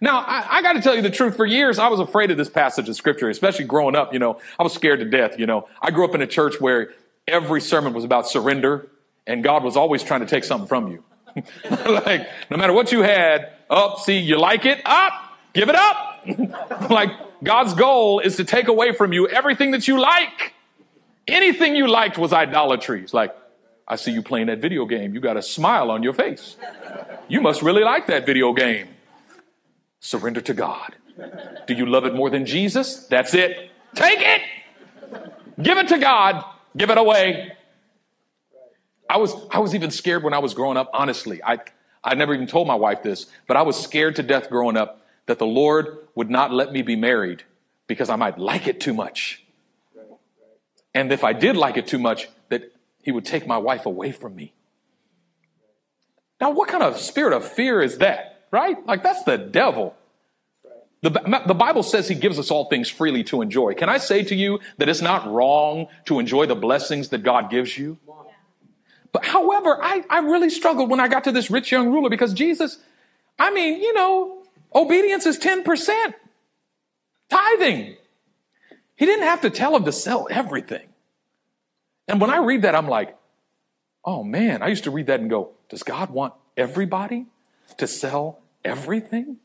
Now, 0.00 0.20
I, 0.20 0.58
I 0.58 0.62
got 0.62 0.74
to 0.74 0.80
tell 0.80 0.94
you 0.94 1.02
the 1.02 1.10
truth. 1.10 1.36
For 1.36 1.46
years, 1.46 1.78
I 1.78 1.88
was 1.88 2.00
afraid 2.00 2.30
of 2.30 2.36
this 2.36 2.48
passage 2.48 2.88
of 2.88 2.96
scripture, 2.96 3.28
especially 3.28 3.66
growing 3.66 3.94
up. 3.94 4.12
You 4.12 4.18
know, 4.18 4.40
I 4.58 4.62
was 4.62 4.72
scared 4.72 5.00
to 5.00 5.04
death. 5.04 5.38
You 5.38 5.46
know, 5.46 5.68
I 5.80 5.90
grew 5.90 6.04
up 6.04 6.14
in 6.14 6.22
a 6.22 6.26
church 6.26 6.60
where 6.60 6.92
every 7.28 7.60
sermon 7.60 7.92
was 7.92 8.04
about 8.04 8.28
surrender, 8.28 8.88
and 9.26 9.44
God 9.44 9.62
was 9.62 9.76
always 9.76 10.02
trying 10.02 10.20
to 10.20 10.26
take 10.26 10.44
something 10.44 10.68
from 10.68 10.88
you. 10.88 11.04
like, 11.70 12.28
no 12.50 12.56
matter 12.56 12.72
what 12.72 12.92
you 12.92 13.02
had, 13.02 13.50
up, 13.68 13.98
see, 13.98 14.18
you 14.18 14.38
like 14.38 14.66
it, 14.66 14.80
up, 14.84 15.12
give 15.52 15.68
it 15.68 15.74
up. 15.74 16.90
like, 16.90 17.10
God's 17.42 17.74
goal 17.74 18.20
is 18.20 18.36
to 18.36 18.44
take 18.44 18.68
away 18.68 18.92
from 18.92 19.12
you 19.12 19.28
everything 19.28 19.72
that 19.72 19.86
you 19.86 20.00
like. 20.00 20.54
Anything 21.26 21.74
you 21.74 21.86
liked 21.86 22.18
was 22.18 22.32
idolatry. 22.32 23.02
It's 23.02 23.14
like, 23.14 23.34
I 23.86 23.96
see 23.96 24.12
you 24.12 24.22
playing 24.22 24.46
that 24.46 24.60
video 24.60 24.86
game. 24.86 25.14
You 25.14 25.20
got 25.20 25.36
a 25.36 25.42
smile 25.42 25.90
on 25.90 26.02
your 26.02 26.12
face. 26.12 26.56
You 27.28 27.40
must 27.40 27.62
really 27.62 27.82
like 27.82 28.06
that 28.06 28.26
video 28.26 28.52
game. 28.52 28.88
Surrender 30.00 30.40
to 30.42 30.54
God. 30.54 30.96
Do 31.66 31.74
you 31.74 31.86
love 31.86 32.04
it 32.04 32.14
more 32.14 32.30
than 32.30 32.46
Jesus? 32.46 33.06
That's 33.06 33.34
it. 33.34 33.70
Take 33.94 34.20
it. 34.20 34.42
Give 35.62 35.78
it 35.78 35.88
to 35.88 35.98
God. 35.98 36.44
Give 36.76 36.90
it 36.90 36.98
away. 36.98 37.52
I 39.08 39.18
was, 39.18 39.34
I 39.50 39.60
was 39.60 39.74
even 39.74 39.90
scared 39.90 40.24
when 40.24 40.34
I 40.34 40.38
was 40.38 40.54
growing 40.54 40.76
up, 40.76 40.90
honestly. 40.92 41.42
I, 41.42 41.58
I 42.02 42.14
never 42.14 42.34
even 42.34 42.46
told 42.46 42.66
my 42.66 42.74
wife 42.74 43.02
this, 43.02 43.26
but 43.46 43.56
I 43.56 43.62
was 43.62 43.80
scared 43.80 44.16
to 44.16 44.22
death 44.22 44.50
growing 44.50 44.76
up 44.76 45.06
that 45.26 45.38
the 45.38 45.46
Lord 45.46 45.98
would 46.14 46.30
not 46.30 46.52
let 46.52 46.72
me 46.72 46.82
be 46.82 46.96
married 46.96 47.44
because 47.86 48.08
I 48.08 48.16
might 48.16 48.38
like 48.38 48.66
it 48.66 48.80
too 48.80 48.94
much. 48.94 49.43
And 50.94 51.12
if 51.12 51.24
I 51.24 51.32
did 51.32 51.56
like 51.56 51.76
it 51.76 51.86
too 51.86 51.98
much, 51.98 52.28
that 52.48 52.72
he 53.02 53.10
would 53.10 53.24
take 53.24 53.46
my 53.46 53.58
wife 53.58 53.86
away 53.86 54.12
from 54.12 54.36
me. 54.36 54.54
Now, 56.40 56.50
what 56.50 56.68
kind 56.68 56.82
of 56.82 56.98
spirit 56.98 57.32
of 57.32 57.46
fear 57.46 57.82
is 57.82 57.98
that, 57.98 58.46
right? 58.50 58.84
Like, 58.86 59.02
that's 59.02 59.24
the 59.24 59.36
devil. 59.36 59.94
The, 61.02 61.42
the 61.46 61.54
Bible 61.54 61.82
says 61.82 62.08
he 62.08 62.14
gives 62.14 62.38
us 62.38 62.50
all 62.50 62.70
things 62.70 62.88
freely 62.88 63.24
to 63.24 63.42
enjoy. 63.42 63.74
Can 63.74 63.90
I 63.90 63.98
say 63.98 64.24
to 64.24 64.34
you 64.34 64.60
that 64.78 64.88
it's 64.88 65.02
not 65.02 65.30
wrong 65.30 65.88
to 66.06 66.18
enjoy 66.18 66.46
the 66.46 66.54
blessings 66.54 67.10
that 67.10 67.22
God 67.22 67.50
gives 67.50 67.76
you? 67.76 67.98
But 69.12 69.26
however, 69.26 69.78
I, 69.82 70.02
I 70.08 70.20
really 70.20 70.48
struggled 70.48 70.90
when 70.90 71.00
I 71.00 71.08
got 71.08 71.24
to 71.24 71.32
this 71.32 71.50
rich 71.50 71.70
young 71.70 71.92
ruler 71.92 72.08
because 72.08 72.32
Jesus, 72.32 72.78
I 73.38 73.52
mean, 73.52 73.82
you 73.82 73.92
know, 73.92 74.42
obedience 74.74 75.26
is 75.26 75.38
10%. 75.38 76.14
Tithing. 77.28 77.96
He 78.96 79.06
didn't 79.06 79.26
have 79.26 79.40
to 79.42 79.50
tell 79.50 79.74
him 79.74 79.84
to 79.84 79.92
sell 79.92 80.28
everything. 80.30 80.86
And 82.06 82.20
when 82.20 82.30
I 82.30 82.38
read 82.38 82.62
that, 82.62 82.74
I'm 82.74 82.88
like, 82.88 83.16
oh 84.04 84.22
man, 84.22 84.62
I 84.62 84.68
used 84.68 84.84
to 84.84 84.90
read 84.90 85.06
that 85.06 85.20
and 85.20 85.30
go, 85.30 85.52
does 85.68 85.82
God 85.82 86.10
want 86.10 86.34
everybody 86.56 87.26
to 87.78 87.86
sell 87.86 88.40
everything 88.64 89.38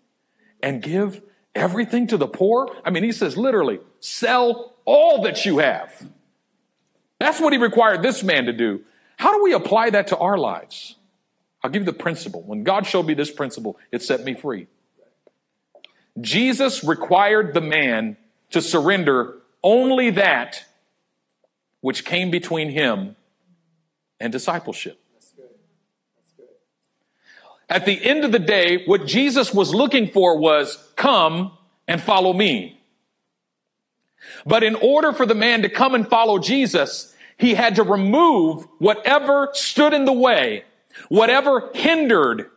and 0.62 0.82
give 0.82 1.22
everything 1.56 2.08
to 2.08 2.18
the 2.18 2.28
poor? 2.28 2.70
I 2.84 2.90
mean, 2.90 3.04
he 3.04 3.12
says 3.12 3.38
literally, 3.38 3.80
sell 4.00 4.76
all 4.86 5.24
that 5.24 5.46
you 5.46 5.60
have. 5.60 6.10
That's 7.20 7.40
what 7.40 7.54
he 7.54 7.60
required 7.60 8.02
this 8.02 8.24
man 8.24 8.46
to 8.46 8.54
do. 8.54 8.82
How 9.18 9.34
do 9.34 9.44
we 9.44 9.54
apply 9.54 9.90
that 9.92 10.08
to 10.08 10.18
our 10.18 10.38
lives? 10.38 10.96
I'll 11.62 11.70
give 11.70 11.82
you 11.82 11.86
the 11.86 11.94
principle. 11.94 12.42
When 12.42 12.64
God 12.64 12.86
showed 12.86 13.06
me 13.06 13.14
this 13.14 13.32
principle, 13.32 13.78
it 13.92 14.02
set 14.02 14.24
me 14.24 14.34
free. 14.34 14.68
Jesus 16.22 16.84
required 16.84 17.54
the 17.54 17.62
man 17.62 18.18
to 18.52 18.62
surrender 18.62 19.39
only 19.64 20.12
that 20.12 20.66
which 21.82 22.06
came 22.06 22.32
between 22.32 22.70
him 22.70 23.16
and 24.20 24.32
discipleship. 24.32 25.00
At 27.70 27.86
the 27.86 28.04
end 28.04 28.26
of 28.26 28.32
the 28.32 28.40
day, 28.40 28.84
what 28.86 29.06
Jesus 29.06 29.54
was 29.54 29.74
looking 29.74 30.10
for 30.10 30.38
was 30.38 30.92
come 30.96 31.52
and 31.88 32.02
follow 32.02 32.34
me. 32.34 32.82
But 34.46 34.64
in 34.64 34.76
order 34.76 35.14
for 35.14 35.26
the 35.26 35.36
man 35.36 35.62
to 35.62 35.70
come 35.70 35.94
and 35.94 36.08
follow 36.08 36.40
Jesus, 36.40 37.14
he 37.38 37.54
had 37.54 37.76
to 37.76 37.84
remove 37.84 38.68
whatever 38.80 39.50
stood 39.54 39.94
in 39.94 40.06
the 40.06 40.14
way, 40.14 40.66
whatever 41.10 41.70
hindered 41.74 42.50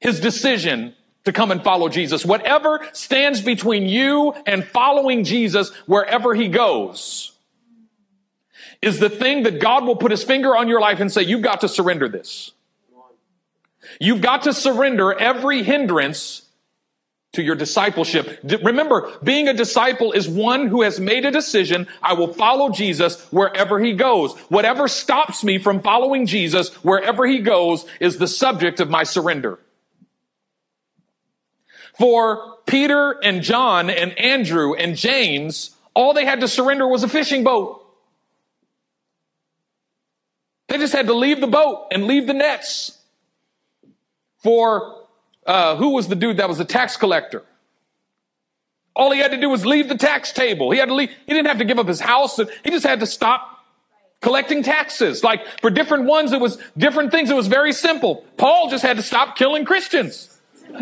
his 0.00 0.18
decision 0.18 0.94
to 1.24 1.32
come 1.32 1.50
and 1.50 1.62
follow 1.62 1.88
Jesus. 1.88 2.24
Whatever 2.24 2.86
stands 2.92 3.40
between 3.40 3.86
you 3.86 4.34
and 4.46 4.64
following 4.64 5.24
Jesus 5.24 5.70
wherever 5.86 6.34
he 6.34 6.48
goes 6.48 7.32
is 8.80 8.98
the 8.98 9.08
thing 9.08 9.44
that 9.44 9.60
God 9.60 9.84
will 9.84 9.96
put 9.96 10.10
his 10.10 10.24
finger 10.24 10.56
on 10.56 10.68
your 10.68 10.80
life 10.80 11.00
and 11.00 11.10
say, 11.10 11.22
you've 11.22 11.42
got 11.42 11.60
to 11.60 11.68
surrender 11.68 12.08
this. 12.08 12.50
You've 14.00 14.20
got 14.20 14.42
to 14.42 14.52
surrender 14.52 15.12
every 15.12 15.62
hindrance 15.62 16.42
to 17.32 17.42
your 17.42 17.54
discipleship. 17.54 18.40
Remember, 18.62 19.10
being 19.22 19.48
a 19.48 19.54
disciple 19.54 20.12
is 20.12 20.28
one 20.28 20.66
who 20.66 20.82
has 20.82 21.00
made 21.00 21.24
a 21.24 21.30
decision. 21.30 21.86
I 22.02 22.12
will 22.12 22.32
follow 22.32 22.70
Jesus 22.70 23.22
wherever 23.30 23.80
he 23.80 23.94
goes. 23.94 24.34
Whatever 24.50 24.86
stops 24.88 25.42
me 25.42 25.58
from 25.58 25.80
following 25.80 26.26
Jesus 26.26 26.74
wherever 26.84 27.26
he 27.26 27.38
goes 27.38 27.86
is 28.00 28.18
the 28.18 28.28
subject 28.28 28.80
of 28.80 28.90
my 28.90 29.04
surrender. 29.04 29.58
For 32.02 32.56
Peter 32.66 33.12
and 33.22 33.42
John 33.42 33.88
and 33.88 34.18
Andrew 34.18 34.74
and 34.74 34.96
James, 34.96 35.76
all 35.94 36.14
they 36.14 36.24
had 36.24 36.40
to 36.40 36.48
surrender 36.48 36.88
was 36.88 37.04
a 37.04 37.08
fishing 37.08 37.44
boat. 37.44 37.80
They 40.66 40.78
just 40.78 40.92
had 40.92 41.06
to 41.06 41.14
leave 41.14 41.40
the 41.40 41.46
boat 41.46 41.86
and 41.92 42.08
leave 42.08 42.26
the 42.26 42.34
nets. 42.34 42.98
For 44.38 45.04
uh, 45.46 45.76
who 45.76 45.90
was 45.90 46.08
the 46.08 46.16
dude 46.16 46.38
that 46.38 46.48
was 46.48 46.58
a 46.58 46.64
tax 46.64 46.96
collector? 46.96 47.44
All 48.96 49.12
he 49.12 49.20
had 49.20 49.30
to 49.30 49.40
do 49.40 49.48
was 49.48 49.64
leave 49.64 49.88
the 49.88 49.96
tax 49.96 50.32
table. 50.32 50.72
He 50.72 50.80
had 50.80 50.88
to 50.88 50.94
leave. 50.94 51.10
He 51.24 51.32
didn't 51.32 51.46
have 51.46 51.58
to 51.58 51.64
give 51.64 51.78
up 51.78 51.86
his 51.86 52.00
house. 52.00 52.36
He 52.64 52.70
just 52.70 52.84
had 52.84 52.98
to 52.98 53.06
stop 53.06 53.64
collecting 54.20 54.64
taxes. 54.64 55.22
Like 55.22 55.46
for 55.60 55.70
different 55.70 56.06
ones, 56.06 56.32
it 56.32 56.40
was 56.40 56.58
different 56.76 57.12
things. 57.12 57.30
It 57.30 57.36
was 57.36 57.46
very 57.46 57.72
simple. 57.72 58.24
Paul 58.38 58.70
just 58.70 58.82
had 58.82 58.96
to 58.96 59.04
stop 59.04 59.36
killing 59.36 59.64
Christians. 59.64 60.40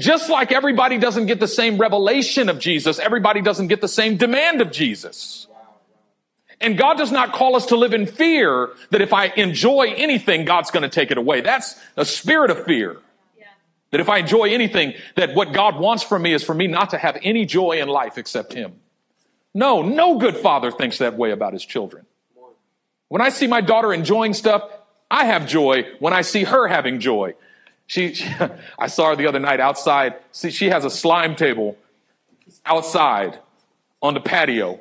just 0.00 0.28
like 0.28 0.52
everybody 0.52 0.98
doesn't 0.98 1.26
get 1.26 1.40
the 1.40 1.48
same 1.48 1.78
revelation 1.78 2.48
of 2.48 2.58
Jesus, 2.58 2.98
everybody 2.98 3.40
doesn't 3.40 3.68
get 3.68 3.80
the 3.80 3.88
same 3.88 4.16
demand 4.16 4.60
of 4.60 4.70
Jesus. 4.70 5.46
And 6.60 6.78
God 6.78 6.96
does 6.96 7.12
not 7.12 7.32
call 7.32 7.54
us 7.54 7.66
to 7.66 7.76
live 7.76 7.92
in 7.92 8.06
fear 8.06 8.70
that 8.90 9.02
if 9.02 9.12
I 9.12 9.26
enjoy 9.26 9.92
anything, 9.96 10.46
God's 10.46 10.70
going 10.70 10.84
to 10.84 10.88
take 10.88 11.10
it 11.10 11.18
away. 11.18 11.42
That's 11.42 11.78
a 11.96 12.04
spirit 12.04 12.50
of 12.50 12.64
fear. 12.64 12.96
That 13.90 14.00
if 14.00 14.08
I 14.08 14.18
enjoy 14.18 14.52
anything, 14.52 14.94
that 15.16 15.34
what 15.34 15.52
God 15.52 15.78
wants 15.78 16.02
from 16.02 16.22
me 16.22 16.32
is 16.32 16.42
for 16.42 16.54
me 16.54 16.66
not 16.66 16.90
to 16.90 16.98
have 16.98 17.18
any 17.22 17.44
joy 17.44 17.80
in 17.80 17.88
life 17.88 18.18
except 18.18 18.52
Him. 18.52 18.80
No, 19.56 19.80
no 19.80 20.18
good 20.18 20.36
father 20.36 20.70
thinks 20.70 20.98
that 20.98 21.16
way 21.16 21.30
about 21.30 21.54
his 21.54 21.64
children. 21.64 22.04
When 23.08 23.22
I 23.22 23.30
see 23.30 23.46
my 23.46 23.62
daughter 23.62 23.90
enjoying 23.90 24.34
stuff, 24.34 24.62
I 25.10 25.24
have 25.24 25.48
joy 25.48 25.86
when 25.98 26.12
I 26.12 26.20
see 26.20 26.44
her 26.44 26.68
having 26.68 27.00
joy. 27.00 27.36
She, 27.86 28.14
she 28.14 28.28
I 28.78 28.86
saw 28.88 29.10
her 29.10 29.16
the 29.16 29.26
other 29.26 29.40
night 29.40 29.60
outside. 29.60 30.16
See, 30.32 30.50
she 30.50 30.70
has 30.70 30.84
a 30.84 30.90
slime 30.90 31.36
table 31.36 31.76
outside 32.64 33.38
on 34.02 34.14
the 34.14 34.20
patio, 34.20 34.80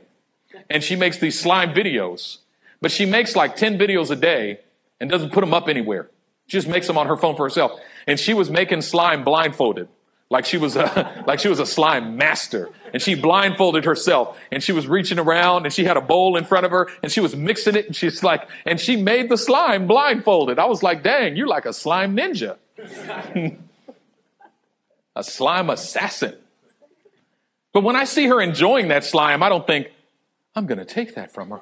and 0.69 0.83
she 0.83 0.95
makes 0.95 1.19
these 1.19 1.39
slime 1.39 1.73
videos. 1.73 2.39
But 2.81 2.91
she 2.91 3.05
makes 3.05 3.35
like 3.35 3.55
10 3.55 3.77
videos 3.77 4.11
a 4.11 4.15
day 4.15 4.59
and 4.99 5.09
doesn't 5.09 5.31
put 5.31 5.41
them 5.41 5.53
up 5.53 5.67
anywhere. 5.67 6.09
She 6.47 6.57
just 6.57 6.67
makes 6.67 6.87
them 6.87 6.97
on 6.97 7.07
her 7.07 7.17
phone 7.17 7.35
for 7.35 7.43
herself. 7.43 7.79
And 8.05 8.19
she 8.19 8.33
was 8.33 8.49
making 8.49 8.81
slime 8.81 9.23
blindfolded. 9.23 9.87
Like 10.29 10.45
she 10.45 10.57
was 10.57 10.75
a, 10.75 11.23
like 11.27 11.39
she 11.39 11.47
was 11.47 11.59
a 11.59 11.65
slime 11.65 12.17
master. 12.17 12.69
And 12.93 13.01
she 13.01 13.15
blindfolded 13.15 13.85
herself 13.85 14.37
and 14.51 14.61
she 14.61 14.71
was 14.71 14.87
reaching 14.87 15.19
around 15.19 15.65
and 15.65 15.73
she 15.73 15.83
had 15.83 15.97
a 15.97 16.01
bowl 16.01 16.37
in 16.37 16.45
front 16.45 16.65
of 16.65 16.71
her 16.71 16.89
and 17.01 17.11
she 17.11 17.19
was 17.19 17.35
mixing 17.35 17.75
it 17.75 17.87
and 17.87 17.95
she's 17.95 18.23
like, 18.23 18.47
and 18.65 18.79
she 18.79 18.95
made 18.95 19.29
the 19.29 19.37
slime 19.37 19.87
blindfolded. 19.87 20.59
I 20.59 20.65
was 20.65 20.83
like, 20.83 21.03
dang, 21.03 21.35
you're 21.35 21.47
like 21.47 21.65
a 21.65 21.73
slime 21.73 22.15
ninja. 22.15 22.57
a 25.15 25.23
slime 25.23 25.69
assassin. 25.69 26.35
But 27.73 27.83
when 27.83 27.95
I 27.95 28.05
see 28.05 28.27
her 28.27 28.41
enjoying 28.41 28.87
that 28.89 29.03
slime, 29.03 29.43
I 29.43 29.49
don't 29.49 29.67
think, 29.67 29.87
I'm 30.55 30.65
going 30.65 30.77
to 30.77 30.85
take 30.85 31.15
that 31.15 31.33
from 31.33 31.49
her. 31.51 31.61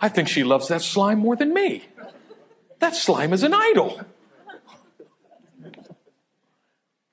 I 0.00 0.08
think 0.08 0.28
she 0.28 0.44
loves 0.44 0.68
that 0.68 0.82
slime 0.82 1.18
more 1.18 1.36
than 1.36 1.54
me. 1.54 1.84
That 2.80 2.96
slime 2.96 3.32
is 3.32 3.42
an 3.44 3.54
idol. 3.54 4.00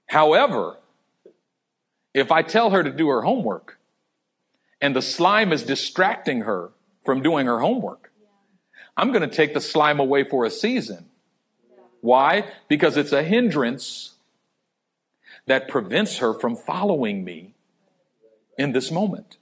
However, 0.08 0.78
if 2.16 2.32
I 2.32 2.42
tell 2.42 2.72
her 2.72 2.82
to 2.84 2.92
do 2.92 3.08
her 3.10 3.22
homework 3.22 3.78
and 4.82 4.96
the 4.96 5.02
slime 5.04 5.54
is 5.54 5.62
distracting 5.62 6.42
her 6.42 6.72
from 7.06 7.22
doing 7.22 7.46
her 7.46 7.60
homework, 7.60 8.12
I'm 8.98 9.12
going 9.12 9.28
to 9.28 9.36
take 9.36 9.54
the 9.54 9.62
slime 9.62 10.00
away 10.00 10.24
for 10.24 10.46
a 10.46 10.50
season. 10.50 11.09
Why? 12.02 12.52
Because 12.68 12.97
it's 12.97 13.12
a 13.12 13.24
hindrance 13.24 14.14
that 15.45 15.68
prevents 15.68 16.18
her 16.18 16.34
from 16.34 16.56
following 16.56 17.24
me 17.24 17.54
in 18.58 18.72
this 18.72 18.91
moment. 18.91 19.38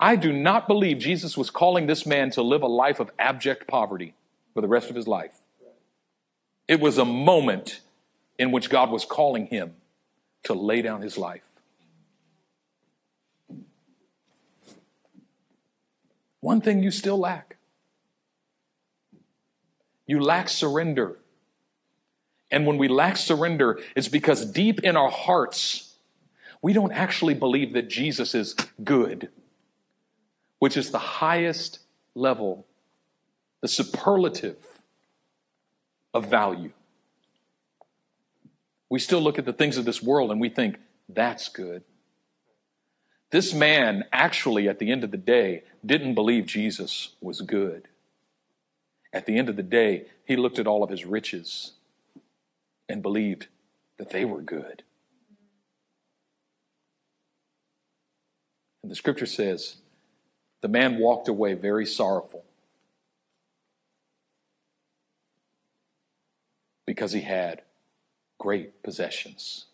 I 0.00 0.16
do 0.16 0.32
not 0.32 0.66
believe 0.66 0.98
Jesus 0.98 1.36
was 1.36 1.50
calling 1.50 1.86
this 1.86 2.04
man 2.04 2.30
to 2.32 2.42
live 2.42 2.62
a 2.62 2.66
life 2.66 3.00
of 3.00 3.10
abject 3.18 3.68
poverty 3.68 4.14
for 4.52 4.60
the 4.60 4.68
rest 4.68 4.90
of 4.90 4.96
his 4.96 5.06
life. 5.06 5.38
It 6.66 6.80
was 6.80 6.98
a 6.98 7.04
moment 7.04 7.80
in 8.38 8.50
which 8.50 8.70
God 8.70 8.90
was 8.90 9.04
calling 9.04 9.46
him 9.46 9.74
to 10.44 10.54
lay 10.54 10.82
down 10.82 11.02
his 11.02 11.16
life. 11.16 11.44
One 16.40 16.60
thing 16.60 16.82
you 16.82 16.90
still 16.90 17.18
lack 17.18 17.54
you 20.06 20.20
lack 20.20 20.48
surrender. 20.48 21.18
And 22.50 22.66
when 22.66 22.78
we 22.78 22.88
lack 22.88 23.16
surrender, 23.16 23.80
it's 23.96 24.08
because 24.08 24.44
deep 24.44 24.80
in 24.80 24.96
our 24.96 25.10
hearts, 25.10 25.94
we 26.62 26.72
don't 26.72 26.92
actually 26.92 27.34
believe 27.34 27.72
that 27.72 27.88
Jesus 27.88 28.34
is 28.34 28.54
good, 28.82 29.28
which 30.58 30.76
is 30.76 30.90
the 30.90 30.98
highest 30.98 31.80
level 32.14 32.66
the 33.60 33.68
superlative 33.68 34.58
of 36.12 36.26
value. 36.26 36.70
We 38.90 38.98
still 38.98 39.22
look 39.22 39.38
at 39.38 39.46
the 39.46 39.54
things 39.54 39.78
of 39.78 39.86
this 39.86 40.02
world 40.02 40.30
and 40.30 40.38
we 40.38 40.50
think, 40.50 40.76
that's 41.08 41.48
good. 41.48 41.82
This 43.30 43.54
man 43.54 44.04
actually, 44.12 44.68
at 44.68 44.78
the 44.78 44.92
end 44.92 45.02
of 45.02 45.10
the 45.10 45.16
day, 45.16 45.64
didn't 45.84 46.14
believe 46.14 46.44
Jesus 46.44 47.14
was 47.22 47.40
good. 47.40 47.88
At 49.14 49.24
the 49.24 49.38
end 49.38 49.48
of 49.48 49.56
the 49.56 49.62
day, 49.62 50.08
he 50.26 50.36
looked 50.36 50.58
at 50.58 50.66
all 50.66 50.82
of 50.82 50.90
his 50.90 51.06
riches 51.06 51.72
and 52.88 53.02
believed 53.02 53.48
that 53.98 54.10
they 54.10 54.22
hmm. 54.22 54.30
were 54.30 54.42
good. 54.42 54.82
And 58.82 58.90
the 58.90 58.96
scripture 58.96 59.26
says, 59.26 59.76
the 60.60 60.68
man 60.68 60.98
walked 60.98 61.28
away 61.28 61.54
very 61.54 61.86
sorrowful 61.86 62.44
because 66.86 67.12
he 67.12 67.22
had 67.22 67.62
great 68.38 68.82
possessions. 68.82 69.66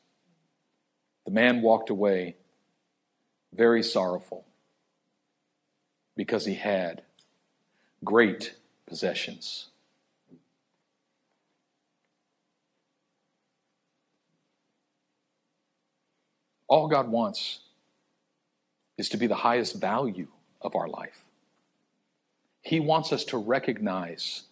The 1.27 1.33
man 1.33 1.61
walked 1.61 1.91
away 1.91 2.37
very 3.53 3.83
sorrowful 3.83 4.45
because 6.17 6.47
he 6.47 6.55
had 6.55 7.03
great 8.05 8.55
possessions. 8.87 9.70
All 16.71 16.89
God 16.89 17.09
wants 17.09 17.59
is 18.97 19.09
to 19.11 19.17
be 19.17 19.27
the 19.27 19.35
highest 19.35 19.75
value 19.75 20.29
of 20.63 20.77
our 20.77 20.89
life. 20.89 21.25
He 22.63 22.79
wants 22.79 23.13
us 23.13 23.25
to 23.25 23.39
recognize 23.39 24.45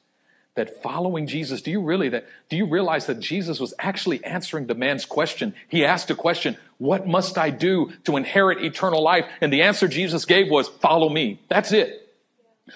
that 0.57 0.83
following 0.83 1.29
Jesus, 1.29 1.63
do 1.63 1.71
you 1.71 1.81
really 1.81 2.09
that 2.09 2.27
do 2.49 2.57
you 2.57 2.67
realize 2.67 3.07
that 3.07 3.21
Jesus 3.21 3.61
was 3.61 3.73
actually 3.79 4.25
answering 4.25 4.67
the 4.67 4.75
man's 4.75 5.05
question? 5.05 5.55
He 5.69 5.85
asked 5.85 6.11
a 6.11 6.17
question, 6.17 6.57
what 6.79 7.07
must 7.07 7.39
I 7.39 7.51
do 7.51 7.93
to 8.05 8.17
inherit 8.17 8.65
eternal 8.65 9.01
life? 9.01 9.27
And 9.41 9.53
the 9.53 9.63
answer 9.63 9.87
Jesus 9.87 10.25
gave 10.25 10.51
was, 10.51 10.67
follow 10.67 11.09
me. 11.09 11.41
That's 11.49 11.71
it. 11.71 12.08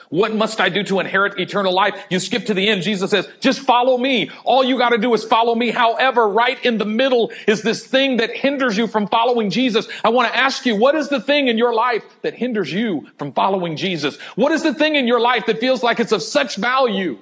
What 0.08 0.34
must 0.34 0.60
I 0.60 0.68
do 0.68 0.82
to 0.84 1.00
inherit 1.00 1.38
eternal 1.38 1.72
life? 1.72 1.94
You 2.10 2.18
skip 2.18 2.46
to 2.46 2.54
the 2.54 2.68
end. 2.68 2.82
Jesus 2.82 3.10
says, 3.10 3.28
just 3.40 3.60
follow 3.60 3.98
me. 3.98 4.30
All 4.44 4.64
you 4.64 4.78
got 4.78 4.90
to 4.90 4.98
do 4.98 5.12
is 5.14 5.24
follow 5.24 5.54
me. 5.54 5.70
However, 5.70 6.28
right 6.28 6.62
in 6.64 6.78
the 6.78 6.84
middle 6.84 7.32
is 7.46 7.62
this 7.62 7.86
thing 7.86 8.18
that 8.18 8.30
hinders 8.34 8.76
you 8.76 8.86
from 8.86 9.06
following 9.08 9.50
Jesus. 9.50 9.88
I 10.04 10.10
want 10.10 10.32
to 10.32 10.38
ask 10.38 10.66
you, 10.66 10.76
what 10.76 10.94
is 10.94 11.08
the 11.08 11.20
thing 11.20 11.48
in 11.48 11.58
your 11.58 11.74
life 11.74 12.04
that 12.22 12.34
hinders 12.34 12.72
you 12.72 13.08
from 13.16 13.32
following 13.32 13.76
Jesus? 13.76 14.16
What 14.36 14.52
is 14.52 14.62
the 14.62 14.74
thing 14.74 14.96
in 14.96 15.06
your 15.06 15.20
life 15.20 15.46
that 15.46 15.58
feels 15.58 15.82
like 15.82 16.00
it's 16.00 16.12
of 16.12 16.22
such 16.22 16.56
value? 16.56 17.18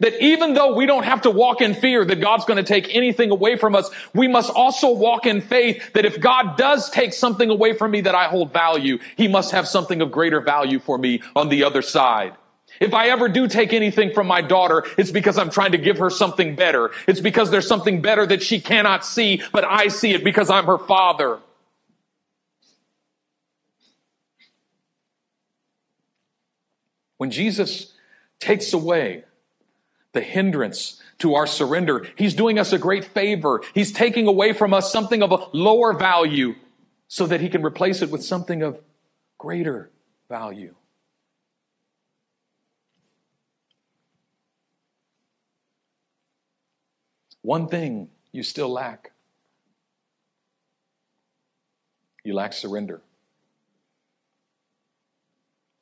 That 0.00 0.22
even 0.22 0.54
though 0.54 0.74
we 0.74 0.86
don't 0.86 1.04
have 1.04 1.22
to 1.22 1.30
walk 1.30 1.60
in 1.60 1.74
fear 1.74 2.04
that 2.04 2.20
God's 2.20 2.44
going 2.44 2.56
to 2.56 2.62
take 2.62 2.94
anything 2.94 3.30
away 3.30 3.56
from 3.56 3.74
us, 3.74 3.90
we 4.14 4.28
must 4.28 4.50
also 4.50 4.92
walk 4.92 5.26
in 5.26 5.40
faith 5.40 5.92
that 5.94 6.04
if 6.04 6.20
God 6.20 6.56
does 6.56 6.88
take 6.90 7.12
something 7.12 7.50
away 7.50 7.72
from 7.72 7.90
me 7.90 8.00
that 8.02 8.14
I 8.14 8.24
hold 8.28 8.52
value, 8.52 8.98
He 9.16 9.28
must 9.28 9.50
have 9.50 9.66
something 9.66 10.00
of 10.00 10.12
greater 10.12 10.40
value 10.40 10.78
for 10.78 10.98
me 10.98 11.22
on 11.34 11.48
the 11.48 11.64
other 11.64 11.82
side. 11.82 12.34
If 12.80 12.94
I 12.94 13.08
ever 13.08 13.28
do 13.28 13.48
take 13.48 13.72
anything 13.72 14.12
from 14.12 14.26
my 14.26 14.40
daughter, 14.40 14.84
it's 14.96 15.10
because 15.10 15.38
I'm 15.38 15.50
trying 15.50 15.72
to 15.72 15.78
give 15.78 15.98
her 15.98 16.10
something 16.10 16.56
better. 16.56 16.90
It's 17.06 17.20
because 17.20 17.50
there's 17.50 17.68
something 17.68 18.00
better 18.00 18.26
that 18.26 18.42
she 18.42 18.60
cannot 18.60 19.04
see, 19.04 19.42
but 19.52 19.64
I 19.64 19.88
see 19.88 20.12
it 20.14 20.24
because 20.24 20.50
I'm 20.50 20.66
her 20.66 20.78
father. 20.78 21.38
When 27.18 27.30
Jesus 27.30 27.92
takes 28.40 28.72
away 28.72 29.22
the 30.12 30.20
hindrance 30.20 31.00
to 31.18 31.34
our 31.34 31.46
surrender. 31.46 32.06
He's 32.16 32.34
doing 32.34 32.58
us 32.58 32.72
a 32.72 32.78
great 32.78 33.04
favor. 33.04 33.62
He's 33.74 33.92
taking 33.92 34.26
away 34.26 34.52
from 34.52 34.74
us 34.74 34.92
something 34.92 35.22
of 35.22 35.32
a 35.32 35.46
lower 35.52 35.92
value 35.92 36.54
so 37.08 37.26
that 37.26 37.40
he 37.40 37.48
can 37.48 37.64
replace 37.64 38.02
it 38.02 38.10
with 38.10 38.24
something 38.24 38.62
of 38.62 38.80
greater 39.38 39.90
value. 40.28 40.74
One 47.42 47.68
thing 47.68 48.08
you 48.30 48.42
still 48.42 48.68
lack 48.68 49.12
you 52.24 52.34
lack 52.34 52.52
surrender. 52.52 53.00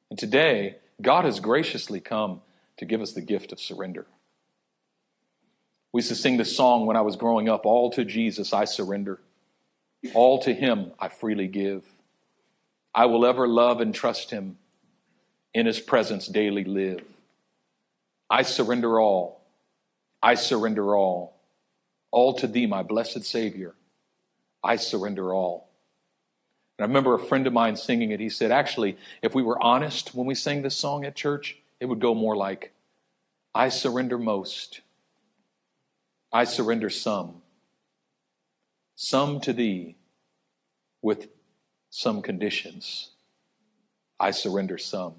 And 0.08 0.18
today, 0.18 0.76
God 1.00 1.24
has 1.24 1.40
graciously 1.40 2.00
come 2.00 2.42
to 2.78 2.84
give 2.84 3.00
us 3.00 3.12
the 3.12 3.20
gift 3.20 3.52
of 3.52 3.60
surrender. 3.60 4.06
We 5.92 5.98
used 5.98 6.08
to 6.08 6.14
sing 6.14 6.36
this 6.36 6.56
song 6.56 6.86
when 6.86 6.96
I 6.96 7.00
was 7.00 7.16
growing 7.16 7.48
up 7.48 7.66
All 7.66 7.90
to 7.90 8.04
Jesus 8.04 8.52
I 8.52 8.64
surrender, 8.64 9.20
all 10.14 10.38
to 10.40 10.54
Him 10.54 10.92
I 10.98 11.08
freely 11.08 11.46
give. 11.46 11.84
I 12.94 13.06
will 13.06 13.24
ever 13.24 13.46
love 13.46 13.80
and 13.80 13.94
trust 13.94 14.30
Him, 14.30 14.58
in 15.52 15.66
His 15.66 15.80
presence 15.80 16.26
daily 16.26 16.64
live. 16.64 17.02
I 18.28 18.42
surrender 18.42 19.00
all, 19.00 19.40
I 20.22 20.34
surrender 20.34 20.94
all, 20.96 21.36
all 22.10 22.34
to 22.34 22.46
Thee, 22.46 22.66
my 22.66 22.82
blessed 22.82 23.24
Savior. 23.24 23.74
I 24.62 24.76
surrender 24.76 25.32
all. 25.32 25.68
And 26.78 26.84
I 26.84 26.88
remember 26.88 27.14
a 27.14 27.18
friend 27.18 27.46
of 27.46 27.52
mine 27.52 27.76
singing 27.76 28.10
it. 28.10 28.20
He 28.20 28.28
said, 28.28 28.50
actually, 28.50 28.96
if 29.22 29.34
we 29.34 29.42
were 29.42 29.62
honest 29.62 30.14
when 30.14 30.26
we 30.26 30.34
sang 30.34 30.62
this 30.62 30.76
song 30.76 31.04
at 31.04 31.14
church, 31.16 31.58
it 31.80 31.86
would 31.86 32.00
go 32.00 32.14
more 32.14 32.36
like, 32.36 32.72
I 33.54 33.68
surrender 33.68 34.18
most. 34.18 34.80
I 36.32 36.44
surrender 36.44 36.90
some. 36.90 37.42
Some 38.94 39.40
to 39.40 39.52
thee 39.52 39.96
with 41.02 41.28
some 41.90 42.22
conditions. 42.22 43.10
I 44.18 44.30
surrender 44.30 44.78
some. 44.78 45.14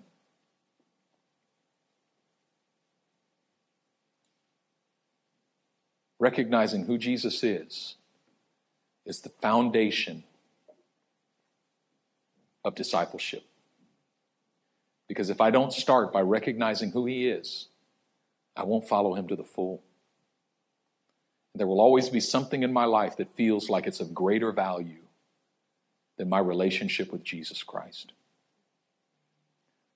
Recognizing 6.20 6.86
who 6.86 6.98
Jesus 6.98 7.44
is 7.44 7.96
is 9.06 9.22
the 9.22 9.30
foundation 9.30 10.24
of 12.64 12.76
discipleship. 12.76 13.44
Because 15.08 15.30
if 15.30 15.42
I 15.42 15.50
don't 15.50 15.74
start 15.74 16.14
by 16.14 16.22
recognizing 16.22 16.92
who 16.92 17.06
He 17.08 17.28
is, 17.28 17.68
I 18.56 18.64
won't 18.64 18.88
follow 18.88 19.16
Him 19.16 19.28
to 19.28 19.36
the 19.36 19.44
full. 19.44 19.82
There 21.56 21.68
will 21.68 21.82
always 21.82 22.10
be 22.10 22.20
something 22.20 22.64
in 22.64 22.72
my 22.72 22.86
life 22.86 23.18
that 23.18 23.36
feels 23.36 23.70
like 23.70 23.86
it's 23.86 24.00
of 24.00 24.14
greater 24.14 24.52
value 24.52 25.02
than 26.18 26.30
my 26.30 26.40
relationship 26.40 27.12
with 27.12 27.24
Jesus 27.24 27.64
Christ. 27.64 28.14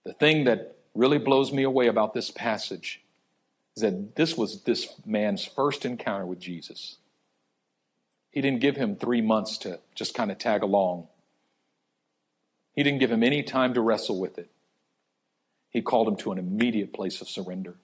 The 0.03 0.13
thing 0.13 0.43
that 0.45 0.77
really 0.93 1.17
blows 1.17 1.51
me 1.51 1.63
away 1.63 1.87
about 1.87 2.13
this 2.13 2.31
passage 2.31 3.03
is 3.75 3.81
that 3.81 4.15
this 4.15 4.37
was 4.37 4.63
this 4.63 4.87
man's 5.05 5.45
first 5.45 5.85
encounter 5.85 6.25
with 6.25 6.39
Jesus. 6.39 6.97
He 8.31 8.41
didn't 8.41 8.61
give 8.61 8.75
him 8.75 8.95
three 8.95 9.21
months 9.21 9.57
to 9.59 9.79
just 9.93 10.13
kind 10.13 10.31
of 10.31 10.37
tag 10.37 10.61
along. 10.61 11.07
He 12.73 12.83
didn't 12.83 12.99
give 12.99 13.11
him 13.11 13.23
any 13.23 13.43
time 13.43 13.73
to 13.73 13.81
wrestle 13.81 14.19
with 14.19 14.37
it. 14.37 14.49
He 15.69 15.81
called 15.81 16.07
him 16.07 16.17
to 16.17 16.31
an 16.31 16.37
immediate 16.37 16.93
place 16.93 17.21
of 17.21 17.29
surrender. 17.29 17.75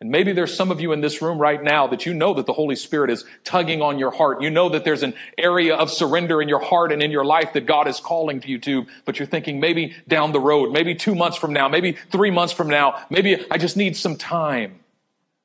And 0.00 0.10
maybe 0.10 0.32
there's 0.32 0.54
some 0.54 0.70
of 0.70 0.80
you 0.80 0.92
in 0.92 1.00
this 1.00 1.22
room 1.22 1.38
right 1.38 1.62
now 1.62 1.86
that 1.86 2.04
you 2.04 2.12
know 2.12 2.34
that 2.34 2.44
the 2.44 2.52
Holy 2.52 2.76
Spirit 2.76 3.10
is 3.10 3.24
tugging 3.44 3.80
on 3.80 3.98
your 3.98 4.10
heart. 4.10 4.42
You 4.42 4.50
know 4.50 4.68
that 4.68 4.84
there's 4.84 5.02
an 5.02 5.14
area 5.38 5.74
of 5.74 5.90
surrender 5.90 6.42
in 6.42 6.48
your 6.48 6.60
heart 6.60 6.92
and 6.92 7.02
in 7.02 7.10
your 7.10 7.24
life 7.24 7.54
that 7.54 7.64
God 7.64 7.88
is 7.88 7.98
calling 7.98 8.40
to 8.40 8.48
you 8.48 8.58
to, 8.58 8.86
but 9.06 9.18
you're 9.18 9.26
thinking 9.26 9.58
maybe 9.58 9.94
down 10.06 10.32
the 10.32 10.40
road, 10.40 10.70
maybe 10.70 10.94
two 10.94 11.14
months 11.14 11.38
from 11.38 11.54
now, 11.54 11.68
maybe 11.68 11.92
three 12.10 12.30
months 12.30 12.52
from 12.52 12.68
now, 12.68 13.06
maybe 13.08 13.46
I 13.50 13.56
just 13.56 13.76
need 13.76 13.96
some 13.96 14.16
time. 14.16 14.80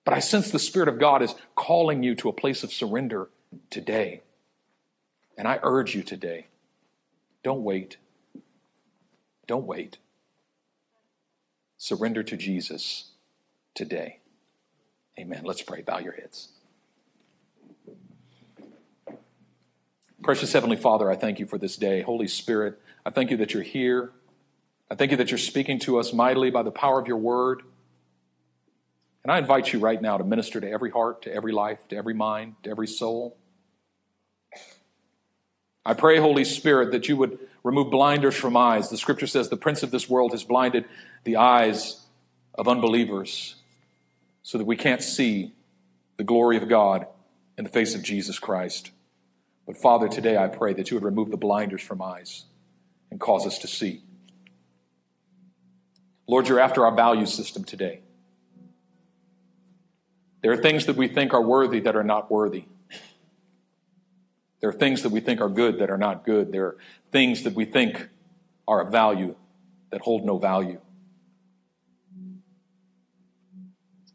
But 0.04 0.14
I 0.14 0.20
sense 0.20 0.52
the 0.52 0.60
Spirit 0.60 0.90
of 0.90 1.00
God 1.00 1.22
is 1.22 1.34
calling 1.56 2.04
you 2.04 2.14
to 2.16 2.28
a 2.28 2.34
place 2.34 2.64
of 2.64 2.74
surrender 2.74 3.30
today. 3.70 4.22
And 5.38 5.48
I 5.48 5.60
urge 5.64 5.96
you 5.96 6.04
today 6.04 6.48
don't 7.44 7.64
wait. 7.64 7.98
Don't 9.48 9.66
wait. 9.66 9.98
Surrender 11.78 12.22
to 12.24 12.38
Jesus 12.38 13.12
today. 13.74 14.21
Amen. 15.22 15.42
Let's 15.44 15.62
pray. 15.62 15.84
Bow 15.84 16.00
your 16.00 16.14
heads. 16.14 16.50
Precious 20.24 20.52
Heavenly 20.52 20.78
Father, 20.78 21.12
I 21.12 21.16
thank 21.16 21.38
you 21.38 21.46
for 21.46 21.60
this 21.60 21.76
day. 21.76 22.02
Holy 22.02 22.28
Spirit, 22.28 22.80
I 23.06 23.12
thank 23.12 23.30
you 23.30 23.38
that 23.38 23.54
you're 23.54 23.62
here. 23.62 24.14
I 24.90 24.96
thank 24.96 25.12
you 25.12 25.18
that 25.18 25.30
you're 25.30 25.38
speaking 25.38 25.78
to 25.82 26.00
us 26.00 26.12
mightily 26.12 26.50
by 26.50 26.64
the 26.64 26.72
power 26.72 27.00
of 27.00 27.08
your 27.08 27.18
word. 27.18 27.62
And 29.24 29.32
I 29.32 29.38
invite 29.38 29.72
you 29.72 29.78
right 29.78 30.02
now 30.02 30.18
to 30.18 30.24
minister 30.24 30.60
to 30.60 30.68
every 30.68 30.90
heart, 30.90 31.22
to 31.24 31.34
every 31.34 31.52
life, 31.52 31.88
to 31.90 31.96
every 31.96 32.16
mind, 32.16 32.56
to 32.64 32.72
every 32.72 32.88
soul. 32.88 33.38
I 35.86 35.94
pray, 35.94 36.18
Holy 36.18 36.46
Spirit, 36.46 36.92
that 36.94 37.08
you 37.08 37.16
would 37.18 37.38
remove 37.64 37.92
blinders 37.92 38.36
from 38.36 38.58
eyes. 38.58 38.90
The 38.90 38.98
scripture 38.98 39.28
says 39.28 39.50
the 39.50 39.58
prince 39.58 39.84
of 39.84 39.92
this 39.92 40.10
world 40.10 40.32
has 40.32 40.44
blinded 40.44 40.86
the 41.26 41.36
eyes 41.36 42.02
of 42.56 42.68
unbelievers 42.68 43.61
so 44.44 44.58
that 44.58 44.66
we 44.66 44.76
can't 44.76 45.04
see 45.04 45.54
the 46.18 46.24
glory 46.24 46.58
of 46.58 46.68
God 46.68 47.08
in 47.58 47.64
the 47.64 47.70
face 47.70 47.96
of 47.96 48.04
Jesus 48.04 48.40
Christ. 48.40 48.92
But 49.66 49.78
Father, 49.78 50.08
today 50.08 50.38
I 50.38 50.48
pray 50.48 50.74
that 50.74 50.90
you 50.90 50.96
would 50.96 51.04
remove 51.04 51.32
the 51.32 51.38
blinders 51.38 51.82
from 51.82 52.02
eyes 52.02 52.46
and 53.10 53.20
cause 53.20 53.46
us 53.46 53.60
to 53.60 53.68
see. 53.68 54.02
Lord, 56.28 56.48
you're 56.48 56.60
after 56.60 56.86
our 56.86 56.96
value 56.96 57.26
system 57.26 57.64
today. 57.64 58.02
There 60.42 60.52
are 60.52 60.58
things 60.58 60.86
that 60.88 60.96
we 60.96 61.08
think 61.08 61.34
are 61.34 61.42
worthy 61.42 61.80
that 61.82 61.96
are 61.96 62.04
not 62.04 62.32
worthy. 62.32 62.66
There 64.60 64.70
are 64.70 64.74
things 64.74 65.04
that 65.04 65.10
we 65.10 65.20
think 65.20 65.42
are 65.42 65.50
good 65.50 65.80
that 65.80 65.90
are 65.90 65.98
not 65.98 66.26
good. 66.26 66.52
There 66.52 66.66
are 66.66 66.78
things 67.12 67.44
that 67.44 67.54
we 67.54 67.66
think 67.66 68.10
are 68.68 68.82
of 68.82 68.92
value 68.92 69.36
that 69.92 70.02
hold 70.02 70.26
no 70.26 70.38
value. 70.38 70.80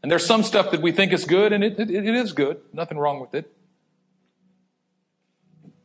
And 0.06 0.10
there's 0.12 0.24
some 0.24 0.44
stuff 0.44 0.70
that 0.70 0.80
we 0.80 0.92
think 0.92 1.12
is 1.12 1.24
good, 1.24 1.52
and 1.52 1.64
it, 1.64 1.80
it, 1.80 1.90
it 1.90 2.14
is 2.14 2.32
good. 2.32 2.60
Nothing 2.72 2.96
wrong 2.96 3.18
with 3.18 3.34
it. 3.34 3.52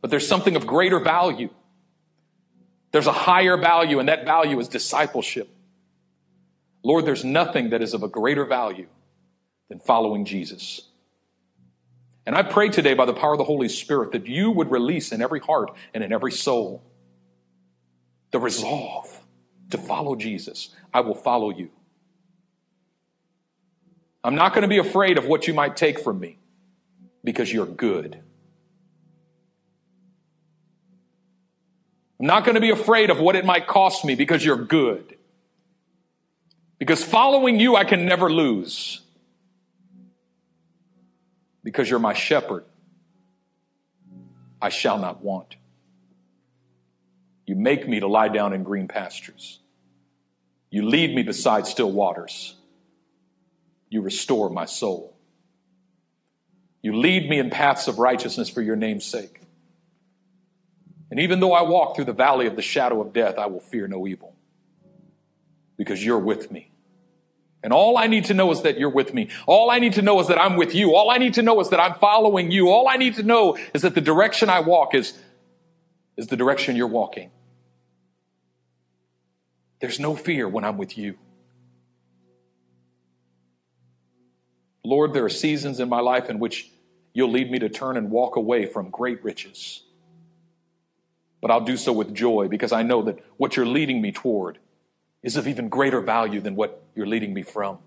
But 0.00 0.12
there's 0.12 0.28
something 0.28 0.54
of 0.54 0.64
greater 0.64 1.00
value. 1.00 1.50
There's 2.92 3.08
a 3.08 3.12
higher 3.12 3.56
value, 3.56 3.98
and 3.98 4.08
that 4.08 4.24
value 4.24 4.60
is 4.60 4.68
discipleship. 4.68 5.48
Lord, 6.84 7.04
there's 7.04 7.24
nothing 7.24 7.70
that 7.70 7.82
is 7.82 7.94
of 7.94 8.04
a 8.04 8.08
greater 8.08 8.44
value 8.44 8.86
than 9.68 9.80
following 9.80 10.24
Jesus. 10.24 10.82
And 12.24 12.36
I 12.36 12.44
pray 12.44 12.68
today 12.68 12.94
by 12.94 13.06
the 13.06 13.14
power 13.14 13.32
of 13.32 13.38
the 13.38 13.44
Holy 13.44 13.68
Spirit 13.68 14.12
that 14.12 14.28
you 14.28 14.52
would 14.52 14.70
release 14.70 15.10
in 15.10 15.20
every 15.20 15.40
heart 15.40 15.72
and 15.92 16.04
in 16.04 16.12
every 16.12 16.30
soul 16.30 16.80
the 18.30 18.38
resolve 18.38 19.24
to 19.70 19.78
follow 19.78 20.14
Jesus. 20.14 20.68
I 20.94 21.00
will 21.00 21.16
follow 21.16 21.50
you. 21.50 21.70
I'm 24.24 24.34
not 24.34 24.52
going 24.54 24.62
to 24.62 24.68
be 24.68 24.78
afraid 24.78 25.18
of 25.18 25.26
what 25.26 25.46
you 25.48 25.54
might 25.54 25.76
take 25.76 25.98
from 25.98 26.20
me 26.20 26.38
because 27.24 27.52
you're 27.52 27.66
good. 27.66 28.20
I'm 32.20 32.26
not 32.26 32.44
going 32.44 32.54
to 32.54 32.60
be 32.60 32.70
afraid 32.70 33.10
of 33.10 33.18
what 33.18 33.34
it 33.34 33.44
might 33.44 33.66
cost 33.66 34.04
me 34.04 34.14
because 34.14 34.44
you're 34.44 34.56
good. 34.56 35.16
Because 36.78 37.02
following 37.02 37.58
you, 37.58 37.74
I 37.74 37.84
can 37.84 38.06
never 38.06 38.30
lose. 38.30 39.00
Because 41.64 41.90
you're 41.90 41.98
my 41.98 42.14
shepherd, 42.14 42.64
I 44.60 44.68
shall 44.68 44.98
not 44.98 45.22
want. 45.22 45.56
You 47.46 47.56
make 47.56 47.88
me 47.88 48.00
to 48.00 48.06
lie 48.06 48.28
down 48.28 48.52
in 48.52 48.62
green 48.62 48.86
pastures. 48.86 49.58
You 50.70 50.88
lead 50.88 51.14
me 51.14 51.24
beside 51.24 51.66
still 51.66 51.90
waters 51.90 52.54
you 53.92 54.00
restore 54.00 54.48
my 54.48 54.64
soul. 54.64 55.14
You 56.80 56.96
lead 56.96 57.28
me 57.28 57.38
in 57.38 57.50
paths 57.50 57.88
of 57.88 57.98
righteousness 57.98 58.48
for 58.48 58.62
your 58.62 58.74
name's 58.74 59.04
sake. 59.04 59.42
And 61.10 61.20
even 61.20 61.40
though 61.40 61.52
I 61.52 61.60
walk 61.60 61.94
through 61.94 62.06
the 62.06 62.14
valley 62.14 62.46
of 62.46 62.56
the 62.56 62.62
shadow 62.62 63.02
of 63.02 63.12
death, 63.12 63.36
I 63.36 63.46
will 63.46 63.60
fear 63.60 63.86
no 63.86 64.06
evil 64.06 64.34
because 65.76 66.02
you're 66.02 66.18
with 66.18 66.50
me. 66.50 66.70
And 67.62 67.70
all 67.70 67.98
I 67.98 68.06
need 68.06 68.24
to 68.24 68.34
know 68.34 68.50
is 68.50 68.62
that 68.62 68.78
you're 68.78 68.88
with 68.88 69.12
me. 69.12 69.28
All 69.46 69.70
I 69.70 69.78
need 69.78 69.92
to 69.92 70.02
know 70.02 70.18
is 70.20 70.28
that 70.28 70.40
I'm 70.40 70.56
with 70.56 70.74
you. 70.74 70.94
All 70.94 71.10
I 71.10 71.18
need 71.18 71.34
to 71.34 71.42
know 71.42 71.60
is 71.60 71.68
that 71.68 71.78
I'm 71.78 71.94
following 71.96 72.50
you. 72.50 72.70
All 72.70 72.88
I 72.88 72.96
need 72.96 73.16
to 73.16 73.22
know 73.22 73.58
is 73.74 73.82
that 73.82 73.94
the 73.94 74.00
direction 74.00 74.48
I 74.48 74.60
walk 74.60 74.94
is, 74.94 75.12
is 76.16 76.28
the 76.28 76.36
direction 76.36 76.76
you're 76.76 76.86
walking. 76.86 77.30
There's 79.80 80.00
no 80.00 80.16
fear 80.16 80.48
when 80.48 80.64
I'm 80.64 80.78
with 80.78 80.96
you. 80.96 81.18
Lord, 84.84 85.12
there 85.12 85.24
are 85.24 85.30
seasons 85.30 85.80
in 85.80 85.88
my 85.88 86.00
life 86.00 86.28
in 86.28 86.38
which 86.38 86.70
you'll 87.12 87.30
lead 87.30 87.50
me 87.50 87.58
to 87.60 87.68
turn 87.68 87.96
and 87.96 88.10
walk 88.10 88.36
away 88.36 88.66
from 88.66 88.90
great 88.90 89.22
riches. 89.22 89.82
But 91.40 91.50
I'll 91.50 91.64
do 91.64 91.76
so 91.76 91.92
with 91.92 92.14
joy 92.14 92.48
because 92.48 92.72
I 92.72 92.82
know 92.82 93.02
that 93.02 93.18
what 93.36 93.56
you're 93.56 93.66
leading 93.66 94.00
me 94.00 94.12
toward 94.12 94.58
is 95.22 95.36
of 95.36 95.46
even 95.46 95.68
greater 95.68 96.00
value 96.00 96.40
than 96.40 96.56
what 96.56 96.82
you're 96.94 97.06
leading 97.06 97.32
me 97.32 97.42
from. 97.42 97.78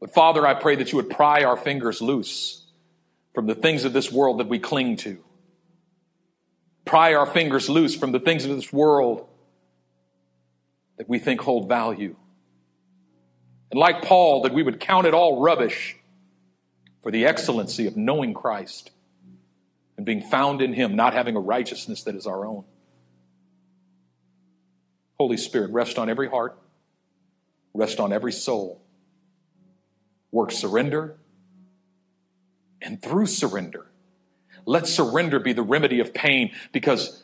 But 0.00 0.12
Father, 0.12 0.46
I 0.46 0.54
pray 0.54 0.76
that 0.76 0.92
you 0.92 0.96
would 0.96 1.10
pry 1.10 1.44
our 1.44 1.56
fingers 1.56 2.02
loose 2.02 2.64
from 3.34 3.46
the 3.46 3.54
things 3.54 3.84
of 3.84 3.92
this 3.92 4.12
world 4.12 4.38
that 4.40 4.48
we 4.48 4.58
cling 4.58 4.96
to. 4.98 5.18
Pry 6.84 7.14
our 7.14 7.26
fingers 7.26 7.68
loose 7.68 7.94
from 7.94 8.12
the 8.12 8.20
things 8.20 8.44
of 8.44 8.54
this 8.54 8.72
world 8.72 9.26
that 10.98 11.08
we 11.08 11.18
think 11.18 11.40
hold 11.40 11.68
value. 11.68 12.16
And 13.70 13.80
like 13.80 14.02
Paul, 14.02 14.42
that 14.42 14.52
we 14.52 14.62
would 14.62 14.80
count 14.80 15.06
it 15.06 15.14
all 15.14 15.40
rubbish 15.40 15.96
for 17.02 17.10
the 17.10 17.26
excellency 17.26 17.86
of 17.86 17.96
knowing 17.96 18.34
Christ 18.34 18.90
and 19.96 20.04
being 20.04 20.20
found 20.20 20.62
in 20.62 20.72
Him, 20.72 20.94
not 20.94 21.14
having 21.14 21.36
a 21.36 21.40
righteousness 21.40 22.02
that 22.04 22.14
is 22.14 22.26
our 22.26 22.44
own. 22.44 22.64
Holy 25.18 25.36
Spirit, 25.36 25.70
rest 25.70 25.98
on 25.98 26.10
every 26.10 26.28
heart, 26.28 26.58
rest 27.72 28.00
on 28.00 28.12
every 28.12 28.32
soul. 28.32 28.82
Work 30.30 30.52
surrender, 30.52 31.16
and 32.82 33.00
through 33.00 33.26
surrender, 33.26 33.86
let 34.66 34.86
surrender 34.86 35.38
be 35.38 35.52
the 35.52 35.62
remedy 35.62 36.00
of 36.00 36.12
pain 36.12 36.52
because 36.72 37.22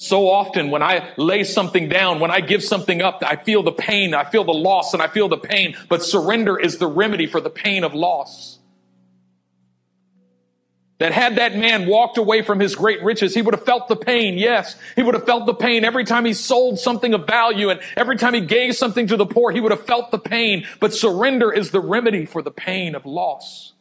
so 0.00 0.30
often 0.30 0.70
when 0.70 0.80
I 0.80 1.12
lay 1.16 1.42
something 1.42 1.88
down, 1.88 2.20
when 2.20 2.30
I 2.30 2.40
give 2.40 2.62
something 2.62 3.02
up, 3.02 3.20
I 3.26 3.34
feel 3.34 3.64
the 3.64 3.72
pain, 3.72 4.14
I 4.14 4.22
feel 4.22 4.44
the 4.44 4.54
loss, 4.54 4.94
and 4.94 5.02
I 5.02 5.08
feel 5.08 5.28
the 5.28 5.36
pain. 5.36 5.76
But 5.88 6.04
surrender 6.04 6.56
is 6.56 6.78
the 6.78 6.86
remedy 6.86 7.26
for 7.26 7.40
the 7.40 7.50
pain 7.50 7.82
of 7.82 7.94
loss. 7.94 8.60
That 10.98 11.12
had 11.12 11.36
that 11.36 11.56
man 11.56 11.88
walked 11.88 12.16
away 12.16 12.42
from 12.42 12.60
his 12.60 12.76
great 12.76 13.02
riches, 13.02 13.34
he 13.34 13.42
would 13.42 13.54
have 13.54 13.64
felt 13.64 13.88
the 13.88 13.96
pain. 13.96 14.38
Yes, 14.38 14.76
he 14.94 15.02
would 15.02 15.14
have 15.14 15.26
felt 15.26 15.46
the 15.46 15.54
pain 15.54 15.84
every 15.84 16.04
time 16.04 16.24
he 16.24 16.32
sold 16.32 16.78
something 16.78 17.12
of 17.12 17.26
value 17.26 17.68
and 17.68 17.80
every 17.96 18.16
time 18.16 18.34
he 18.34 18.40
gave 18.40 18.76
something 18.76 19.08
to 19.08 19.16
the 19.16 19.26
poor, 19.26 19.50
he 19.50 19.60
would 19.60 19.72
have 19.72 19.84
felt 19.84 20.12
the 20.12 20.18
pain. 20.18 20.64
But 20.78 20.94
surrender 20.94 21.52
is 21.52 21.72
the 21.72 21.80
remedy 21.80 22.24
for 22.24 22.40
the 22.40 22.52
pain 22.52 22.94
of 22.94 23.04
loss. 23.04 23.72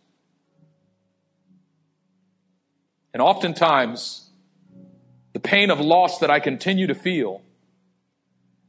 And 3.14 3.22
oftentimes, 3.22 4.27
the 5.38 5.42
pain 5.42 5.70
of 5.70 5.80
loss 5.80 6.18
that 6.18 6.32
I 6.32 6.40
continue 6.40 6.88
to 6.88 6.96
feel 6.96 7.44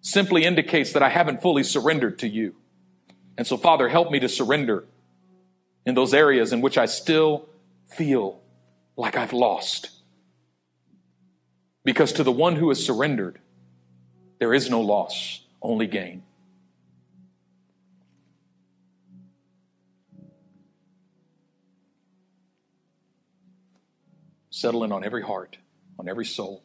simply 0.03 0.45
indicates 0.45 0.93
that 0.93 1.03
I 1.03 1.09
haven't 1.09 1.41
fully 1.41 1.63
surrendered 1.63 2.19
to 2.19 2.29
you. 2.29 2.57
And 3.39 3.47
so, 3.47 3.57
Father, 3.57 3.89
help 3.89 4.11
me 4.11 4.21
to 4.21 4.29
surrender 4.29 4.85
in 5.87 5.95
those 5.95 6.13
areas 6.13 6.53
in 6.53 6.61
which 6.61 6.77
I 6.77 6.85
still 6.85 7.49
feel 7.87 8.43
like 8.99 9.17
I've 9.17 9.33
lost. 9.33 9.89
Because 11.85 12.13
to 12.13 12.23
the 12.23 12.31
one 12.31 12.57
who 12.57 12.69
has 12.69 12.85
surrendered, 12.85 13.39
there 14.39 14.53
is 14.53 14.69
no 14.69 14.83
loss, 14.83 15.41
only 15.63 15.87
gain. 15.87 16.23
Settle 24.51 24.85
in 24.85 24.93
on 24.93 25.03
every 25.03 25.23
heart 25.23 25.57
on 25.99 26.09
every 26.09 26.25
soul. 26.25 26.65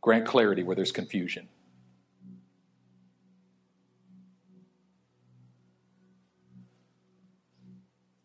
Grant 0.00 0.26
clarity 0.26 0.62
where 0.62 0.76
there's 0.76 0.92
confusion. 0.92 1.48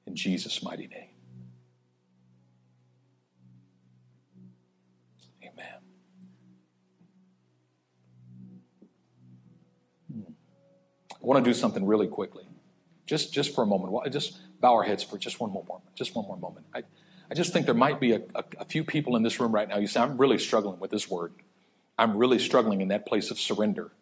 In 0.06 0.16
Jesus' 0.16 0.62
mighty 0.62 0.88
name. 0.88 1.08
Amen. 5.42 5.66
Hmm. 10.12 10.22
I 11.12 11.16
want 11.22 11.44
to 11.44 11.50
do 11.50 11.54
something 11.54 11.86
really 11.86 12.08
quickly. 12.08 12.44
Just, 13.06 13.34
just 13.34 13.56
for 13.56 13.64
a 13.64 13.66
moment. 13.66 14.12
Just 14.12 14.38
bow 14.60 14.74
our 14.74 14.84
heads 14.84 15.02
for 15.02 15.18
just 15.18 15.40
one 15.40 15.50
more 15.52 15.64
moment. 15.64 15.96
Just 15.96 16.14
one 16.16 16.26
more 16.26 16.38
moment. 16.38 16.66
I, 16.76 16.84
I 17.32 17.34
just 17.34 17.54
think 17.54 17.66
there 17.66 17.74
might 17.74 18.02
be 18.02 18.12
a, 18.12 18.22
a, 18.36 18.44
a, 18.60 18.66
few 18.66 18.84
people 18.84 19.16
in 19.16 19.24
this 19.24 19.40
room 19.40 19.54
right 19.54 19.68
now. 19.68 19.78
You 19.78 19.88
say, 19.88 20.02
I'm 20.02 20.18
really 20.18 20.38
struggling 20.38 20.82
with 20.82 20.92
this 20.92 21.10
word. 21.10 21.32
I'm 21.98 22.18
really 22.18 22.38
struggling 22.38 22.82
in 22.82 22.90
that 22.90 23.06
place 23.06 23.32
of 23.32 23.40
surrender. 23.40 23.94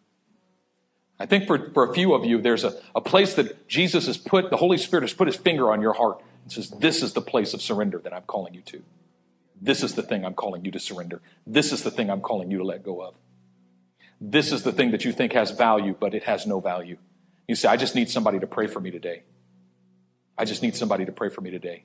I 1.16 1.26
think 1.26 1.46
for, 1.46 1.70
for 1.70 1.88
a 1.88 1.94
few 1.94 2.12
of 2.12 2.24
you, 2.24 2.42
there's 2.42 2.64
a, 2.64 2.74
a 2.92 3.00
place 3.00 3.34
that 3.34 3.68
Jesus 3.68 4.08
has 4.08 4.18
put, 4.18 4.50
the 4.50 4.56
Holy 4.56 4.78
Spirit 4.78 5.02
has 5.02 5.12
put 5.12 5.28
his 5.28 5.36
finger 5.36 5.70
on 5.70 5.80
your 5.80 5.92
heart 5.92 6.20
and 6.42 6.50
says, 6.50 6.70
This 6.70 7.04
is 7.04 7.12
the 7.12 7.20
place 7.20 7.54
of 7.54 7.62
surrender 7.62 7.98
that 7.98 8.12
I'm 8.12 8.24
calling 8.24 8.52
you 8.52 8.62
to. 8.62 8.82
This 9.62 9.84
is 9.84 9.94
the 9.94 10.02
thing 10.02 10.24
I'm 10.24 10.34
calling 10.34 10.64
you 10.64 10.72
to 10.72 10.80
surrender. 10.80 11.20
This 11.46 11.70
is 11.70 11.84
the 11.84 11.90
thing 11.92 12.10
I'm 12.10 12.22
calling 12.22 12.50
you 12.50 12.58
to 12.58 12.64
let 12.64 12.82
go 12.82 13.00
of. 13.00 13.14
This 14.20 14.50
is 14.50 14.64
the 14.64 14.72
thing 14.72 14.90
that 14.90 15.04
you 15.04 15.12
think 15.12 15.34
has 15.34 15.52
value, 15.52 15.94
but 15.98 16.14
it 16.14 16.24
has 16.24 16.48
no 16.48 16.58
value. 16.58 16.96
You 17.46 17.54
say, 17.54 17.68
I 17.68 17.76
just 17.76 17.94
need 17.94 18.10
somebody 18.10 18.40
to 18.40 18.48
pray 18.48 18.66
for 18.66 18.80
me 18.80 18.90
today. 18.90 19.22
I 20.36 20.44
just 20.44 20.64
need 20.64 20.74
somebody 20.74 21.04
to 21.04 21.12
pray 21.12 21.28
for 21.28 21.42
me 21.42 21.50
today. 21.50 21.84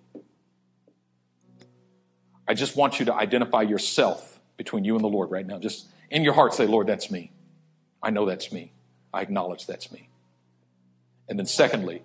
I 2.48 2.54
just 2.54 2.76
want 2.76 3.00
you 3.00 3.06
to 3.06 3.14
identify 3.14 3.64
yourself 3.64 4.40
between 4.58 4.86
you 4.86 4.96
and 4.96 5.04
the 5.04 5.10
Lord 5.10 5.32
right 5.32 5.46
now. 5.46 5.60
Just 5.60 5.88
in 6.10 6.24
your 6.24 6.34
heart 6.34 6.54
say, 6.54 6.68
Lord, 6.68 6.88
that's 6.88 7.10
me. 7.10 7.32
I 8.02 8.12
know 8.12 8.26
that's 8.26 8.52
me. 8.52 8.72
I 9.14 9.22
acknowledge 9.22 9.66
that's 9.66 9.92
me. 9.92 10.10
And 11.28 11.40
then 11.40 11.46
secondly, 11.46 12.04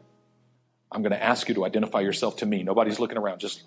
I'm 0.90 1.02
going 1.02 1.12
to 1.12 1.22
ask 1.22 1.48
you 1.48 1.54
to 1.56 1.64
identify 1.64 2.00
yourself 2.00 2.36
to 2.36 2.46
me. 2.46 2.62
Nobody's 2.62 2.98
looking 2.98 3.18
around. 3.18 3.38
Just, 3.38 3.64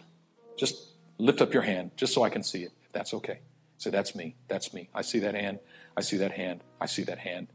just 0.57 0.75
lift 1.17 1.41
up 1.41 1.53
your 1.53 1.63
hand 1.63 1.91
just 1.95 2.13
so 2.13 2.23
I 2.23 2.29
can 2.29 2.43
see 2.43 2.63
it, 2.63 2.71
if 2.85 2.91
that's 2.91 3.13
okay. 3.13 3.39
Say, 3.77 3.89
that's 3.89 4.15
me. 4.15 4.35
That's 4.47 4.73
me. 4.73 4.89
I 4.93 5.01
see 5.01 5.19
that 5.19 5.35
hand. 5.35 5.59
I 5.95 6.01
see 6.01 6.17
that 6.17 6.31
hand. 6.31 6.61
I 6.81 6.85
see 6.85 7.03
that 7.03 7.19
hand. 7.19 7.47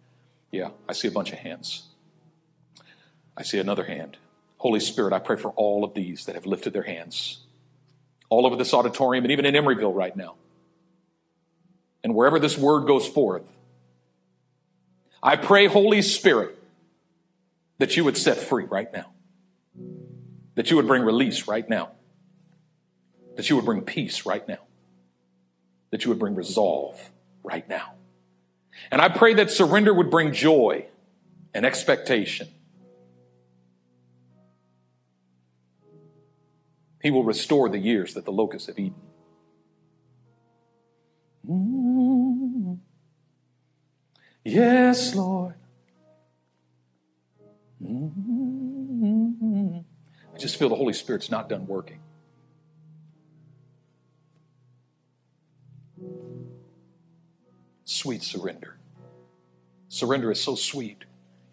Yeah, 0.50 0.70
I 0.88 0.92
see 0.92 1.08
a 1.08 1.10
bunch 1.10 1.32
of 1.32 1.38
hands. 1.38 1.88
I 3.36 3.42
see 3.42 3.58
another 3.58 3.84
hand. 3.84 4.16
Holy 4.58 4.80
Spirit, 4.80 5.12
I 5.12 5.18
pray 5.18 5.36
for 5.36 5.50
all 5.50 5.84
of 5.84 5.94
these 5.94 6.26
that 6.26 6.34
have 6.34 6.46
lifted 6.46 6.72
their 6.72 6.82
hands 6.82 7.40
all 8.28 8.46
over 8.46 8.56
this 8.56 8.74
auditorium 8.74 9.24
and 9.24 9.32
even 9.32 9.44
in 9.44 9.54
Emeryville 9.54 9.94
right 9.94 10.16
now. 10.16 10.34
And 12.04 12.14
wherever 12.14 12.38
this 12.38 12.56
word 12.56 12.86
goes 12.86 13.06
forth, 13.06 13.42
I 15.22 15.36
pray, 15.36 15.66
Holy 15.66 16.02
Spirit, 16.02 16.56
that 17.78 17.96
you 17.96 18.04
would 18.04 18.16
set 18.16 18.38
free 18.38 18.64
right 18.64 18.92
now, 18.92 19.12
that 20.54 20.70
you 20.70 20.76
would 20.76 20.86
bring 20.86 21.02
release 21.02 21.48
right 21.48 21.68
now, 21.68 21.90
that 23.36 23.50
you 23.50 23.56
would 23.56 23.64
bring 23.64 23.82
peace 23.82 24.26
right 24.26 24.46
now, 24.46 24.58
that 25.90 26.04
you 26.04 26.10
would 26.10 26.18
bring 26.18 26.34
resolve 26.34 27.00
right 27.42 27.68
now. 27.68 27.92
And 28.90 29.00
I 29.00 29.08
pray 29.08 29.34
that 29.34 29.50
surrender 29.50 29.92
would 29.92 30.10
bring 30.10 30.32
joy 30.32 30.86
and 31.52 31.66
expectation 31.66 32.48
He 37.02 37.10
will 37.10 37.24
restore 37.24 37.68
the 37.68 37.78
years 37.78 38.14
that 38.14 38.24
the 38.24 38.32
locusts 38.32 38.66
have 38.66 38.78
eaten. 38.78 39.00
Mm-hmm. 41.48 42.74
Yes, 44.44 45.14
Lord. 45.14 45.54
Mm-hmm. 47.82 49.78
I 50.34 50.38
just 50.38 50.56
feel 50.56 50.68
the 50.68 50.74
Holy 50.74 50.92
Spirit's 50.92 51.30
not 51.30 51.48
done 51.48 51.66
working. 51.66 52.00
Sweet 57.84 58.22
surrender. 58.22 58.76
Surrender 59.88 60.30
is 60.30 60.40
so 60.40 60.54
sweet. 60.54 61.04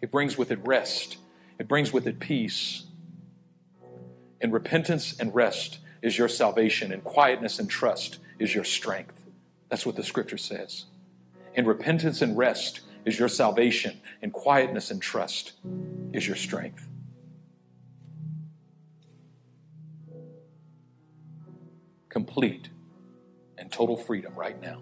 It 0.02 0.10
brings 0.10 0.36
with 0.36 0.50
it 0.50 0.58
rest, 0.64 1.18
it 1.58 1.68
brings 1.68 1.92
with 1.92 2.06
it 2.06 2.20
peace. 2.20 2.85
And 4.46 4.52
repentance 4.52 5.18
and 5.18 5.34
rest 5.34 5.80
is 6.02 6.16
your 6.16 6.28
salvation, 6.28 6.92
and 6.92 7.02
quietness 7.02 7.58
and 7.58 7.68
trust 7.68 8.18
is 8.38 8.54
your 8.54 8.62
strength. 8.62 9.26
That's 9.70 9.84
what 9.84 9.96
the 9.96 10.04
scripture 10.04 10.38
says. 10.38 10.84
And 11.56 11.66
repentance 11.66 12.22
and 12.22 12.38
rest 12.38 12.82
is 13.04 13.18
your 13.18 13.26
salvation, 13.26 14.00
and 14.22 14.32
quietness 14.32 14.92
and 14.92 15.02
trust 15.02 15.54
is 16.12 16.28
your 16.28 16.36
strength. 16.36 16.86
Complete 22.08 22.68
and 23.58 23.72
total 23.72 23.96
freedom 23.96 24.32
right 24.36 24.62
now. 24.62 24.80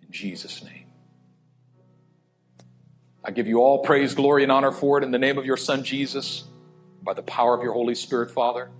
In 0.00 0.10
Jesus' 0.10 0.64
name. 0.64 0.87
I 3.28 3.30
give 3.30 3.46
you 3.46 3.60
all 3.60 3.80
praise, 3.80 4.14
glory, 4.14 4.42
and 4.42 4.50
honor 4.50 4.72
for 4.72 4.96
it 4.96 5.04
in 5.04 5.10
the 5.10 5.18
name 5.18 5.36
of 5.36 5.44
your 5.44 5.58
Son, 5.58 5.84
Jesus, 5.84 6.44
by 7.02 7.12
the 7.12 7.20
power 7.20 7.54
of 7.54 7.62
your 7.62 7.74
Holy 7.74 7.94
Spirit, 7.94 8.30
Father. 8.30 8.70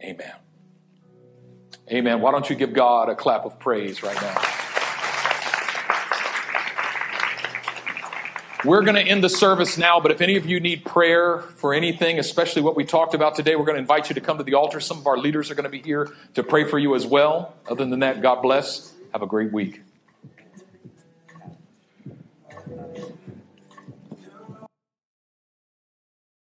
Amen. 0.00 0.32
Amen. 1.90 2.20
Why 2.20 2.30
don't 2.30 2.48
you 2.48 2.54
give 2.54 2.72
God 2.72 3.08
a 3.08 3.16
clap 3.16 3.44
of 3.44 3.58
praise 3.58 4.04
right 4.04 4.14
now? 4.22 4.40
We're 8.64 8.82
going 8.82 8.94
to 8.94 9.02
end 9.02 9.24
the 9.24 9.28
service 9.28 9.76
now, 9.76 9.98
but 9.98 10.12
if 10.12 10.20
any 10.20 10.36
of 10.36 10.46
you 10.46 10.60
need 10.60 10.84
prayer 10.84 11.40
for 11.40 11.74
anything, 11.74 12.20
especially 12.20 12.62
what 12.62 12.76
we 12.76 12.84
talked 12.84 13.14
about 13.14 13.34
today, 13.34 13.56
we're 13.56 13.64
going 13.64 13.74
to 13.74 13.80
invite 13.80 14.08
you 14.10 14.14
to 14.14 14.20
come 14.20 14.38
to 14.38 14.44
the 14.44 14.54
altar. 14.54 14.78
Some 14.78 14.98
of 14.98 15.08
our 15.08 15.18
leaders 15.18 15.50
are 15.50 15.56
going 15.56 15.64
to 15.64 15.70
be 15.70 15.82
here 15.82 16.14
to 16.34 16.44
pray 16.44 16.62
for 16.62 16.78
you 16.78 16.94
as 16.94 17.04
well. 17.04 17.56
Other 17.68 17.84
than 17.84 17.98
that, 17.98 18.22
God 18.22 18.42
bless. 18.42 18.92
Have 19.12 19.22
a 19.22 19.26
great 19.26 19.52
week. 19.52 19.80